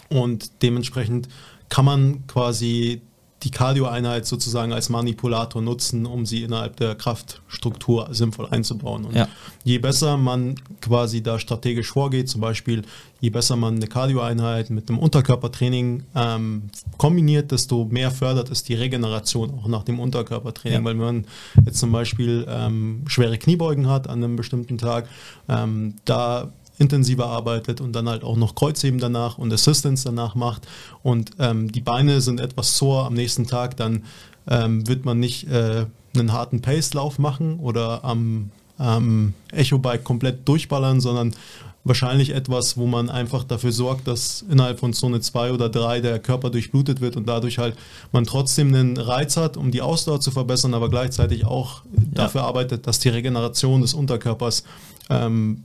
Und 0.09 0.51
dementsprechend 0.61 1.27
kann 1.69 1.85
man 1.85 2.27
quasi 2.27 3.01
die 3.43 3.51
Cardio-Einheit 3.51 4.25
sozusagen 4.25 4.73
als 4.73 4.89
Manipulator 4.89 5.61
nutzen, 5.61 6.05
um 6.05 6.25
sie 6.25 6.43
innerhalb 6.43 6.75
der 6.75 6.95
Kraftstruktur 6.95 8.09
sinnvoll 8.11 8.47
einzubauen. 8.49 9.05
Und 9.05 9.15
Ja. 9.15 9.27
je 9.63 9.77
besser 9.79 10.17
man 10.17 10.55
quasi 10.81 11.23
da 11.23 11.39
strategisch 11.39 11.91
vorgeht, 11.91 12.27
zum 12.29 12.41
Beispiel 12.41 12.81
je 13.21 13.29
besser 13.29 13.55
man 13.55 13.75
eine 13.75 13.87
Cardio-Einheit 13.87 14.69
mit 14.69 14.89
einem 14.89 14.99
Unterkörpertraining 14.99 16.03
ähm, 16.15 16.63
kombiniert, 16.97 17.51
desto 17.51 17.85
mehr 17.85 18.11
fördert 18.11 18.49
es 18.49 18.63
die 18.63 18.75
Regeneration 18.75 19.51
auch 19.59 19.67
nach 19.67 19.83
dem 19.83 19.99
Unterkörpertraining. 19.99 20.79
Ja. 20.79 20.85
Weil 20.85 20.93
wenn 20.99 21.05
man 21.05 21.25
jetzt 21.65 21.79
zum 21.79 21.91
Beispiel 21.91 22.45
ähm, 22.49 23.03
schwere 23.07 23.37
Kniebeugen 23.37 23.87
hat 23.87 24.07
an 24.09 24.23
einem 24.23 24.35
bestimmten 24.35 24.77
Tag, 24.77 25.07
ähm, 25.47 25.95
da 26.05 26.51
intensiver 26.79 27.27
arbeitet 27.27 27.81
und 27.81 27.93
dann 27.93 28.09
halt 28.09 28.23
auch 28.23 28.37
noch 28.37 28.55
Kreuzheben 28.55 28.99
danach 28.99 29.37
und 29.37 29.53
Assistance 29.53 30.05
danach 30.05 30.33
macht. 30.33 30.67
Und 31.03 31.31
ähm, 31.37 31.71
die 31.71 31.81
Beine 31.81 32.21
sind 32.21 32.39
etwas 32.39 32.77
sore. 32.77 33.05
Am 33.05 33.13
nächsten 33.13 33.45
Tag, 33.45 33.77
dann 33.77 34.05
ähm, 34.47 34.87
wird 34.87 35.05
man 35.05 35.19
nicht 35.19 35.47
äh, 35.47 35.85
einen 36.15 36.33
harten 36.33 36.61
Pace-Lauf 36.61 37.19
machen 37.19 37.59
oder 37.59 38.03
am 38.03 38.51
ähm, 38.79 39.33
Echo-Bike 39.51 40.03
komplett 40.03 40.47
durchballern, 40.47 41.01
sondern 41.01 41.35
wahrscheinlich 41.83 42.31
etwas, 42.31 42.77
wo 42.77 42.87
man 42.87 43.09
einfach 43.09 43.43
dafür 43.43 43.71
sorgt, 43.71 44.07
dass 44.07 44.43
innerhalb 44.49 44.79
von 44.79 44.93
Zone 44.93 45.21
2 45.21 45.53
oder 45.53 45.69
3 45.69 46.01
der 46.01 46.19
Körper 46.19 46.49
durchblutet 46.49 47.01
wird 47.01 47.15
und 47.15 47.27
dadurch 47.27 47.57
halt 47.57 47.75
man 48.11 48.25
trotzdem 48.25 48.73
einen 48.73 48.97
Reiz 48.97 49.37
hat, 49.37 49.57
um 49.57 49.71
die 49.71 49.81
Ausdauer 49.81 50.19
zu 50.19 50.31
verbessern, 50.31 50.73
aber 50.73 50.89
gleichzeitig 50.89 51.45
auch 51.45 51.81
dafür 52.13 52.43
arbeitet, 52.43 52.87
dass 52.87 52.99
die 52.99 53.09
Regeneration 53.09 53.81
des 53.81 53.93
Unterkörpers 53.93 54.63
ähm, 55.09 55.63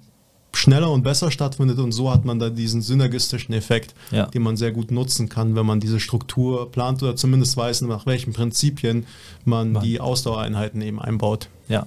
schneller 0.56 0.90
und 0.90 1.02
besser 1.02 1.30
stattfindet 1.30 1.78
und 1.78 1.92
so 1.92 2.10
hat 2.10 2.24
man 2.24 2.38
da 2.38 2.50
diesen 2.50 2.82
synergistischen 2.82 3.54
Effekt, 3.54 3.94
Ja. 4.10 4.26
den 4.26 4.42
man 4.42 4.56
sehr 4.56 4.72
gut 4.72 4.90
nutzen 4.90 5.28
kann, 5.28 5.54
wenn 5.56 5.66
man 5.66 5.80
diese 5.80 6.00
Struktur 6.00 6.70
plant 6.70 7.02
oder 7.02 7.16
zumindest 7.16 7.56
weiß, 7.56 7.82
nach 7.82 8.06
welchen 8.06 8.32
Prinzipien 8.32 9.06
man 9.44 9.72
Man- 9.72 9.82
die 9.82 10.00
Ausdauereinheiten 10.00 10.80
eben 10.82 11.00
einbaut. 11.00 11.48
Ja. 11.68 11.86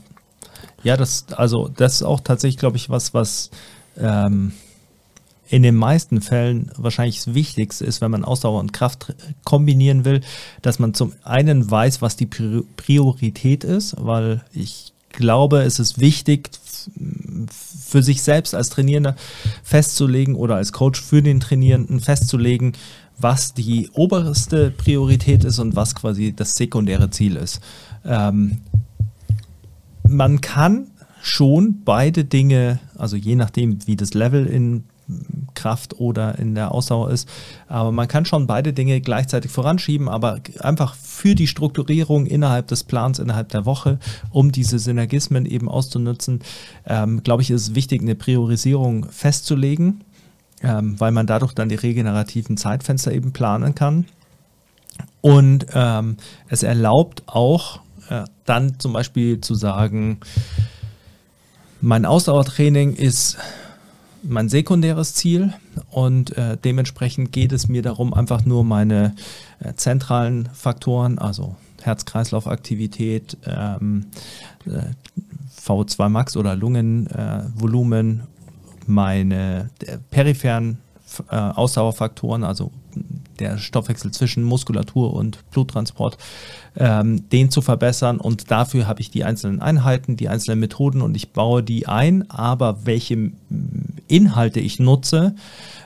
Ja, 0.83 0.97
das, 0.97 1.25
also 1.35 1.69
das 1.75 1.95
ist 1.95 2.03
auch 2.03 2.19
tatsächlich, 2.19 2.57
glaube 2.59 2.77
ich, 2.77 2.89
was, 2.89 3.13
was 3.13 3.49
ähm, 3.97 4.51
in 5.49 5.63
den 5.63 5.75
meisten 5.75 6.21
Fällen 6.21 6.71
wahrscheinlich 6.75 7.23
das 7.23 7.33
Wichtigste 7.33 7.85
ist, 7.85 8.01
wenn 8.01 8.11
man 8.11 8.25
Ausdauer 8.25 8.59
und 8.59 8.73
Kraft 8.73 9.13
kombinieren 9.45 10.03
will, 10.03 10.21
dass 10.61 10.77
man 10.77 10.93
zum 10.93 11.13
einen 11.23 11.69
weiß, 11.69 12.01
was 12.01 12.15
die 12.17 12.25
Pri- 12.27 12.63
Priorität 12.75 13.63
ist, 13.63 13.95
weil 13.97 14.43
ich 14.53 14.93
glaube, 15.09 15.61
es 15.63 15.79
ist 15.79 15.99
wichtig, 15.99 16.49
für 17.49 18.03
sich 18.03 18.21
selbst 18.21 18.55
als 18.55 18.69
Trainierender 18.69 19.15
festzulegen 19.63 20.35
oder 20.35 20.55
als 20.55 20.73
Coach 20.73 21.01
für 21.01 21.21
den 21.21 21.39
Trainierenden 21.39 21.99
festzulegen, 21.99 22.73
was 23.17 23.53
die 23.53 23.89
oberste 23.93 24.71
Priorität 24.71 25.43
ist 25.43 25.59
und 25.59 25.75
was 25.75 25.95
quasi 25.95 26.33
das 26.33 26.55
sekundäre 26.55 27.09
Ziel 27.09 27.35
ist. 27.35 27.61
Ähm, 28.05 28.59
man 30.07 30.41
kann 30.41 30.87
schon 31.21 31.83
beide 31.83 32.23
Dinge, 32.23 32.79
also 32.97 33.15
je 33.15 33.35
nachdem, 33.35 33.85
wie 33.87 33.95
das 33.95 34.13
Level 34.13 34.45
in 34.45 34.85
Kraft 35.55 35.99
oder 35.99 36.37
in 36.37 36.55
der 36.55 36.71
Ausdauer 36.71 37.11
ist, 37.11 37.27
aber 37.67 37.91
man 37.91 38.07
kann 38.07 38.25
schon 38.25 38.47
beide 38.47 38.73
Dinge 38.73 38.99
gleichzeitig 39.01 39.51
voranschieben, 39.51 40.09
aber 40.09 40.39
einfach 40.59 40.95
für 40.95 41.33
die 41.33 41.47
Strukturierung 41.47 42.25
innerhalb 42.25 42.67
des 42.67 42.83
Plans, 42.83 43.19
innerhalb 43.19 43.49
der 43.49 43.65
Woche, 43.65 43.99
um 44.31 44.51
diese 44.51 44.79
Synergismen 44.79 45.45
eben 45.45 45.69
auszunutzen, 45.69 46.41
ähm, 46.85 47.23
glaube 47.23 47.41
ich, 47.41 47.51
ist 47.51 47.61
es 47.61 47.75
wichtig, 47.75 48.01
eine 48.01 48.15
Priorisierung 48.15 49.05
festzulegen, 49.09 50.03
ähm, 50.61 50.99
weil 50.99 51.11
man 51.11 51.27
dadurch 51.27 51.53
dann 51.53 51.69
die 51.69 51.75
regenerativen 51.75 52.57
Zeitfenster 52.57 53.11
eben 53.11 53.31
planen 53.31 53.75
kann. 53.75 54.05
Und 55.21 55.67
ähm, 55.73 56.17
es 56.47 56.63
erlaubt 56.63 57.23
auch 57.27 57.81
äh, 58.09 58.23
dann 58.45 58.79
zum 58.79 58.93
Beispiel 58.93 59.41
zu 59.41 59.55
sagen, 59.55 60.19
mein 61.81 62.05
Ausdauertraining 62.05 62.95
ist 62.95 63.37
mein 64.23 64.49
sekundäres 64.49 65.13
Ziel 65.13 65.53
und 65.89 66.37
äh, 66.37 66.57
dementsprechend 66.57 67.31
geht 67.31 67.51
es 67.51 67.67
mir 67.67 67.81
darum, 67.81 68.13
einfach 68.13 68.45
nur 68.45 68.63
meine 68.63 69.15
äh, 69.59 69.73
zentralen 69.73 70.49
Faktoren, 70.53 71.19
also 71.19 71.55
Herz-Kreislauf-Aktivität, 71.81 73.37
ähm, 73.45 74.07
äh, 74.65 74.81
VO2 75.65 76.09
Max 76.09 76.37
oder 76.37 76.55
Lungenvolumen, 76.55 77.53
Volumen, 77.55 78.23
meine 78.87 79.69
äh, 79.85 79.97
peripheren 80.09 80.77
äh, 81.29 81.35
Ausdauerfaktoren, 81.35 82.43
also 82.43 82.71
der 83.39 83.57
Stoffwechsel 83.57 84.11
zwischen 84.11 84.43
Muskulatur 84.43 85.13
und 85.13 85.49
Bluttransport, 85.51 86.17
ähm, 86.75 87.29
den 87.29 87.51
zu 87.51 87.61
verbessern. 87.61 88.19
Und 88.19 88.49
dafür 88.49 88.87
habe 88.87 89.01
ich 89.01 89.11
die 89.11 89.23
einzelnen 89.23 89.61
Einheiten, 89.61 90.17
die 90.17 90.29
einzelnen 90.29 90.59
Methoden 90.59 91.01
und 91.01 91.15
ich 91.15 91.31
baue 91.33 91.61
die 91.63 91.87
ein. 91.87 92.29
Aber 92.31 92.85
welche 92.85 93.31
Inhalte 94.07 94.59
ich 94.59 94.79
nutze, 94.79 95.35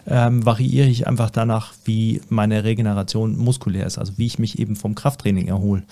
ähm, 0.07 0.45
variiere 0.45 0.87
ich 0.87 1.07
einfach 1.07 1.29
danach, 1.29 1.73
wie 1.85 2.21
meine 2.29 2.63
Regeneration 2.63 3.37
muskulär 3.37 3.85
ist, 3.85 3.97
also 3.97 4.17
wie 4.17 4.25
ich 4.25 4.39
mich 4.39 4.59
eben 4.59 4.75
vom 4.75 4.95
Krafttraining 4.95 5.47
erhole. 5.47 5.83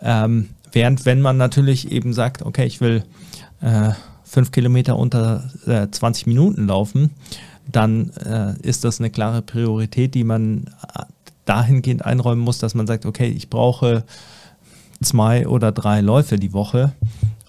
Ähm, 0.00 0.50
während 0.72 1.06
wenn 1.06 1.20
man 1.20 1.36
natürlich 1.36 1.90
eben 1.90 2.12
sagt, 2.12 2.42
okay, 2.42 2.66
ich 2.66 2.80
will 2.80 3.04
äh, 3.60 3.90
fünf 4.24 4.52
Kilometer 4.52 4.96
unter 4.96 5.50
äh, 5.66 5.88
20 5.90 6.26
Minuten 6.26 6.66
laufen, 6.66 7.10
dann 7.70 8.10
äh, 8.24 8.54
ist 8.66 8.84
das 8.84 9.00
eine 9.00 9.10
klare 9.10 9.42
Priorität, 9.42 10.14
die 10.14 10.24
man 10.24 10.66
äh, 10.94 11.02
dahingehend 11.44 12.04
einräumen 12.04 12.42
muss, 12.42 12.58
dass 12.58 12.74
man 12.74 12.86
sagt, 12.86 13.06
okay, 13.06 13.28
ich 13.28 13.50
brauche 13.50 14.04
zwei 15.02 15.46
oder 15.46 15.72
drei 15.72 16.00
Läufe 16.00 16.36
die 16.36 16.52
Woche 16.52 16.92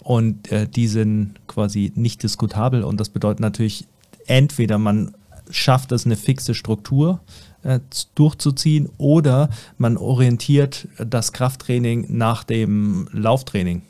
und 0.03 0.51
äh, 0.51 0.67
die 0.67 0.87
sind 0.87 1.35
quasi 1.47 1.91
nicht 1.95 2.23
diskutabel 2.23 2.83
und 2.83 2.99
das 2.99 3.09
bedeutet 3.09 3.39
natürlich, 3.41 3.85
entweder 4.29 4.77
man 4.77 5.15
schafft 5.49 5.91
es, 5.91 6.05
eine 6.05 6.15
fixe 6.15 6.53
Struktur 6.53 7.19
äh, 7.63 7.79
durchzuziehen 8.15 8.89
oder 8.97 9.49
man 9.77 9.97
orientiert 9.97 10.87
das 10.97 11.33
Krafttraining 11.33 12.05
nach 12.09 12.43
dem 12.43 13.09
Lauftraining 13.11 13.81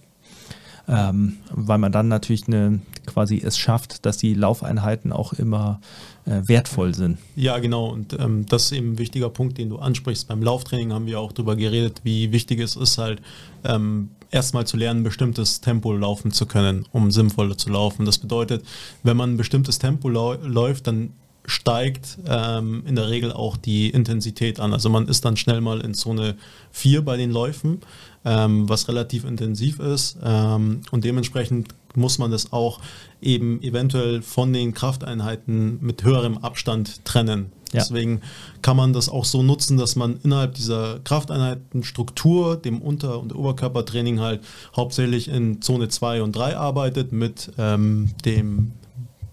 ähm, 0.90 1.38
weil 1.52 1.78
man 1.78 1.92
dann 1.92 2.08
natürlich 2.08 2.48
eine, 2.48 2.80
quasi 3.06 3.40
es 3.44 3.58
schafft, 3.58 4.06
dass 4.06 4.18
die 4.18 4.34
Laufeinheiten 4.34 5.12
auch 5.12 5.34
immer 5.34 5.80
äh, 6.26 6.42
wertvoll 6.48 6.96
sind. 6.96 7.20
Ja, 7.36 7.60
genau. 7.60 7.90
Und 7.90 8.18
ähm, 8.20 8.46
das 8.50 8.66
ist 8.66 8.72
eben 8.72 8.94
ein 8.94 8.98
wichtiger 8.98 9.30
Punkt, 9.30 9.60
den 9.60 9.70
du 9.70 9.78
ansprichst. 9.78 10.28
Beim 10.28 10.42
Lauftraining 10.42 10.92
haben 10.92 11.06
wir 11.06 11.20
auch 11.20 11.32
darüber 11.32 11.56
geredet, 11.56 12.02
wie 12.04 12.32
wichtig 12.32 12.60
es 12.60 12.76
ist, 12.76 12.98
halt 12.98 13.22
ähm, 13.64 14.10
erstmal 14.32 14.66
zu 14.66 14.78
lernen, 14.78 15.02
ein 15.02 15.04
bestimmtes 15.04 15.62
Tempo 15.62 15.94
laufen 15.94 16.32
zu 16.32 16.46
können, 16.46 16.86
um 16.92 17.12
sinnvoller 17.12 17.58
zu 17.58 17.70
laufen. 17.70 18.06
Das 18.06 18.18
bedeutet, 18.18 18.66
wenn 19.04 19.18
man 19.18 19.34
ein 19.34 19.38
bestimmtes 19.38 19.80
Tempo 19.80 20.10
läuft, 20.10 20.88
dann 20.88 21.14
steigt 21.46 22.20
ähm, 22.28 22.84
in 22.86 22.96
der 22.96 23.10
Regel 23.10 23.32
auch 23.32 23.58
die 23.58 23.90
Intensität 23.90 24.60
an. 24.60 24.72
Also 24.72 24.90
man 24.90 25.08
ist 25.08 25.26
dann 25.26 25.36
schnell 25.36 25.62
mal 25.62 25.82
in 25.82 25.94
Zone 25.94 26.36
4 26.72 27.04
bei 27.04 27.18
den 27.18 27.32
Läufen, 27.32 27.80
ähm, 28.24 28.70
was 28.70 28.88
relativ 28.88 29.26
intensiv 29.26 29.80
ist. 29.80 30.18
Ähm, 30.24 30.82
und 30.92 31.04
dementsprechend 31.04 31.70
muss 31.96 32.20
man 32.20 32.30
das 32.30 32.54
auch 32.54 32.80
eben 33.22 33.62
eventuell 33.64 34.22
von 34.22 34.54
den 34.54 34.74
Krafteinheiten 34.74 35.80
mit 35.82 36.04
höherem 36.04 36.38
Abstand 36.38 37.04
trennen. 37.04 37.52
Ja. 37.72 37.80
Deswegen 37.80 38.22
kann 38.62 38.78
man 38.78 38.94
das 38.94 39.10
auch 39.10 39.26
so 39.26 39.44
nutzen, 39.44 39.78
dass 39.78 39.96
man 39.96 40.20
innerhalb 40.24 40.56
dieser 40.56 41.00
Krafteinheitenstruktur, 41.04 42.58
dem 42.58 42.82
Unter- 42.82 43.20
und 43.20 43.36
Oberkörpertraining 43.36 44.20
halt 44.20 44.42
hauptsächlich 44.76 45.28
in 45.28 45.62
Zone 45.62 45.90
2 45.90 46.24
und 46.24 46.36
3 46.36 46.58
arbeitet 46.58 47.12
mit 47.12 47.52
ähm, 47.58 48.12
dem 48.26 48.72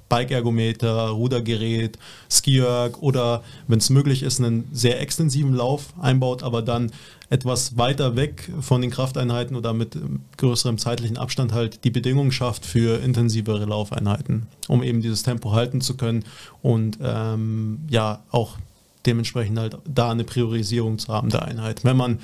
Bike-Ergometer, 0.08 1.08
Rudergerät, 1.08 1.98
Ski-Erg 2.30 3.02
oder 3.02 3.42
wenn 3.66 3.78
es 3.78 3.90
möglich 3.90 4.22
ist, 4.22 4.40
einen 4.40 4.68
sehr 4.72 5.00
extensiven 5.00 5.54
Lauf 5.54 5.94
einbaut, 6.00 6.42
aber 6.42 6.62
dann 6.62 6.92
etwas 7.28 7.76
weiter 7.76 8.14
weg 8.14 8.50
von 8.60 8.80
den 8.80 8.90
Krafteinheiten 8.90 9.56
oder 9.56 9.72
mit 9.72 9.96
ähm, 9.96 10.20
größerem 10.36 10.78
zeitlichen 10.78 11.16
Abstand 11.16 11.52
halt 11.52 11.82
die 11.84 11.90
Bedingungen 11.90 12.30
schafft 12.30 12.64
für 12.64 13.02
intensivere 13.02 13.64
Laufeinheiten, 13.64 14.46
um 14.68 14.82
eben 14.82 15.02
dieses 15.02 15.24
Tempo 15.24 15.52
halten 15.52 15.80
zu 15.80 15.96
können 15.96 16.24
und 16.62 16.98
ähm, 17.02 17.80
ja 17.90 18.22
auch 18.30 18.58
dementsprechend 19.06 19.58
halt 19.58 19.78
da 19.86 20.10
eine 20.10 20.24
Priorisierung 20.24 20.98
zu 20.98 21.12
haben 21.12 21.30
der 21.30 21.42
Einheit. 21.42 21.84
Wenn 21.84 21.96
man 21.96 22.18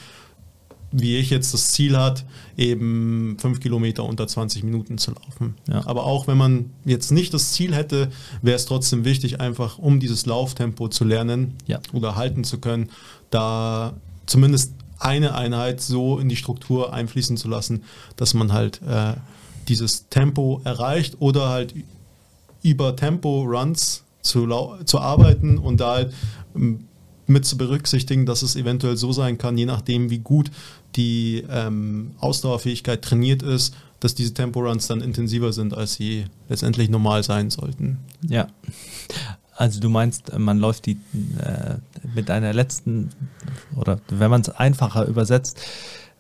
wie 0.93 1.16
ich 1.16 1.30
jetzt 1.30 1.53
das 1.55 1.68
Ziel 1.72 1.97
hat, 1.97 2.24
eben 2.57 3.36
fünf 3.40 3.61
Kilometer 3.61 4.05
unter 4.05 4.26
20 4.28 4.62
Minuten 4.62 4.99
zu 4.99 5.12
laufen. 5.12 5.55
Ja. 5.68 5.86
Aber 5.86 6.05
auch 6.05 6.26
wenn 6.26 6.36
man 6.36 6.70
jetzt 6.84 7.11
nicht 7.11 7.32
das 7.34 7.53
Ziel 7.53 7.74
hätte, 7.74 8.11
wäre 8.43 8.57
es 8.57 8.66
trotzdem 8.66 9.05
wichtig, 9.05 9.40
einfach 9.40 9.78
um 9.78 10.01
dieses 10.01 10.26
Lauftempo 10.26 10.88
zu 10.88 11.05
lernen 11.05 11.55
Ja. 11.66 11.80
oder 11.93 12.16
halten 12.16 12.45
zu 12.45 12.59
können, 12.59 12.90
da 13.30 13.95
zumindest 14.26 14.74
eine 14.99 15.34
Einheit 15.34 15.80
so 15.80 16.18
in 16.18 16.28
die 16.28 16.36
Struktur 16.36 16.93
einfließen 16.93 17.36
zu 17.36 17.49
lassen, 17.49 17.82
dass 18.16 18.34
man 18.34 18.53
halt 18.53 18.80
äh, 18.86 19.14
dieses 19.68 20.09
Tempo 20.11 20.61
erreicht 20.64 21.16
oder 21.20 21.49
halt 21.49 21.74
über 22.62 22.95
Tempo-Runs 22.95 24.05
zu, 24.20 24.47
zu 24.84 25.01
arbeiten 25.01 25.59
und 25.59 25.80
da 25.80 25.95
halt 25.95 26.14
ähm, 26.55 26.84
mit 27.26 27.45
zu 27.45 27.57
berücksichtigen, 27.57 28.26
dass 28.26 28.43
es 28.43 28.57
eventuell 28.57 28.97
so 28.97 29.12
sein 29.12 29.38
kann, 29.38 29.57
je 29.57 29.66
nachdem 29.66 30.11
wie 30.11 30.18
gut 30.18 30.51
die 30.97 31.45
ähm, 31.49 32.12
Ausdauerfähigkeit 32.18 33.03
trainiert 33.03 33.43
ist, 33.43 33.74
dass 34.01 34.14
diese 34.14 34.34
Tempo-Runs 34.34 34.88
dann 34.88 35.01
intensiver 35.01 35.53
sind, 35.53 35.74
als 35.74 35.95
sie 35.95 36.24
letztendlich 36.49 36.90
normal 36.90 37.22
sein 37.22 37.51
sollten. 37.51 37.99
Ja. 38.28 38.49
Also 39.55 39.80
du 39.80 39.88
meinst, 39.88 40.36
man 40.36 40.59
läuft 40.59 40.86
die 40.86 40.99
äh, 41.38 41.76
mit 42.14 42.30
einer 42.30 42.53
letzten, 42.53 43.11
oder 43.76 44.01
wenn 44.09 44.30
man 44.30 44.40
es 44.40 44.49
einfacher 44.49 45.07
übersetzt, 45.07 45.61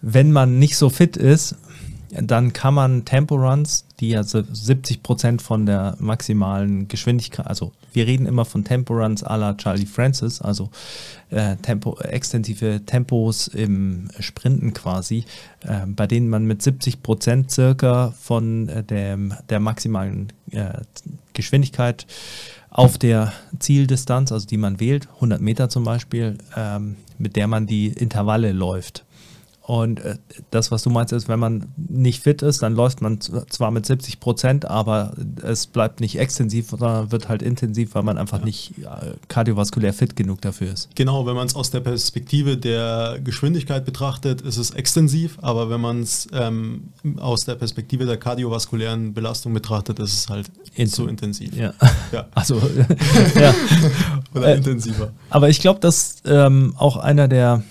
wenn 0.00 0.32
man 0.32 0.58
nicht 0.58 0.76
so 0.76 0.90
fit 0.90 1.16
ist, 1.16 1.56
dann 2.10 2.52
kann 2.52 2.74
man 2.74 3.04
Tempo-Runs, 3.04 3.86
die 4.00 4.10
ja 4.10 4.22
so 4.22 4.42
70 4.42 5.02
Prozent 5.02 5.42
von 5.42 5.66
der 5.66 5.96
maximalen 5.98 6.86
Geschwindigkeit, 6.88 7.46
also 7.46 7.72
wir 7.92 8.06
reden 8.06 8.26
immer 8.26 8.44
von 8.44 8.64
Tempo-Runs 8.64 9.24
à 9.24 9.36
la 9.36 9.54
Charlie 9.54 9.86
Francis, 9.86 10.40
also 10.40 10.70
äh, 11.30 11.56
Tempo, 11.56 11.98
extensive 12.00 12.84
Tempos 12.86 13.48
im 13.48 14.08
Sprinten 14.18 14.72
quasi, 14.72 15.24
äh, 15.62 15.86
bei 15.86 16.06
denen 16.06 16.28
man 16.28 16.44
mit 16.44 16.62
70 16.62 17.02
Prozent 17.02 17.50
circa 17.50 18.12
von 18.20 18.68
äh, 18.68 18.82
dem, 18.82 19.34
der 19.48 19.60
maximalen 19.60 20.32
äh, 20.50 20.80
Geschwindigkeit 21.32 22.06
auf 22.70 22.96
der 22.96 23.32
Zieldistanz, 23.58 24.32
also 24.32 24.46
die 24.46 24.56
man 24.56 24.80
wählt, 24.80 25.08
100 25.16 25.40
Meter 25.40 25.68
zum 25.68 25.84
Beispiel, 25.84 26.38
ähm, 26.56 26.96
mit 27.18 27.36
der 27.36 27.46
man 27.46 27.66
die 27.66 27.88
Intervalle 27.88 28.52
läuft. 28.52 29.04
Und 29.64 30.00
äh, 30.00 30.16
das, 30.50 30.72
was 30.72 30.82
du 30.82 30.90
meinst, 30.90 31.12
ist, 31.12 31.28
wenn 31.28 31.38
man 31.38 31.66
nicht 31.76 32.20
fit 32.22 32.42
ist, 32.42 32.62
dann 32.62 32.74
läuft 32.74 33.00
man 33.00 33.20
zwar 33.20 33.70
mit 33.70 33.86
70 33.86 34.18
Prozent, 34.18 34.64
aber 34.64 35.14
es 35.42 35.68
bleibt 35.68 36.00
nicht 36.00 36.18
extensiv, 36.18 36.70
sondern 36.70 37.12
wird 37.12 37.28
halt 37.28 37.42
intensiv, 37.42 37.94
weil 37.94 38.02
man 38.02 38.18
einfach 38.18 38.42
nicht 38.42 38.74
äh, 38.78 39.12
kardiovaskulär 39.28 39.92
fit 39.92 40.16
genug 40.16 40.40
dafür 40.40 40.72
ist. 40.72 40.88
Genau, 40.96 41.26
wenn 41.26 41.36
man 41.36 41.46
es 41.46 41.54
aus 41.54 41.70
der 41.70 41.78
Perspektive 41.78 42.56
der 42.56 43.20
Geschwindigkeit 43.22 43.84
betrachtet, 43.84 44.40
ist 44.40 44.56
es 44.56 44.70
extensiv, 44.70 45.38
aber 45.42 45.70
wenn 45.70 45.80
man 45.80 46.00
es 46.02 46.26
ähm, 46.32 46.88
aus 47.18 47.44
der 47.44 47.54
Perspektive 47.54 48.04
der 48.04 48.16
kardiovaskulären 48.16 49.14
Belastung 49.14 49.54
betrachtet, 49.54 50.00
ist 50.00 50.12
es 50.12 50.28
halt 50.28 50.50
Inten- 50.74 50.90
zu 50.92 51.06
intensiv. 51.06 51.54
Ja. 51.56 51.72
Ja. 52.10 52.26
Also, 52.34 52.56
ja. 53.40 53.54
Oder 54.34 54.48
Äh, 54.48 54.56
intensiver. 54.56 55.12
Aber 55.30 55.48
ich 55.48 55.60
glaube, 55.60 55.78
dass 55.78 56.16
ähm, 56.24 56.74
auch 56.76 56.96
einer 56.96 57.28
der, 57.28 57.62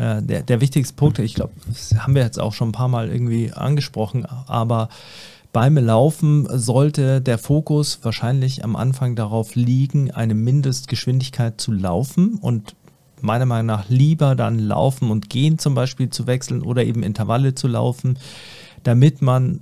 äh, 0.00 0.22
der, 0.22 0.42
der 0.42 0.60
wichtigsten 0.60 0.96
Punkte, 0.96 1.22
ich 1.22 1.34
glaube, 1.34 1.52
das 1.66 1.94
haben 1.98 2.14
wir 2.14 2.22
jetzt 2.22 2.40
auch 2.40 2.54
schon 2.54 2.70
ein 2.70 2.72
paar 2.72 2.88
Mal 2.88 3.10
irgendwie 3.10 3.52
angesprochen, 3.52 4.24
aber 4.24 4.88
beim 5.52 5.76
Laufen 5.76 6.46
sollte 6.50 7.20
der 7.20 7.36
Fokus 7.36 7.98
wahrscheinlich 8.02 8.64
am 8.64 8.76
Anfang 8.76 9.14
darauf 9.14 9.56
liegen, 9.56 10.10
eine 10.10 10.34
Mindestgeschwindigkeit 10.34 11.60
zu 11.60 11.72
laufen 11.72 12.36
und 12.40 12.76
meiner 13.20 13.44
Meinung 13.44 13.66
nach 13.66 13.88
lieber 13.90 14.34
dann 14.34 14.58
laufen 14.58 15.10
und 15.10 15.28
gehen 15.28 15.58
zum 15.58 15.74
Beispiel 15.74 16.08
zu 16.08 16.26
wechseln 16.26 16.62
oder 16.62 16.84
eben 16.84 17.02
Intervalle 17.02 17.54
zu 17.54 17.68
laufen, 17.68 18.18
damit 18.84 19.20
man 19.20 19.60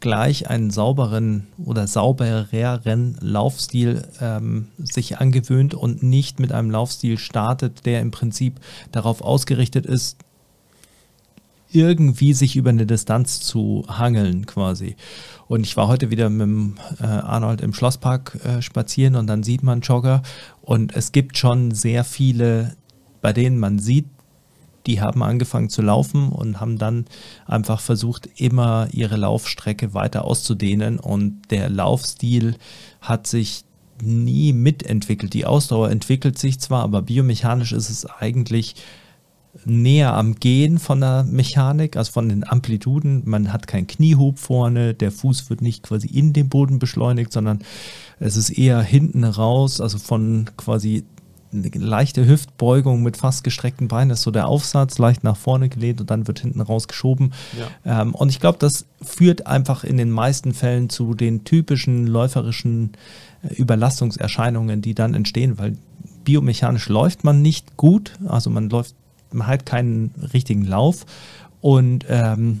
gleich 0.00 0.48
einen 0.48 0.70
sauberen 0.70 1.46
oder 1.64 1.86
saubereren 1.86 3.16
Laufstil 3.20 4.02
ähm, 4.20 4.68
sich 4.78 5.18
angewöhnt 5.18 5.74
und 5.74 6.02
nicht 6.02 6.40
mit 6.40 6.52
einem 6.52 6.70
Laufstil 6.70 7.18
startet, 7.18 7.86
der 7.86 8.00
im 8.00 8.10
Prinzip 8.10 8.60
darauf 8.92 9.20
ausgerichtet 9.20 9.86
ist, 9.86 10.16
irgendwie 11.72 12.32
sich 12.32 12.56
über 12.56 12.70
eine 12.70 12.86
Distanz 12.86 13.40
zu 13.40 13.84
hangeln 13.88 14.46
quasi. 14.46 14.96
Und 15.46 15.64
ich 15.64 15.76
war 15.76 15.88
heute 15.88 16.10
wieder 16.10 16.28
mit 16.28 16.40
dem, 16.40 16.74
äh, 17.00 17.04
Arnold 17.06 17.60
im 17.60 17.74
Schlosspark 17.74 18.38
äh, 18.44 18.62
spazieren 18.62 19.16
und 19.16 19.26
dann 19.26 19.42
sieht 19.42 19.62
man 19.62 19.80
Jogger 19.80 20.22
und 20.62 20.94
es 20.96 21.12
gibt 21.12 21.38
schon 21.38 21.72
sehr 21.72 22.04
viele, 22.04 22.76
bei 23.20 23.32
denen 23.32 23.58
man 23.58 23.78
sieht, 23.78 24.06
die 24.86 25.00
haben 25.00 25.22
angefangen 25.22 25.68
zu 25.68 25.82
laufen 25.82 26.30
und 26.30 26.60
haben 26.60 26.78
dann 26.78 27.04
einfach 27.46 27.80
versucht, 27.80 28.28
immer 28.36 28.88
ihre 28.92 29.16
Laufstrecke 29.16 29.94
weiter 29.94 30.24
auszudehnen 30.24 30.98
und 30.98 31.42
der 31.50 31.68
Laufstil 31.68 32.56
hat 33.00 33.26
sich 33.26 33.64
nie 34.02 34.52
mitentwickelt. 34.52 35.34
Die 35.34 35.46
Ausdauer 35.46 35.90
entwickelt 35.90 36.38
sich 36.38 36.58
zwar, 36.58 36.82
aber 36.82 37.02
biomechanisch 37.02 37.72
ist 37.72 37.90
es 37.90 38.06
eigentlich 38.06 38.76
näher 39.64 40.14
am 40.14 40.36
Gehen 40.36 40.78
von 40.78 41.00
der 41.00 41.24
Mechanik, 41.24 41.96
also 41.96 42.12
von 42.12 42.28
den 42.28 42.46
Amplituden. 42.46 43.22
Man 43.24 43.52
hat 43.52 43.66
keinen 43.66 43.86
Kniehub 43.86 44.38
vorne, 44.38 44.94
der 44.94 45.10
Fuß 45.10 45.50
wird 45.50 45.60
nicht 45.60 45.82
quasi 45.82 46.06
in 46.06 46.32
den 46.32 46.48
Boden 46.48 46.78
beschleunigt, 46.78 47.32
sondern 47.32 47.60
es 48.20 48.36
ist 48.36 48.50
eher 48.50 48.80
hinten 48.80 49.24
raus, 49.24 49.80
also 49.80 49.98
von 49.98 50.48
quasi 50.56 51.04
eine 51.52 51.68
leichte 51.74 52.26
Hüftbeugung 52.26 53.02
mit 53.02 53.16
fast 53.16 53.44
gestreckten 53.44 53.88
Beinen 53.88 54.10
ist 54.10 54.22
so 54.22 54.30
der 54.30 54.46
Aufsatz, 54.46 54.98
leicht 54.98 55.24
nach 55.24 55.36
vorne 55.36 55.68
gelehnt 55.68 56.00
und 56.00 56.10
dann 56.10 56.26
wird 56.26 56.40
hinten 56.40 56.60
raus 56.60 56.88
geschoben. 56.88 57.32
Ja. 57.84 58.02
Ähm, 58.02 58.14
und 58.14 58.28
ich 58.28 58.40
glaube, 58.40 58.58
das 58.58 58.86
führt 59.02 59.46
einfach 59.46 59.84
in 59.84 59.96
den 59.96 60.10
meisten 60.10 60.54
Fällen 60.54 60.90
zu 60.90 61.14
den 61.14 61.44
typischen 61.44 62.06
läuferischen 62.06 62.92
äh, 63.42 63.54
Überlastungserscheinungen, 63.54 64.82
die 64.82 64.94
dann 64.94 65.14
entstehen, 65.14 65.58
weil 65.58 65.76
biomechanisch 66.24 66.88
läuft 66.88 67.24
man 67.24 67.42
nicht 67.42 67.76
gut, 67.76 68.12
also 68.26 68.50
man 68.50 68.70
läuft, 68.70 68.94
man 69.32 69.46
hat 69.46 69.66
keinen 69.66 70.12
richtigen 70.32 70.64
Lauf 70.64 71.06
und 71.60 72.04
ähm, 72.08 72.60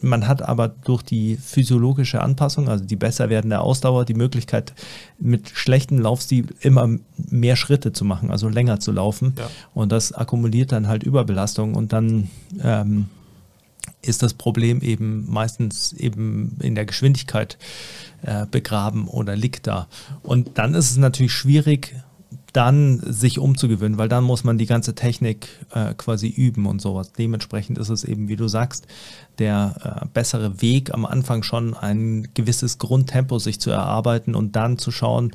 man 0.00 0.26
hat 0.26 0.42
aber 0.42 0.68
durch 0.68 1.02
die 1.02 1.36
physiologische 1.36 2.20
Anpassung, 2.20 2.68
also 2.68 2.84
die 2.84 2.96
besser 2.96 3.28
werdende 3.30 3.60
Ausdauer, 3.60 4.04
die 4.04 4.14
Möglichkeit, 4.14 4.72
mit 5.18 5.50
schlechtem 5.50 5.98
Laufstil 5.98 6.46
immer 6.60 6.88
mehr 7.16 7.56
Schritte 7.56 7.92
zu 7.92 8.04
machen, 8.04 8.30
also 8.30 8.48
länger 8.48 8.80
zu 8.80 8.92
laufen. 8.92 9.34
Ja. 9.38 9.50
Und 9.74 9.92
das 9.92 10.12
akkumuliert 10.12 10.72
dann 10.72 10.88
halt 10.88 11.02
Überbelastung 11.02 11.74
und 11.74 11.92
dann 11.92 12.30
ähm, 12.62 13.06
ist 14.02 14.22
das 14.22 14.34
Problem 14.34 14.80
eben 14.80 15.30
meistens 15.30 15.92
eben 15.92 16.56
in 16.60 16.74
der 16.74 16.86
Geschwindigkeit 16.86 17.58
äh, 18.22 18.46
begraben 18.50 19.08
oder 19.08 19.36
liegt 19.36 19.66
da. 19.66 19.88
Und 20.22 20.58
dann 20.58 20.74
ist 20.74 20.90
es 20.90 20.96
natürlich 20.96 21.32
schwierig, 21.32 21.94
dann 22.52 23.00
sich 23.00 23.38
umzugewöhnen, 23.38 23.98
weil 23.98 24.08
dann 24.08 24.24
muss 24.24 24.44
man 24.44 24.58
die 24.58 24.66
ganze 24.66 24.94
Technik 24.94 25.48
äh, 25.72 25.94
quasi 25.94 26.28
üben 26.28 26.66
und 26.66 26.80
sowas. 26.80 27.12
Dementsprechend 27.12 27.78
ist 27.78 27.88
es 27.88 28.04
eben, 28.04 28.28
wie 28.28 28.36
du 28.36 28.48
sagst, 28.48 28.86
der 29.38 30.02
äh, 30.02 30.06
bessere 30.12 30.60
Weg 30.62 30.92
am 30.92 31.06
Anfang 31.06 31.42
schon 31.42 31.74
ein 31.74 32.28
gewisses 32.34 32.78
Grundtempo 32.78 33.38
sich 33.38 33.60
zu 33.60 33.70
erarbeiten 33.70 34.34
und 34.34 34.56
dann 34.56 34.78
zu 34.78 34.90
schauen, 34.90 35.32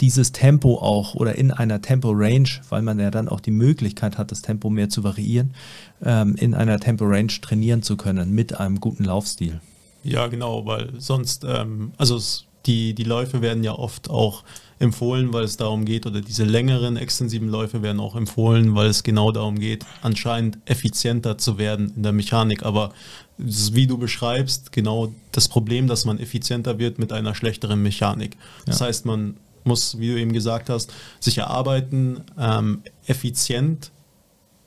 dieses 0.00 0.32
Tempo 0.32 0.78
auch 0.78 1.14
oder 1.14 1.36
in 1.36 1.50
einer 1.50 1.80
Tempo-Range, 1.80 2.48
weil 2.68 2.82
man 2.82 2.98
ja 2.98 3.10
dann 3.10 3.28
auch 3.28 3.40
die 3.40 3.52
Möglichkeit 3.52 4.18
hat, 4.18 4.32
das 4.32 4.42
Tempo 4.42 4.70
mehr 4.70 4.88
zu 4.88 5.04
variieren, 5.04 5.54
ähm, 6.02 6.34
in 6.36 6.54
einer 6.54 6.80
Tempo-Range 6.80 7.32
trainieren 7.40 7.82
zu 7.82 7.96
können 7.96 8.32
mit 8.34 8.58
einem 8.58 8.80
guten 8.80 9.04
Laufstil. 9.04 9.60
Ja, 10.02 10.26
genau, 10.26 10.66
weil 10.66 10.92
sonst, 10.98 11.44
ähm, 11.44 11.92
also 11.96 12.20
die, 12.66 12.94
die 12.94 13.04
Läufe 13.04 13.40
werden 13.40 13.62
ja 13.64 13.72
oft 13.72 14.10
auch 14.10 14.42
empfohlen, 14.78 15.32
weil 15.32 15.44
es 15.44 15.56
darum 15.56 15.84
geht, 15.84 16.06
oder 16.06 16.20
diese 16.20 16.44
längeren 16.44 16.96
extensiven 16.96 17.48
Läufe 17.48 17.82
werden 17.82 18.00
auch 18.00 18.16
empfohlen, 18.16 18.74
weil 18.74 18.88
es 18.88 19.02
genau 19.02 19.30
darum 19.32 19.58
geht, 19.58 19.84
anscheinend 20.02 20.58
effizienter 20.66 21.38
zu 21.38 21.58
werden 21.58 21.92
in 21.96 22.02
der 22.02 22.12
Mechanik. 22.12 22.64
Aber 22.64 22.92
wie 23.38 23.86
du 23.86 23.98
beschreibst, 23.98 24.72
genau 24.72 25.12
das 25.32 25.48
Problem, 25.48 25.86
dass 25.86 26.04
man 26.04 26.18
effizienter 26.18 26.78
wird 26.78 26.98
mit 26.98 27.12
einer 27.12 27.34
schlechteren 27.34 27.82
Mechanik. 27.82 28.36
Das 28.66 28.80
Ja. 28.80 28.86
heißt, 28.86 29.06
man 29.06 29.36
muss, 29.64 29.98
wie 29.98 30.08
du 30.08 30.20
eben 30.20 30.32
gesagt 30.32 30.68
hast, 30.68 30.92
sich 31.20 31.38
erarbeiten, 31.38 32.20
ähm, 32.38 32.82
effizient 33.06 33.90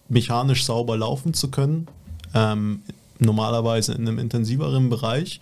mechanisch 0.09 0.63
sauber 0.65 0.97
laufen 0.97 1.33
zu 1.33 1.49
können, 1.51 1.87
ähm, 2.33 2.81
normalerweise 3.19 3.93
in 3.93 4.07
einem 4.07 4.19
intensiveren 4.19 4.89
Bereich 4.89 5.39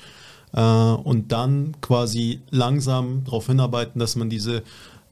äh, 0.55 0.61
und 0.61 1.31
dann 1.31 1.75
quasi 1.81 2.39
langsam 2.49 3.23
darauf 3.25 3.45
hinarbeiten, 3.47 3.99
dass 3.99 4.15
man 4.15 4.29
diese 4.29 4.63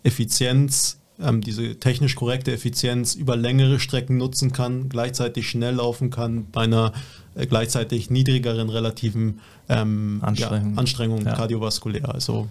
Effizienz, 0.03 0.97
ähm, 1.21 1.41
diese 1.41 1.79
technisch 1.79 2.15
korrekte 2.15 2.51
Effizienz 2.51 3.15
über 3.15 3.35
längere 3.35 3.79
Strecken 3.79 4.17
nutzen 4.17 4.51
kann, 4.51 4.89
gleichzeitig 4.89 5.47
schnell 5.49 5.75
laufen 5.75 6.09
kann 6.09 6.47
bei 6.51 6.61
einer 6.63 6.91
äh, 7.35 7.45
gleichzeitig 7.45 8.09
niedrigeren 8.09 8.69
relativen 8.69 9.39
ähm, 9.69 10.19
Anstrengung. 10.21 10.73
Ja, 10.73 10.79
Anstrengung 10.79 11.25
Ja. 11.25 11.33
kardiovaskulär. 11.33 12.09
Also 12.13 12.47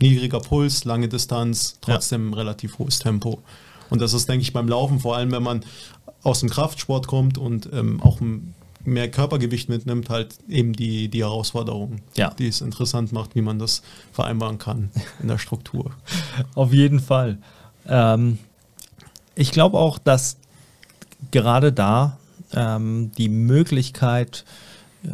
niedriger 0.00 0.40
Puls, 0.40 0.84
lange 0.84 1.08
Distanz, 1.08 1.78
trotzdem 1.80 2.32
relativ 2.32 2.78
hohes 2.78 2.98
Tempo. 2.98 3.40
Und 3.90 4.00
das 4.00 4.14
ist, 4.14 4.28
denke 4.28 4.42
ich, 4.42 4.52
beim 4.52 4.68
Laufen, 4.68 5.00
vor 5.00 5.16
allem 5.16 5.30
wenn 5.32 5.42
man 5.42 5.64
aus 6.22 6.40
dem 6.40 6.48
Kraftsport 6.48 7.06
kommt 7.06 7.36
und 7.38 7.68
ähm, 7.72 8.00
auch 8.02 8.20
m- 8.20 8.54
mehr 8.84 9.10
Körpergewicht 9.10 9.68
mitnimmt, 9.68 10.10
halt 10.10 10.36
eben 10.48 10.72
die, 10.72 11.08
die 11.08 11.22
Herausforderung, 11.22 12.00
Ja. 12.16 12.30
die 12.30 12.48
es 12.48 12.60
interessant 12.60 13.12
macht, 13.12 13.34
wie 13.34 13.42
man 13.42 13.58
das 13.58 13.82
vereinbaren 14.12 14.58
kann 14.58 14.90
in 15.20 15.28
der 15.28 15.38
Struktur. 15.38 15.92
Auf 16.54 16.72
jeden 16.72 17.00
Fall. 17.00 17.38
Ähm, 17.88 18.38
ich 19.34 19.50
glaube 19.52 19.78
auch, 19.78 19.98
dass 19.98 20.36
gerade 21.30 21.72
da 21.72 22.18
ähm, 22.52 23.12
die 23.16 23.28
Möglichkeit 23.28 24.44
äh, 25.04 25.08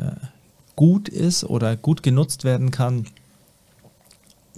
gut 0.77 1.09
ist 1.09 1.45
oder 1.45 1.77
gut 1.77 2.03
genutzt 2.03 2.45
werden 2.45 2.71
kann, 2.71 3.07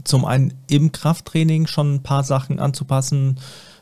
zum 0.05 0.25
einen 0.25 0.55
im 0.69 0.93
Krafttraining 0.93 1.67
schon 1.67 1.95
ein 1.97 2.03
paar 2.03 2.25
Sachen 2.25 2.59
anzupassen, 2.59 3.39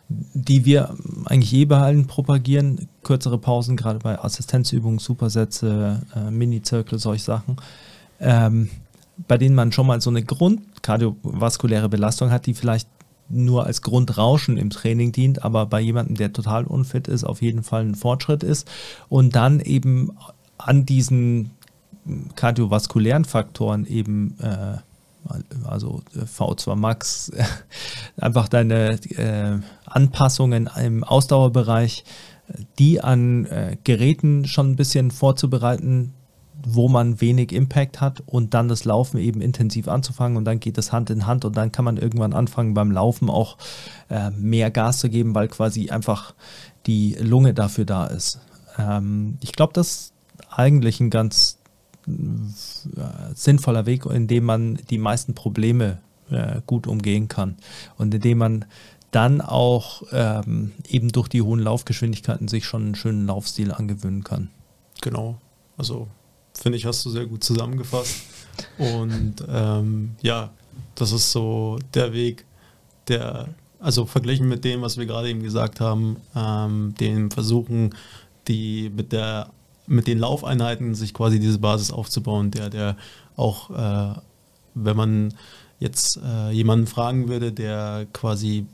die 0.08 0.64
wir 0.64 0.94
eigentlich 1.26 1.52
eh 1.52 1.64
bei 1.66 1.78
allen 1.78 2.06
propagieren. 2.06 2.88
Kürzere 3.02 3.38
Pausen, 3.38 3.76
gerade 3.76 3.98
bei 3.98 4.18
Assistenzübungen, 4.18 4.98
Supersätze, 4.98 6.02
äh, 6.14 6.30
Mini-Zirkel, 6.30 6.98
solche 6.98 7.24
Sachen. 7.24 7.56
Ähm, 8.20 8.70
bei 9.26 9.36
denen 9.36 9.54
man 9.54 9.72
schon 9.72 9.86
mal 9.86 10.00
so 10.00 10.10
eine 10.10 10.22
grundkardiovaskuläre 10.22 11.88
Belastung 11.88 12.30
hat, 12.30 12.46
die 12.46 12.54
vielleicht 12.54 12.88
nur 13.28 13.66
als 13.66 13.82
Grundrauschen 13.82 14.56
im 14.56 14.70
Training 14.70 15.12
dient, 15.12 15.44
aber 15.44 15.66
bei 15.66 15.80
jemandem, 15.80 16.16
der 16.16 16.32
total 16.32 16.64
unfit 16.64 17.08
ist, 17.08 17.24
auf 17.24 17.42
jeden 17.42 17.62
Fall 17.62 17.84
ein 17.84 17.94
Fortschritt 17.94 18.42
ist. 18.42 18.66
Und 19.08 19.36
dann 19.36 19.60
eben 19.60 20.12
an 20.56 20.86
diesen 20.86 21.50
kardiovaskulären 22.36 23.24
Faktoren 23.24 23.86
eben, 23.86 24.38
äh, 24.40 24.78
also 25.64 26.02
äh, 26.14 26.20
V2 26.24 26.76
Max, 26.76 27.30
einfach 28.20 28.48
deine 28.48 28.98
äh, 29.16 29.58
Anpassungen 29.86 30.68
im 30.80 31.04
Ausdauerbereich, 31.04 32.04
die 32.78 33.00
an 33.00 33.46
äh, 33.46 33.76
Geräten 33.84 34.46
schon 34.46 34.70
ein 34.70 34.76
bisschen 34.76 35.10
vorzubereiten, 35.10 36.14
wo 36.66 36.88
man 36.88 37.20
wenig 37.20 37.52
Impact 37.52 38.00
hat 38.00 38.22
und 38.26 38.54
dann 38.54 38.68
das 38.68 38.84
Laufen 38.84 39.18
eben 39.18 39.40
intensiv 39.40 39.86
anzufangen 39.88 40.36
und 40.36 40.44
dann 40.44 40.60
geht 40.60 40.76
das 40.76 40.92
Hand 40.92 41.10
in 41.10 41.26
Hand 41.26 41.44
und 41.44 41.56
dann 41.56 41.70
kann 41.72 41.84
man 41.84 41.96
irgendwann 41.96 42.32
anfangen 42.32 42.74
beim 42.74 42.90
Laufen 42.90 43.30
auch 43.30 43.56
äh, 44.08 44.30
mehr 44.30 44.70
Gas 44.70 44.98
zu 44.98 45.08
geben, 45.08 45.34
weil 45.34 45.48
quasi 45.48 45.90
einfach 45.90 46.34
die 46.86 47.14
Lunge 47.20 47.54
dafür 47.54 47.84
da 47.84 48.06
ist. 48.06 48.40
Ähm, 48.76 49.38
ich 49.40 49.52
glaube, 49.52 49.72
das 49.72 49.88
ist 49.88 50.12
eigentlich 50.50 51.00
ein 51.00 51.10
ganz 51.10 51.57
sinnvoller 53.34 53.86
Weg, 53.86 54.06
in 54.06 54.26
dem 54.26 54.44
man 54.44 54.76
die 54.90 54.98
meisten 54.98 55.34
Probleme 55.34 55.98
äh, 56.30 56.60
gut 56.66 56.86
umgehen 56.86 57.28
kann 57.28 57.56
und 57.96 58.14
in 58.14 58.20
dem 58.20 58.38
man 58.38 58.64
dann 59.10 59.40
auch 59.40 60.02
ähm, 60.12 60.72
eben 60.86 61.10
durch 61.10 61.28
die 61.28 61.42
hohen 61.42 61.60
Laufgeschwindigkeiten 61.60 62.48
sich 62.48 62.66
schon 62.66 62.82
einen 62.82 62.94
schönen 62.94 63.26
Laufstil 63.26 63.72
angewöhnen 63.72 64.22
kann. 64.22 64.50
Genau. 65.00 65.38
Also 65.76 66.08
finde 66.54 66.76
ich, 66.76 66.84
hast 66.84 67.04
du 67.04 67.10
sehr 67.10 67.26
gut 67.26 67.42
zusammengefasst. 67.42 68.16
Und 68.76 69.36
ähm, 69.48 70.16
ja, 70.20 70.50
das 70.94 71.12
ist 71.12 71.30
so 71.32 71.78
der 71.94 72.12
Weg, 72.12 72.44
der, 73.06 73.48
also 73.78 74.04
verglichen 74.04 74.48
mit 74.48 74.64
dem, 74.64 74.82
was 74.82 74.98
wir 74.98 75.06
gerade 75.06 75.30
eben 75.30 75.42
gesagt 75.42 75.80
haben, 75.80 76.16
ähm, 76.34 76.94
den 77.00 77.30
versuchen, 77.30 77.94
die 78.48 78.90
mit 78.94 79.12
der 79.12 79.50
mit 79.88 80.06
den 80.06 80.18
Laufeinheiten 80.18 80.94
sich 80.94 81.14
quasi 81.14 81.40
diese 81.40 81.58
Basis 81.58 81.90
aufzubauen, 81.90 82.50
der, 82.50 82.70
der 82.70 82.96
auch, 83.36 83.70
äh, 83.70 84.14
wenn 84.74 84.96
man 84.96 85.34
jetzt 85.80 86.18
äh, 86.24 86.50
jemanden 86.52 86.86
fragen 86.86 87.28
würde, 87.28 87.52
der 87.52 88.06
quasi 88.12 88.66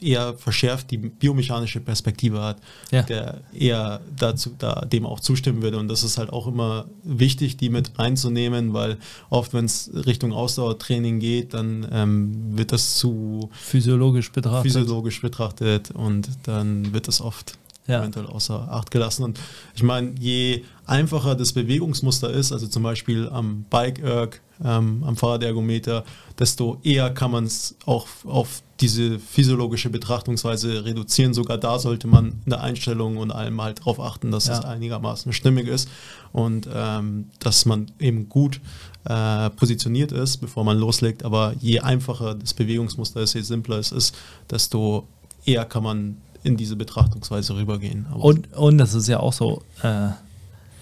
eher 0.00 0.34
verschärft 0.34 0.90
die 0.92 0.98
biomechanische 0.98 1.80
Perspektive 1.80 2.40
hat, 2.40 2.58
Ja. 2.92 3.02
der 3.02 3.40
eher 3.52 4.00
dazu, 4.16 4.50
da, 4.56 4.82
dem 4.84 5.04
auch 5.04 5.18
zustimmen 5.18 5.60
würde. 5.62 5.78
Und 5.78 5.88
das 5.88 6.04
ist 6.04 6.18
halt 6.18 6.30
auch 6.32 6.46
immer 6.46 6.84
wichtig, 7.02 7.56
die 7.56 7.68
mit 7.68 7.98
reinzunehmen, 7.98 8.74
weil 8.74 8.98
oft, 9.28 9.54
wenn 9.54 9.64
es 9.64 9.90
Richtung 9.92 10.32
Ausdauertraining 10.32 11.18
geht, 11.18 11.52
dann 11.52 11.84
ähm, 11.90 12.56
wird 12.56 12.70
das 12.70 12.96
zu 12.96 13.50
Physiologisch 13.52 14.30
betrachtet. 14.30 14.70
physiologisch 14.72 15.20
betrachtet 15.20 15.90
und 15.90 16.28
dann 16.44 16.92
wird 16.92 17.08
das 17.08 17.20
oft 17.20 17.58
Ja. 17.88 18.00
eventuell 18.00 18.26
außer 18.26 18.68
Acht 18.70 18.90
gelassen. 18.92 19.24
Und 19.24 19.40
ich 19.74 19.82
meine, 19.82 20.14
je 20.20 20.62
einfacher 20.86 21.34
das 21.34 21.52
Bewegungsmuster 21.52 22.30
ist, 22.30 22.52
also 22.52 22.66
zum 22.68 22.82
Beispiel 22.84 23.28
am 23.30 23.64
Bike-Erg, 23.70 24.40
ähm, 24.64 25.02
am 25.04 25.16
Fahrradergometer, 25.16 26.04
desto 26.38 26.78
eher 26.82 27.10
kann 27.10 27.30
man 27.30 27.44
es 27.44 27.76
auch 27.86 28.06
auf 28.24 28.62
diese 28.80 29.18
physiologische 29.18 29.88
Betrachtungsweise 29.90 30.84
reduzieren. 30.84 31.32
Sogar 31.34 31.58
da 31.58 31.78
sollte 31.78 32.06
man 32.06 32.40
in 32.44 32.50
der 32.50 32.60
Einstellung 32.60 33.16
und 33.16 33.30
allem 33.32 33.60
halt 33.62 33.80
darauf 33.80 33.98
achten, 34.00 34.30
dass 34.30 34.46
Ja. 34.48 34.58
es 34.58 34.64
einigermaßen 34.64 35.32
stimmig 35.32 35.66
ist 35.66 35.88
und 36.32 36.68
ähm, 36.72 37.30
dass 37.40 37.66
man 37.66 37.90
eben 37.98 38.28
gut 38.28 38.60
äh, 39.04 39.50
positioniert 39.50 40.12
ist, 40.12 40.36
bevor 40.38 40.64
man 40.64 40.76
loslegt. 40.78 41.24
Aber 41.24 41.54
je 41.60 41.80
einfacher 41.80 42.34
das 42.34 42.52
Bewegungsmuster 42.54 43.20
ist, 43.20 43.34
je 43.34 43.40
simpler 43.42 43.78
es 43.78 43.92
ist, 43.92 44.14
desto 44.50 45.06
eher 45.44 45.64
kann 45.64 45.82
man 45.82 46.16
in 46.42 46.56
diese 46.56 46.76
Betrachtungsweise 46.76 47.56
rübergehen. 47.56 48.06
Aber 48.10 48.24
Und, 48.24 48.52
und 48.54 48.78
das 48.78 48.94
ist 48.94 49.08
ja 49.08 49.20
auch 49.20 49.32
so, 49.32 49.62
äh, 49.82 50.08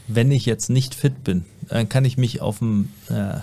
wenn 0.08 0.30
ich 0.30 0.46
jetzt 0.46 0.70
nicht 0.70 0.94
fit 0.94 1.24
bin, 1.24 1.44
dann 1.68 1.88
kann 1.88 2.04
ich 2.04 2.16
mich 2.16 2.40
auf 2.40 2.58
dem 2.58 2.90
äh, 3.08 3.38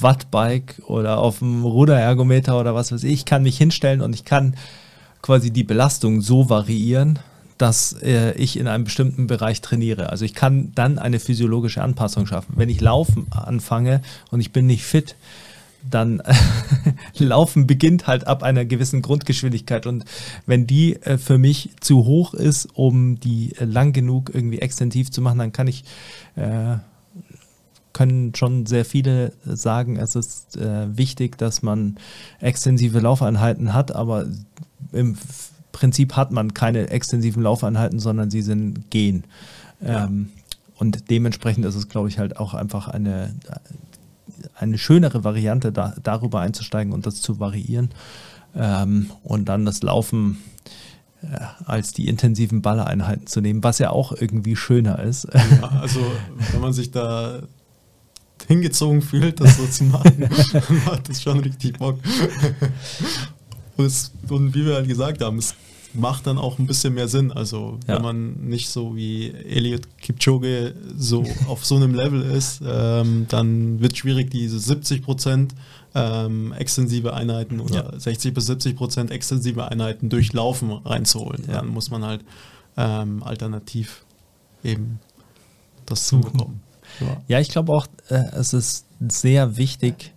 Wattbike 0.00 0.82
oder 0.86 1.18
auf 1.18 1.40
dem 1.40 1.64
Ruderergometer 1.64 2.58
oder 2.58 2.74
was 2.74 2.92
weiß 2.92 3.02
ich, 3.04 3.12
ich 3.12 3.24
kann 3.24 3.42
mich 3.42 3.58
hinstellen 3.58 4.00
und 4.00 4.14
ich 4.14 4.24
kann 4.24 4.56
quasi 5.22 5.50
die 5.50 5.64
Belastung 5.64 6.20
so 6.20 6.48
variieren, 6.48 7.18
dass 7.58 7.94
äh, 8.02 8.32
ich 8.32 8.58
in 8.58 8.68
einem 8.68 8.84
bestimmten 8.84 9.26
Bereich 9.26 9.60
trainiere. 9.60 10.10
Also 10.10 10.24
ich 10.24 10.34
kann 10.34 10.72
dann 10.74 10.98
eine 10.98 11.18
physiologische 11.18 11.82
Anpassung 11.82 12.26
schaffen. 12.26 12.54
Wenn 12.56 12.68
ich 12.68 12.80
laufen 12.80 13.26
anfange 13.30 14.02
und 14.30 14.40
ich 14.40 14.52
bin 14.52 14.66
nicht 14.66 14.84
fit, 14.84 15.16
dann 15.90 16.22
Laufen 17.18 17.66
beginnt 17.66 18.06
halt 18.06 18.26
ab 18.26 18.42
einer 18.42 18.64
gewissen 18.64 19.02
Grundgeschwindigkeit. 19.02 19.86
Und 19.86 20.04
wenn 20.46 20.66
die 20.66 20.96
äh, 21.02 21.18
für 21.18 21.38
mich 21.38 21.70
zu 21.80 22.04
hoch 22.04 22.34
ist, 22.34 22.68
um 22.74 23.20
die 23.20 23.54
äh, 23.56 23.64
lang 23.64 23.92
genug 23.92 24.30
irgendwie 24.34 24.60
extensiv 24.60 25.10
zu 25.10 25.20
machen, 25.20 25.38
dann 25.38 25.52
kann 25.52 25.68
ich 25.68 25.84
äh, 26.36 26.76
können 27.92 28.34
schon 28.34 28.66
sehr 28.66 28.84
viele 28.84 29.32
sagen, 29.46 29.96
es 29.96 30.16
ist 30.16 30.58
äh, 30.58 30.94
wichtig, 30.98 31.38
dass 31.38 31.62
man 31.62 31.96
extensive 32.40 33.00
Laufeinheiten 33.00 33.72
hat, 33.72 33.90
aber 33.90 34.26
im 34.92 35.16
Prinzip 35.72 36.14
hat 36.14 36.30
man 36.30 36.52
keine 36.52 36.90
extensiven 36.90 37.42
Laufeinheiten, 37.42 37.98
sondern 37.98 38.30
sie 38.30 38.42
sind 38.42 38.90
Gehen. 38.90 39.24
Ähm, 39.82 40.28
und 40.78 41.08
dementsprechend 41.08 41.64
ist 41.64 41.74
es, 41.74 41.88
glaube 41.88 42.08
ich, 42.08 42.18
halt 42.18 42.36
auch 42.36 42.52
einfach 42.52 42.88
eine, 42.88 43.34
eine 44.54 44.78
schönere 44.78 45.24
Variante, 45.24 45.72
da, 45.72 45.94
darüber 46.02 46.40
einzusteigen 46.40 46.92
und 46.92 47.06
das 47.06 47.20
zu 47.20 47.40
variieren. 47.40 47.90
Ähm, 48.54 49.10
und 49.22 49.46
dann 49.46 49.64
das 49.64 49.82
Laufen 49.82 50.38
äh, 51.22 51.38
als 51.64 51.92
die 51.92 52.08
intensiven 52.08 52.62
Ballereinheiten 52.62 53.26
zu 53.26 53.40
nehmen, 53.40 53.62
was 53.62 53.78
ja 53.78 53.90
auch 53.90 54.12
irgendwie 54.12 54.56
schöner 54.56 54.98
ist. 55.00 55.28
Ja, 55.34 55.68
also 55.80 56.00
wenn 56.52 56.60
man 56.60 56.72
sich 56.72 56.90
da 56.90 57.42
hingezogen 58.46 59.02
fühlt, 59.02 59.40
das 59.40 59.56
so 59.56 59.66
zu 59.66 59.84
machen, 59.84 60.28
macht 60.86 61.08
das 61.08 61.22
schon 61.22 61.40
richtig 61.40 61.78
Bock. 61.78 61.98
Und 63.76 64.54
wie 64.54 64.64
wir 64.64 64.74
halt 64.74 64.88
gesagt 64.88 65.22
haben, 65.22 65.38
es 65.38 65.54
macht 65.96 66.26
dann 66.26 66.38
auch 66.38 66.58
ein 66.58 66.66
bisschen 66.66 66.94
mehr 66.94 67.08
Sinn. 67.08 67.32
Also 67.32 67.78
Ja. 67.86 67.96
wenn 67.96 68.02
man 68.02 68.32
nicht 68.46 68.68
so 68.70 68.94
wie 68.96 69.30
Elliot 69.32 69.82
Kipchoge 69.98 70.74
so 70.96 71.24
auf 71.48 71.64
so 71.64 71.76
einem 71.76 71.94
Level 71.94 72.22
ist, 72.22 72.60
ähm, 72.66 73.26
dann 73.28 73.80
wird 73.80 73.92
es 73.92 73.98
schwierig, 73.98 74.30
diese 74.30 74.58
70 74.58 75.02
Prozent 75.02 75.54
ähm, 75.94 76.52
extensive 76.52 77.14
Einheiten 77.14 77.60
oder 77.60 77.92
Ja. 77.92 77.98
60 77.98 78.34
bis 78.34 78.46
70 78.46 78.76
Prozent 78.76 79.10
extensive 79.10 79.66
Einheiten 79.70 80.08
durch 80.08 80.32
Laufen 80.32 80.70
reinzuholen. 80.70 81.44
Ja. 81.48 81.54
Dann 81.54 81.68
muss 81.68 81.90
man 81.90 82.04
halt 82.04 82.24
ähm, 82.76 83.22
alternativ 83.22 84.04
eben 84.62 85.00
das 85.86 86.08
Suchen. 86.08 86.24
zubekommen. 86.24 86.60
Ja. 87.00 87.16
Ja, 87.28 87.40
ich 87.40 87.48
glaube 87.48 87.72
auch, 87.72 87.86
äh, 88.08 88.22
es 88.36 88.52
ist 88.52 88.84
sehr 89.08 89.56
wichtig, 89.56 90.12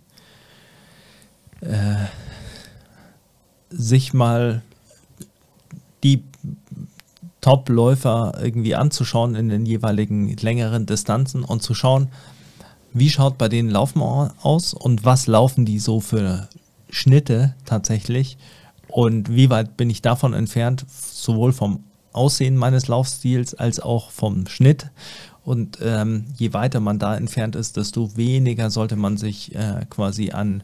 äh, 1.60 1.94
sich 3.70 4.12
mal 4.12 4.62
die 6.02 6.24
Top-Läufer 7.40 8.38
irgendwie 8.42 8.74
anzuschauen 8.74 9.34
in 9.34 9.48
den 9.48 9.64
jeweiligen 9.64 10.36
längeren 10.36 10.86
Distanzen 10.86 11.44
und 11.44 11.62
zu 11.62 11.74
schauen, 11.74 12.08
wie 12.92 13.08
schaut 13.08 13.38
bei 13.38 13.48
denen 13.48 13.70
Laufen 13.70 14.02
au- 14.02 14.30
aus 14.42 14.74
und 14.74 15.04
was 15.04 15.26
laufen 15.26 15.64
die 15.64 15.78
so 15.78 16.00
für 16.00 16.48
Schnitte 16.90 17.54
tatsächlich 17.64 18.36
und 18.88 19.34
wie 19.34 19.48
weit 19.48 19.76
bin 19.76 19.88
ich 19.90 20.02
davon 20.02 20.34
entfernt, 20.34 20.84
sowohl 20.88 21.52
vom 21.52 21.84
Aussehen 22.12 22.56
meines 22.56 22.88
Laufstils 22.88 23.54
als 23.54 23.78
auch 23.78 24.10
vom 24.10 24.46
Schnitt. 24.48 24.90
Und 25.44 25.78
ähm, 25.80 26.26
je 26.36 26.52
weiter 26.52 26.80
man 26.80 26.98
da 26.98 27.16
entfernt 27.16 27.56
ist, 27.56 27.76
desto 27.76 28.16
weniger 28.16 28.68
sollte 28.70 28.96
man 28.96 29.16
sich 29.16 29.54
äh, 29.54 29.86
quasi 29.88 30.32
an 30.32 30.62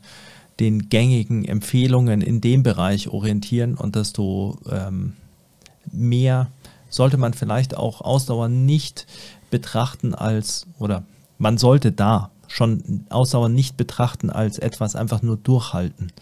den 0.58 0.88
gängigen 0.88 1.44
Empfehlungen 1.44 2.20
in 2.20 2.40
dem 2.40 2.62
Bereich 2.62 3.08
orientieren 3.08 3.76
und 3.76 3.94
desto 3.94 4.58
ähm, 4.70 5.14
mehr 5.92 6.50
sollte 6.88 7.16
man 7.16 7.34
vielleicht 7.34 7.76
auch 7.76 8.00
Ausdauer 8.00 8.48
nicht 8.48 9.06
betrachten 9.50 10.14
als, 10.14 10.66
oder 10.78 11.04
man 11.38 11.58
sollte 11.58 11.92
da 11.92 12.30
schon 12.48 13.04
Ausdauer 13.10 13.48
nicht 13.48 13.76
betrachten 13.76 14.30
als 14.30 14.58
etwas 14.58 14.96
einfach 14.96 15.22
nur 15.22 15.36
durchhalten. 15.36 16.12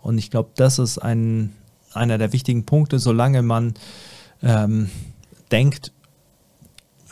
Und 0.00 0.18
ich 0.18 0.30
glaube, 0.30 0.50
das 0.56 0.78
ist 0.78 0.98
ein, 0.98 1.52
einer 1.92 2.18
der 2.18 2.32
wichtigen 2.32 2.64
Punkte, 2.64 2.98
solange 2.98 3.42
man 3.42 3.74
ähm, 4.42 4.90
denkt, 5.50 5.92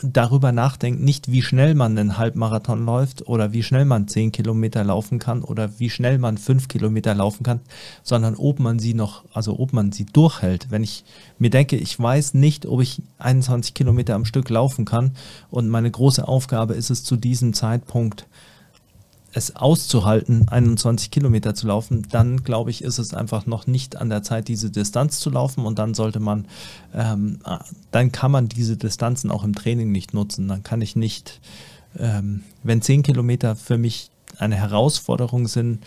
darüber 0.03 0.53
nachdenkt, 0.53 1.01
nicht 1.01 1.31
wie 1.31 1.43
schnell 1.43 1.75
man 1.75 1.97
einen 1.97 2.19
Halbmarathon 2.19 2.85
läuft 2.85 3.27
oder 3.29 3.53
wie 3.53 3.63
schnell 3.63 3.85
man 3.85 4.09
10 4.09 4.33
Kilometer 4.33 4.85
laufen 4.85 5.19
kann 5.19 5.43
oder 5.43 5.79
wie 5.79 5.91
schnell 5.91 6.19
man 6.19 6.39
5 6.39 6.69
Kilometer 6.69 7.15
laufen 7.15 7.43
kann, 7.43 7.61
sondern 8.03 8.35
ob 8.37 8.61
man 8.61 8.79
sie 8.79 8.95
noch, 8.95 9.25
also 9.33 9.59
ob 9.59 9.73
man 9.73 9.93
sie 9.93 10.07
durchhält. 10.07 10.71
Wenn 10.71 10.83
ich 10.83 11.05
mir 11.39 11.51
denke, 11.51 11.77
ich 11.77 11.99
weiß 11.99 12.35
nicht, 12.35 12.67
ob 12.67 12.81
ich 12.81 13.03
21 13.19 13.75
Kilometer 13.75 14.15
am 14.15 14.25
Stück 14.25 14.49
laufen 14.51 14.85
kann 14.85 15.13
und 15.51 15.69
meine 15.69 15.91
große 15.91 16.27
Aufgabe 16.27 16.75
ist 16.75 16.91
es 16.91 17.05
zu 17.05 17.17
diesem 17.17 17.53
Zeitpunkt, 17.53 18.27
es 19.33 19.55
auszuhalten, 19.57 20.49
21 20.49 21.11
Kilometer 21.11 21.55
zu 21.55 21.67
laufen, 21.69 22.07
dann 22.11 22.43
glaube 22.43 22.71
ich, 22.71 22.83
ist 22.83 22.99
es 22.99 23.15
einfach 23.15 23.47
noch 23.47 23.67
nicht 23.67 23.97
an 23.97 24.11
der 24.11 24.23
Zeit, 24.23 24.49
diese 24.49 24.71
Distanz 24.71 25.21
zu 25.21 25.31
laufen 25.31 25.65
und 25.65 25.79
dann 25.79 25.95
sollte 25.95 26.21
man, 26.21 26.47
ähm, 26.95 27.39
dann 27.91 28.13
kann 28.13 28.33
man 28.33 28.49
diese 28.49 28.77
Distanzen 28.77 29.31
auch 29.31 29.45
im 29.45 29.55
Training 29.55 29.93
nicht 29.93 30.15
nutzen. 30.15 30.49
Dann 30.49 30.63
kann 30.63 30.83
ich 30.83 30.97
nicht, 30.97 31.41
ähm, 31.99 32.43
wenn 32.63 32.83
10 32.83 33.03
Kilometer 33.03 33.55
für 33.55 33.79
mich 33.79 34.11
eine 34.39 34.57
Herausforderung 34.57 35.47
sind, 35.47 35.71
in, 35.71 35.81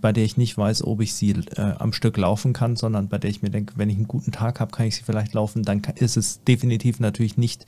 bei 0.00 0.12
der 0.12 0.24
ich 0.24 0.36
nicht 0.36 0.58
weiß, 0.58 0.84
ob 0.84 1.00
ich 1.00 1.14
sie 1.14 1.30
äh, 1.30 1.72
am 1.78 1.92
Stück 1.92 2.16
laufen 2.16 2.52
kann, 2.52 2.76
sondern 2.76 3.08
bei 3.08 3.18
der 3.18 3.30
ich 3.30 3.42
mir 3.42 3.50
denke, 3.50 3.74
wenn 3.76 3.88
ich 3.88 3.96
einen 3.96 4.08
guten 4.08 4.30
Tag 4.30 4.60
habe, 4.60 4.72
kann 4.72 4.86
ich 4.86 4.96
sie 4.96 5.02
vielleicht 5.02 5.32
laufen, 5.32 5.62
dann 5.62 5.80
kann, 5.80 5.96
ist 5.96 6.16
es 6.16 6.44
definitiv 6.44 7.00
natürlich 7.00 7.38
nicht 7.38 7.64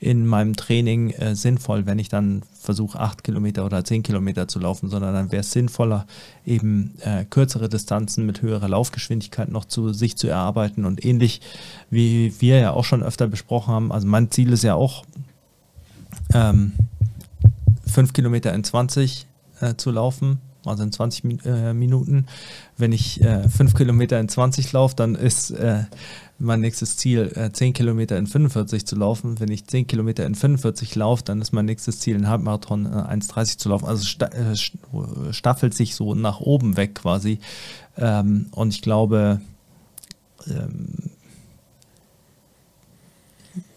in 0.00 0.26
meinem 0.26 0.56
Training 0.56 1.10
äh, 1.10 1.36
sinnvoll, 1.36 1.86
wenn 1.86 1.98
ich 1.98 2.08
dann 2.08 2.42
versuche, 2.52 2.98
acht 2.98 3.22
Kilometer 3.22 3.64
oder 3.64 3.84
zehn 3.84 4.02
Kilometer 4.02 4.48
zu 4.48 4.58
laufen, 4.58 4.88
sondern 4.88 5.14
dann 5.14 5.30
wäre 5.30 5.40
es 5.40 5.52
sinnvoller, 5.52 6.06
eben 6.44 6.94
äh, 7.00 7.24
kürzere 7.24 7.68
Distanzen 7.68 8.26
mit 8.26 8.42
höherer 8.42 8.68
Laufgeschwindigkeit 8.68 9.50
noch 9.50 9.64
zu 9.64 9.92
sich 9.92 10.16
zu 10.16 10.26
erarbeiten 10.26 10.84
und 10.84 11.04
ähnlich 11.04 11.40
wie 11.90 12.34
wir 12.40 12.58
ja 12.58 12.72
auch 12.72 12.84
schon 12.84 13.02
öfter 13.02 13.28
besprochen 13.28 13.72
haben. 13.72 13.92
Also 13.92 14.06
mein 14.08 14.30
Ziel 14.30 14.52
ist 14.52 14.64
ja 14.64 14.74
auch, 14.74 15.04
ähm, 16.34 16.72
fünf 17.86 18.12
Kilometer 18.12 18.52
in 18.52 18.64
20 18.64 19.26
äh, 19.60 19.74
zu 19.76 19.90
laufen 19.90 20.40
also 20.64 20.82
in 20.82 20.92
20 20.92 21.24
Min 21.24 21.38
äh, 21.40 21.74
Minuten. 21.74 22.26
Wenn 22.76 22.92
ich 22.92 23.20
äh, 23.20 23.48
5 23.48 23.74
Kilometer 23.74 24.18
in 24.20 24.28
20 24.28 24.72
laufe, 24.72 24.96
dann 24.96 25.14
ist 25.14 25.50
äh, 25.50 25.84
mein 26.38 26.60
nächstes 26.60 26.96
Ziel, 26.96 27.32
äh, 27.34 27.52
10 27.52 27.72
Kilometer 27.72 28.16
in 28.18 28.26
45 28.26 28.86
zu 28.86 28.96
laufen. 28.96 29.38
Wenn 29.40 29.50
ich 29.50 29.66
10 29.66 29.86
Kilometer 29.86 30.26
in 30.26 30.34
45 30.34 30.94
laufe, 30.96 31.22
dann 31.24 31.40
ist 31.40 31.52
mein 31.52 31.66
nächstes 31.66 32.00
Ziel, 32.00 32.16
einen 32.16 32.28
Halbmarathon 32.28 32.86
äh, 32.86 32.88
1,30 32.88 33.58
zu 33.58 33.68
laufen. 33.68 33.86
Also 33.86 34.04
sta 34.04 34.26
äh, 34.26 34.56
staffelt 35.32 35.74
sich 35.74 35.94
so 35.94 36.14
nach 36.14 36.40
oben 36.40 36.76
weg 36.76 36.96
quasi. 36.96 37.38
Ähm, 37.96 38.46
und 38.50 38.74
ich 38.74 38.82
glaube, 38.82 39.40
ähm, 40.48 41.10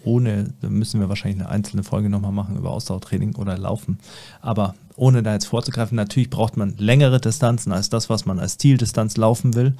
ohne, 0.06 0.53
da 0.62 0.70
müssen 0.70 0.99
wir 0.99 1.10
wahrscheinlich 1.10 1.41
eine 1.41 1.49
einzelne 1.49 1.84
Folge 1.84 2.10
nochmal 2.10 2.32
machen 2.32 2.56
über 2.56 2.72
Ausdauertraining 2.72 3.36
oder 3.36 3.58
Laufen. 3.58 3.99
Aber 4.41 4.76
ohne 4.95 5.24
da 5.24 5.34
jetzt 5.34 5.45
vorzugreifen, 5.45 5.95
natürlich 5.95 6.30
braucht 6.30 6.58
man 6.58 6.76
längere 6.78 7.20
Distanzen 7.20 7.72
als 7.72 7.89
das, 7.89 8.10
was 8.10 8.26
man 8.26 8.39
als 8.39 8.58
Zieldistanz 8.58 9.18
laufen 9.18 9.56
will. 9.56 9.76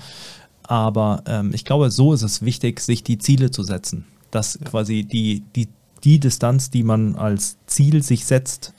Aber 0.63 1.23
ähm, 1.28 1.51
ich 1.53 1.63
glaube, 1.63 1.91
so 1.91 2.13
ist 2.13 2.23
es 2.23 2.41
wichtig, 2.41 2.80
sich 2.80 3.03
die 3.03 3.17
Ziele 3.17 3.51
zu 3.51 3.63
setzen. 3.63 4.05
Dass 4.32 4.59
quasi 4.63 5.03
die, 5.03 5.43
die, 5.55 5.69
die 6.03 6.19
Distanz, 6.19 6.69
die 6.69 6.84
man 6.84 7.15
als 7.15 7.57
Ziel 7.67 8.03
sich 8.03 8.26
setzt, 8.26 8.73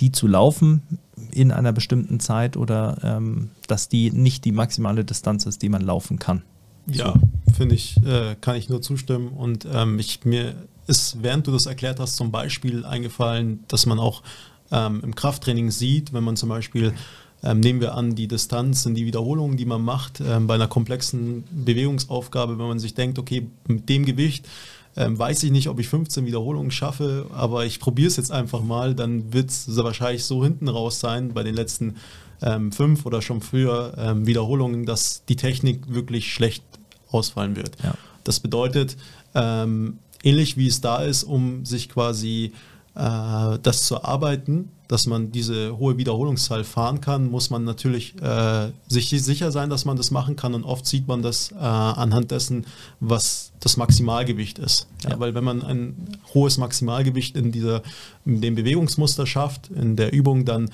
die 0.00 0.12
zu 0.12 0.26
laufen 0.26 0.82
in 1.30 1.52
einer 1.52 1.72
bestimmten 1.72 2.20
Zeit 2.20 2.56
oder 2.56 2.98
ähm, 3.02 3.50
dass 3.66 3.88
die 3.88 4.10
nicht 4.10 4.44
die 4.44 4.52
maximale 4.52 5.04
Distanz 5.04 5.46
ist, 5.46 5.62
die 5.62 5.68
man 5.68 5.82
laufen 5.82 6.18
kann. 6.18 6.42
Ja, 6.86 7.14
finde 7.56 7.74
ich, 7.74 8.02
äh, 8.04 8.36
kann 8.40 8.56
ich 8.56 8.68
nur 8.68 8.82
zustimmen. 8.82 9.28
Und 9.28 9.66
ähm, 9.72 9.98
ich, 9.98 10.24
mir 10.24 10.54
ist, 10.86 11.22
während 11.22 11.46
du 11.46 11.52
das 11.52 11.66
erklärt 11.66 12.00
hast, 12.00 12.16
zum 12.16 12.30
Beispiel 12.30 12.84
eingefallen, 12.84 13.64
dass 13.68 13.86
man 13.86 13.98
auch 13.98 14.22
ähm, 14.70 15.00
im 15.02 15.14
Krafttraining 15.14 15.70
sieht, 15.70 16.12
wenn 16.12 16.24
man 16.24 16.36
zum 16.36 16.48
Beispiel, 16.48 16.94
ähm, 17.42 17.60
nehmen 17.60 17.80
wir 17.80 17.94
an, 17.94 18.14
die 18.14 18.28
Distanz 18.28 18.82
sind 18.82 18.94
die 18.94 19.06
Wiederholungen, 19.06 19.56
die 19.56 19.66
man 19.66 19.82
macht, 19.82 20.20
ähm, 20.20 20.46
bei 20.46 20.54
einer 20.54 20.68
komplexen 20.68 21.44
Bewegungsaufgabe, 21.50 22.58
wenn 22.58 22.66
man 22.66 22.78
sich 22.78 22.94
denkt, 22.94 23.18
okay, 23.18 23.46
mit 23.66 23.88
dem 23.88 24.04
Gewicht 24.04 24.46
ähm, 24.96 25.18
weiß 25.18 25.42
ich 25.42 25.50
nicht, 25.50 25.68
ob 25.68 25.80
ich 25.80 25.88
15 25.88 26.26
Wiederholungen 26.26 26.70
schaffe, 26.70 27.26
aber 27.32 27.66
ich 27.66 27.80
probiere 27.80 28.08
es 28.08 28.16
jetzt 28.16 28.30
einfach 28.30 28.62
mal, 28.62 28.94
dann 28.94 29.32
wird 29.32 29.50
es 29.50 29.76
wahrscheinlich 29.76 30.24
so 30.24 30.44
hinten 30.44 30.68
raus 30.68 31.00
sein 31.00 31.34
bei 31.34 31.42
den 31.42 31.54
letzten 31.54 31.96
ähm, 32.42 32.72
fünf 32.72 33.04
oder 33.06 33.20
schon 33.22 33.40
früher 33.40 33.94
ähm, 33.98 34.26
Wiederholungen, 34.26 34.86
dass 34.86 35.24
die 35.26 35.36
Technik 35.36 35.92
wirklich 35.92 36.32
schlecht 36.32 36.62
ausfallen 37.10 37.56
wird. 37.56 37.76
Ja. 37.82 37.94
Das 38.22 38.40
bedeutet, 38.40 38.96
ähm, 39.34 39.98
ähnlich 40.24 40.56
wie 40.56 40.66
es 40.66 40.80
da 40.80 40.98
ist, 40.98 41.24
um 41.24 41.64
sich 41.64 41.88
quasi 41.88 42.52
äh, 42.94 43.58
das 43.62 43.86
zu 43.86 43.96
erarbeiten, 43.96 44.70
dass 44.88 45.06
man 45.06 45.32
diese 45.32 45.78
hohe 45.78 45.96
Wiederholungszahl 45.96 46.62
fahren 46.62 47.00
kann, 47.00 47.30
muss 47.30 47.50
man 47.50 47.64
natürlich 47.64 48.20
äh, 48.20 48.70
sich 48.86 49.08
sicher 49.08 49.50
sein, 49.50 49.70
dass 49.70 49.84
man 49.84 49.96
das 49.96 50.10
machen 50.10 50.36
kann. 50.36 50.54
Und 50.54 50.64
oft 50.64 50.86
sieht 50.86 51.08
man 51.08 51.22
das 51.22 51.52
äh, 51.52 51.56
anhand 51.56 52.30
dessen, 52.30 52.66
was 53.00 53.52
das 53.60 53.76
Maximalgewicht 53.76 54.58
ist. 54.58 54.86
Ja. 55.02 55.10
Ja, 55.10 55.20
weil 55.20 55.34
wenn 55.34 55.44
man 55.44 55.62
ein 55.62 56.18
hohes 56.34 56.58
Maximalgewicht 56.58 57.36
in, 57.36 57.50
dieser, 57.50 57.82
in 58.24 58.40
dem 58.40 58.54
Bewegungsmuster 58.54 59.26
schafft, 59.26 59.68
in 59.70 59.96
der 59.96 60.12
Übung, 60.12 60.44
dann 60.44 60.70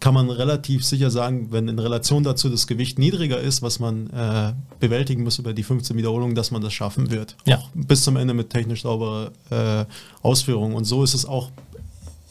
kann 0.00 0.14
man 0.14 0.30
relativ 0.30 0.84
sicher 0.84 1.10
sagen, 1.10 1.48
wenn 1.50 1.66
in 1.68 1.78
Relation 1.78 2.22
dazu 2.22 2.48
das 2.48 2.66
Gewicht 2.66 2.98
niedriger 2.98 3.40
ist, 3.40 3.62
was 3.62 3.78
man 3.78 4.10
äh, 4.10 4.52
bewältigen 4.80 5.22
muss 5.22 5.38
über 5.38 5.52
die 5.52 5.62
15 5.62 5.96
Wiederholungen, 5.96 6.34
dass 6.34 6.50
man 6.50 6.62
das 6.62 6.72
schaffen 6.72 7.10
wird. 7.10 7.36
Ja. 7.46 7.58
Auch 7.58 7.70
bis 7.74 8.02
zum 8.02 8.16
Ende 8.16 8.34
mit 8.34 8.50
technisch 8.50 8.82
sauberer 8.82 9.32
äh, 9.50 9.86
Ausführung. 10.22 10.74
Und 10.74 10.84
so 10.84 11.02
ist 11.02 11.14
es 11.14 11.24
auch 11.24 11.50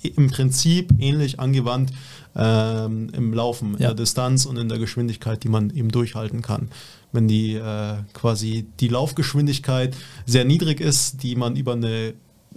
im 0.01 0.29
Prinzip 0.29 0.93
ähnlich 0.99 1.39
angewandt 1.39 1.91
ähm, 2.35 3.09
im 3.13 3.33
Laufen, 3.33 3.73
in 3.73 3.79
der 3.79 3.95
Distanz 3.95 4.45
und 4.45 4.57
in 4.57 4.69
der 4.69 4.77
Geschwindigkeit, 4.77 5.43
die 5.43 5.49
man 5.49 5.71
eben 5.71 5.89
durchhalten 5.89 6.41
kann. 6.41 6.69
Wenn 7.11 7.27
die 7.27 7.55
äh, 7.55 7.95
quasi 8.13 8.67
die 8.79 8.89
Laufgeschwindigkeit 8.89 9.95
sehr 10.25 10.45
niedrig 10.45 10.79
ist, 10.79 11.23
die 11.23 11.35
man 11.35 11.55
über 11.55 11.73
eine 11.73 12.13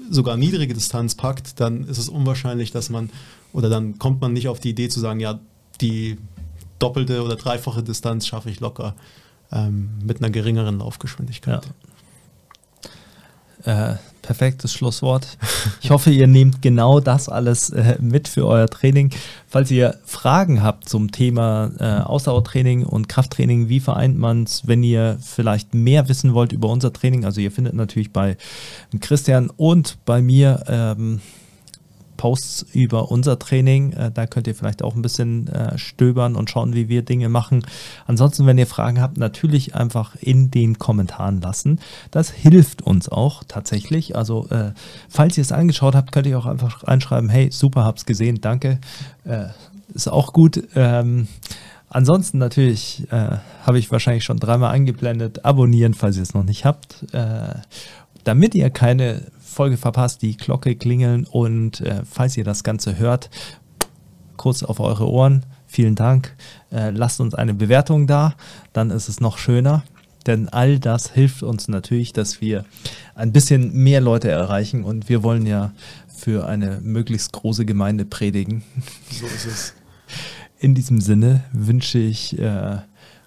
sogar 0.09 0.37
niedrige 0.37 0.75
Distanz 0.75 1.15
packt, 1.15 1.61
dann 1.61 1.85
ist 1.85 1.99
es 1.99 2.09
unwahrscheinlich, 2.09 2.71
dass 2.71 2.91
man 2.91 3.11
oder 3.53 3.69
dann 3.69 3.99
kommt 3.99 4.21
man 4.21 4.33
nicht 4.33 4.49
auf 4.49 4.61
die 4.61 4.71
Idee 4.71 4.89
zu 4.89 5.01
sagen, 5.01 5.21
ja, 5.21 5.41
die 5.81 6.19
doppelte 6.79 7.23
oder 7.23 7.37
dreifache 7.37 7.83
Distanz 7.83 8.27
schaffe 8.27 8.51
ich 8.51 8.61
locker 8.61 8.95
ähm, 9.53 9.91
mit 10.03 10.19
einer 10.19 10.31
geringeren 10.31 10.79
Laufgeschwindigkeit. 10.79 11.65
Ja. 11.65 11.73
Äh, 13.65 13.95
perfektes 14.23 14.73
Schlusswort. 14.73 15.39
Ich 15.83 15.91
hoffe, 15.91 16.11
ihr 16.11 16.27
nehmt 16.27 16.63
genau 16.63 17.01
das 17.01 17.29
alles 17.29 17.71
äh, 17.71 17.97
mit 18.01 18.29
für 18.29 18.47
euer 18.47 18.69
Training. 18.69 19.11
Falls 19.49 19.71
ihr 19.71 19.97
Fragen 20.05 20.63
habt 20.63 20.89
zum 20.89 21.11
Thema 21.11 21.71
äh, 21.79 22.03
Ausdauertraining 22.03 22.85
und 22.85 23.09
Krafttraining, 23.09 23.69
wie 23.69 23.81
vereint 23.81 24.19
man 24.19 24.45
es, 24.45 24.67
wenn 24.67 24.83
ihr 24.83 25.19
vielleicht 25.21 25.75
mehr 25.75 26.09
wissen 26.09 26.35
wollt 26.35 26.53
über 26.53 26.69
unser 26.69 26.93
Training, 26.93 27.25
also 27.25 27.41
ihr 27.41 27.51
findet 27.51 27.75
natürlich 27.75 28.13
bei 28.13 28.37
Christian 29.01 29.51
und 29.57 29.99
bei 30.05 30.23
mir 30.23 30.63
ähm, 30.69 31.21
Posts 32.21 32.67
über 32.75 33.11
unser 33.11 33.39
Training. 33.39 33.95
Äh, 33.95 34.11
da 34.13 34.27
könnt 34.27 34.47
ihr 34.47 34.55
vielleicht 34.55 34.85
auch 34.85 34.95
ein 34.95 35.01
bisschen 35.01 35.49
äh, 35.49 35.79
stöbern 35.79 36.37
und 36.37 36.51
schauen, 36.51 36.75
wie 36.75 36.91
wir 36.91 37.01
Dinge 37.01 37.31
machen. 37.31 37.65
Ansonsten, 38.07 38.45
wenn 38.45 38.59
ihr 38.59 38.67
Fragen 38.67 39.01
habt, 39.01 39.17
natürlich 39.17 39.75
einfach 39.75 40.17
in 40.21 40.51
den 40.51 40.79
Kommentaren 40.79 41.41
lassen. 41.41 41.81
Das 42.11 42.29
hilft 42.31 42.83
uns 42.83 43.09
auch 43.09 43.43
tatsächlich. 43.49 44.17
Also, 44.17 44.47
äh, 44.51 44.73
falls 45.09 45.39
ihr 45.39 45.43
es 45.43 45.51
angeschaut 45.51 45.95
habt, 45.95 46.13
könnt 46.13 46.27
ihr 46.27 46.39
auch 46.39 46.45
einfach 46.45 46.87
reinschreiben, 46.87 47.31
hey, 47.31 47.49
super, 47.51 47.85
hab's 47.85 48.05
gesehen, 48.05 48.39
danke. 48.43 48.81
Ist 49.95 50.09
auch 50.09 50.35
gut. 50.35 50.63
Ähm, 50.75 51.27
Ansonsten 51.93 52.39
natürlich 52.39 53.05
äh, 53.11 53.39
habe 53.67 53.81
ich 53.81 53.91
wahrscheinlich 53.91 54.23
schon 54.23 54.39
dreimal 54.39 54.71
eingeblendet. 54.71 55.45
Abonnieren, 55.45 55.95
falls 55.95 56.17
ihr 56.17 56.23
es 56.23 56.35
noch 56.35 56.45
nicht 56.45 56.65
habt, 56.65 57.05
äh, 57.13 57.55
damit 58.23 58.55
ihr 58.55 58.71
keine 58.71 59.23
Folge 59.51 59.77
verpasst, 59.77 60.23
die 60.23 60.37
Glocke 60.37 60.77
klingeln 60.77 61.27
und 61.27 61.81
äh, 61.81 62.03
falls 62.09 62.37
ihr 62.37 62.45
das 62.45 62.63
Ganze 62.65 62.99
hört, 62.99 63.31
kurz 64.37 64.63
auf 64.63 64.81
eure 64.81 65.09
Ohren. 65.09 65.45
Vielen 65.67 65.95
Dank. 65.95 66.35
Äh, 66.73 66.91
lasst 66.91 67.21
uns 67.21 67.35
eine 67.35 67.55
Bewertung 67.55 68.07
da, 68.07 68.35
dann 68.73 68.91
ist 68.91 69.09
es 69.09 69.21
noch 69.21 69.39
schöner. 69.39 69.83
Denn 70.27 70.49
all 70.49 70.79
das 70.79 71.13
hilft 71.13 71.43
uns 71.43 71.69
natürlich, 71.69 72.13
dass 72.13 72.41
wir 72.41 72.65
ein 73.15 73.33
bisschen 73.33 73.73
mehr 73.73 74.01
Leute 74.01 74.31
erreichen 74.31 74.85
und 74.85 75.09
wir 75.09 75.23
wollen 75.23 75.47
ja 75.47 75.73
für 76.15 76.47
eine 76.47 76.81
möglichst 76.83 77.33
große 77.33 77.65
Gemeinde 77.65 78.05
predigen. 78.05 78.63
So 79.11 79.27
ist 79.27 79.47
es. 79.47 79.75
In 80.59 80.75
diesem 80.75 81.01
Sinne 81.01 81.45
wünsche 81.53 81.99
ich 81.99 82.39
äh, 82.39 82.79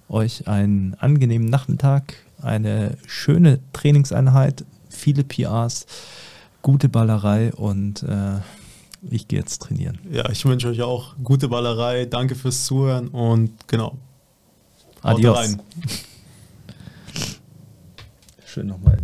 euch 0.07 0.47
einen 0.47 0.95
angenehmen 0.95 1.47
Nachmittag, 1.47 2.15
eine 2.41 2.97
schöne 3.07 3.59
Trainingseinheit, 3.73 4.65
viele 5.03 5.23
PRs, 5.25 5.85
gute 6.61 6.87
Ballerei 6.87 7.53
und 7.53 8.03
äh, 8.03 8.39
ich 9.09 9.27
gehe 9.27 9.39
jetzt 9.39 9.61
trainieren. 9.61 9.99
Ja, 10.09 10.29
ich 10.29 10.45
wünsche 10.45 10.69
euch 10.69 10.81
auch 10.81 11.15
gute 11.21 11.49
Ballerei. 11.49 12.05
Danke 12.05 12.35
fürs 12.35 12.65
Zuhören 12.65 13.09
und 13.09 13.51
genau. 13.67 13.97
Adios. 15.01 15.37
rein. 15.37 15.59
Schön 18.45 18.67
nochmal. 18.67 18.97